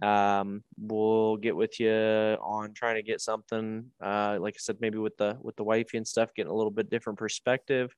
um, 0.00 0.64
we'll 0.78 1.36
get 1.36 1.54
with 1.54 1.78
you 1.78 1.90
on 1.90 2.72
trying 2.72 2.96
to 2.96 3.02
get 3.02 3.20
something 3.20 3.84
uh, 4.02 4.38
like 4.40 4.54
i 4.54 4.58
said 4.58 4.76
maybe 4.80 4.98
with 4.98 5.16
the 5.18 5.36
with 5.42 5.54
the 5.56 5.64
wifey 5.64 5.98
and 5.98 6.08
stuff 6.08 6.34
getting 6.34 6.50
a 6.50 6.54
little 6.54 6.70
bit 6.70 6.90
different 6.90 7.18
perspective. 7.18 7.94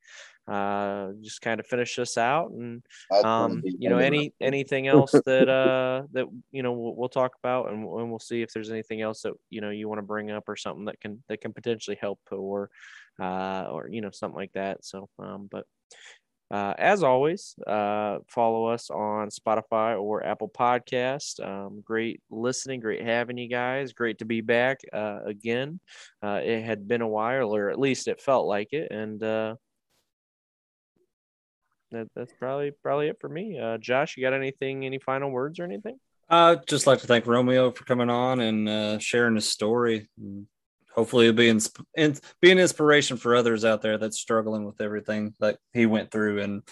Uh, 0.46 1.12
just 1.22 1.40
kind 1.40 1.58
of 1.58 1.66
finish 1.66 1.96
this 1.96 2.18
out 2.18 2.50
and 2.50 2.82
um, 3.24 3.62
you 3.64 3.88
know 3.88 3.96
any 3.96 4.34
anything 4.42 4.88
else 4.88 5.10
that 5.24 5.48
uh 5.48 6.02
that 6.12 6.26
you 6.52 6.62
know 6.62 6.72
we'll, 6.72 6.94
we'll 6.94 7.08
talk 7.08 7.32
about 7.42 7.70
and, 7.70 7.78
and 7.78 8.10
we'll 8.10 8.18
see 8.18 8.42
if 8.42 8.52
there's 8.52 8.70
anything 8.70 9.00
else 9.00 9.22
that 9.22 9.32
you 9.48 9.62
know 9.62 9.70
you 9.70 9.88
want 9.88 9.98
to 9.98 10.02
bring 10.02 10.30
up 10.30 10.46
or 10.46 10.54
something 10.54 10.84
that 10.84 11.00
can 11.00 11.22
that 11.28 11.40
can 11.40 11.54
potentially 11.54 11.96
help 11.98 12.20
or 12.30 12.68
uh 13.22 13.68
or 13.70 13.88
you 13.88 14.02
know 14.02 14.10
something 14.10 14.36
like 14.36 14.52
that. 14.52 14.84
So 14.84 15.08
um 15.18 15.48
but 15.50 15.64
uh, 16.54 16.72
as 16.78 17.02
always, 17.02 17.56
uh, 17.66 18.18
follow 18.28 18.66
us 18.66 18.88
on 18.88 19.28
Spotify 19.28 20.00
or 20.00 20.24
Apple 20.24 20.48
Podcast. 20.48 21.44
Um, 21.44 21.82
great 21.84 22.22
listening, 22.30 22.78
great 22.78 23.02
having 23.02 23.36
you 23.38 23.48
guys. 23.48 23.92
Great 23.92 24.18
to 24.18 24.24
be 24.24 24.40
back 24.40 24.78
uh, 24.92 25.18
again. 25.26 25.80
Uh, 26.22 26.38
it 26.44 26.62
had 26.62 26.86
been 26.86 27.00
a 27.00 27.08
while, 27.08 27.56
or 27.56 27.70
at 27.70 27.80
least 27.80 28.06
it 28.06 28.20
felt 28.20 28.46
like 28.46 28.72
it, 28.72 28.92
and 28.92 29.20
uh, 29.20 29.56
that, 31.90 32.06
that's 32.14 32.32
probably 32.34 32.70
probably 32.70 33.08
it 33.08 33.18
for 33.20 33.28
me. 33.28 33.58
Uh, 33.58 33.76
Josh, 33.78 34.16
you 34.16 34.22
got 34.22 34.32
anything? 34.32 34.86
Any 34.86 35.00
final 35.00 35.32
words 35.32 35.58
or 35.58 35.64
anything? 35.64 35.98
I'd 36.28 36.68
just 36.68 36.86
like 36.86 37.00
to 37.00 37.08
thank 37.08 37.26
Romeo 37.26 37.72
for 37.72 37.82
coming 37.84 38.10
on 38.10 38.38
and 38.38 39.02
sharing 39.02 39.34
his 39.34 39.50
story 39.50 40.08
hopefully 40.94 41.26
it'll 41.26 41.36
be 41.36 41.48
in, 41.48 41.60
in, 41.96 42.16
be 42.40 42.50
an 42.50 42.58
inspiration 42.58 43.16
for 43.16 43.34
others 43.34 43.64
out 43.64 43.82
there 43.82 43.98
that's 43.98 44.18
struggling 44.18 44.64
with 44.64 44.80
everything 44.80 45.34
that 45.40 45.58
he 45.72 45.86
went 45.86 46.10
through 46.10 46.40
and 46.40 46.62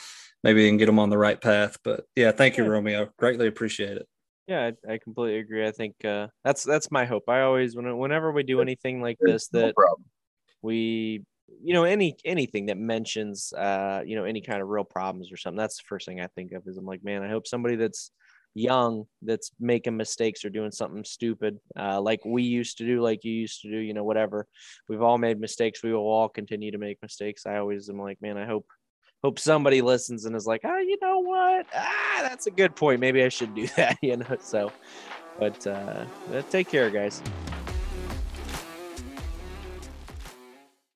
maybe 0.42 0.66
can 0.68 0.76
get 0.76 0.86
them 0.86 0.98
on 0.98 1.10
the 1.10 1.18
right 1.18 1.40
path. 1.40 1.78
But 1.84 2.04
yeah 2.16 2.32
thank 2.32 2.56
you 2.56 2.64
yeah. 2.64 2.70
romeo. 2.70 3.10
Greatly 3.18 3.46
appreciate 3.46 3.96
it. 3.96 4.08
Yeah 4.46 4.70
I, 4.88 4.92
I, 4.94 4.98
completely 4.98 5.38
agree. 5.38 5.66
I 5.66 5.70
think 5.70 6.04
uh, 6.04 6.28
that's 6.44 6.64
that's 6.64 6.90
my 6.90 7.04
hope. 7.04 7.28
I 7.28 7.42
always 7.42 7.76
when, 7.76 7.96
whenever 7.96 8.32
we 8.32 8.42
do 8.42 8.60
anything 8.60 9.00
like 9.00 9.18
this 9.20 9.48
that 9.48 9.74
no 9.76 9.96
we 10.62 11.24
you 11.62 11.74
know 11.74 11.84
any 11.84 12.16
anything 12.24 12.66
that 12.66 12.78
mentions 12.78 13.52
uh 13.52 14.00
you 14.06 14.16
know 14.16 14.24
any 14.24 14.40
kind 14.40 14.62
of 14.62 14.68
real 14.68 14.84
problems 14.84 15.30
or 15.30 15.36
something 15.36 15.58
that's 15.58 15.76
the 15.76 15.84
first 15.86 16.06
thing 16.06 16.20
i 16.20 16.26
think 16.28 16.52
of 16.52 16.66
is 16.66 16.78
i'm 16.78 16.86
like 16.86 17.04
man 17.04 17.22
i 17.22 17.28
hope 17.28 17.46
somebody 17.46 17.76
that's 17.76 18.10
young 18.54 19.06
that's 19.22 19.50
making 19.58 19.96
mistakes 19.96 20.44
or 20.44 20.50
doing 20.50 20.70
something 20.70 21.04
stupid 21.04 21.58
uh, 21.78 22.00
like 22.00 22.20
we 22.24 22.42
used 22.42 22.78
to 22.78 22.86
do 22.86 23.00
like 23.00 23.24
you 23.24 23.32
used 23.32 23.62
to 23.62 23.70
do 23.70 23.78
you 23.78 23.94
know 23.94 24.04
whatever. 24.04 24.46
We've 24.88 25.02
all 25.02 25.18
made 25.18 25.40
mistakes. 25.40 25.82
We 25.82 25.92
will 25.92 26.00
all 26.00 26.28
continue 26.28 26.70
to 26.70 26.78
make 26.78 26.98
mistakes. 27.02 27.46
I 27.46 27.56
always 27.56 27.88
am 27.88 27.98
like 27.98 28.20
man 28.20 28.36
i 28.36 28.46
hope 28.46 28.66
hope 29.22 29.38
somebody 29.38 29.80
listens 29.80 30.24
and 30.24 30.36
is 30.36 30.46
like 30.46 30.62
oh 30.64 30.78
you 30.78 30.98
know 31.00 31.20
what? 31.20 31.66
Ah 31.74 32.20
that's 32.22 32.46
a 32.46 32.50
good 32.50 32.76
point. 32.76 33.00
Maybe 33.00 33.22
i 33.22 33.28
should 33.28 33.54
do 33.54 33.66
that 33.76 33.98
you 34.02 34.16
know 34.16 34.36
so 34.40 34.70
but 35.38 35.66
uh 35.66 36.04
take 36.50 36.68
care 36.68 36.90
guys 36.90 37.22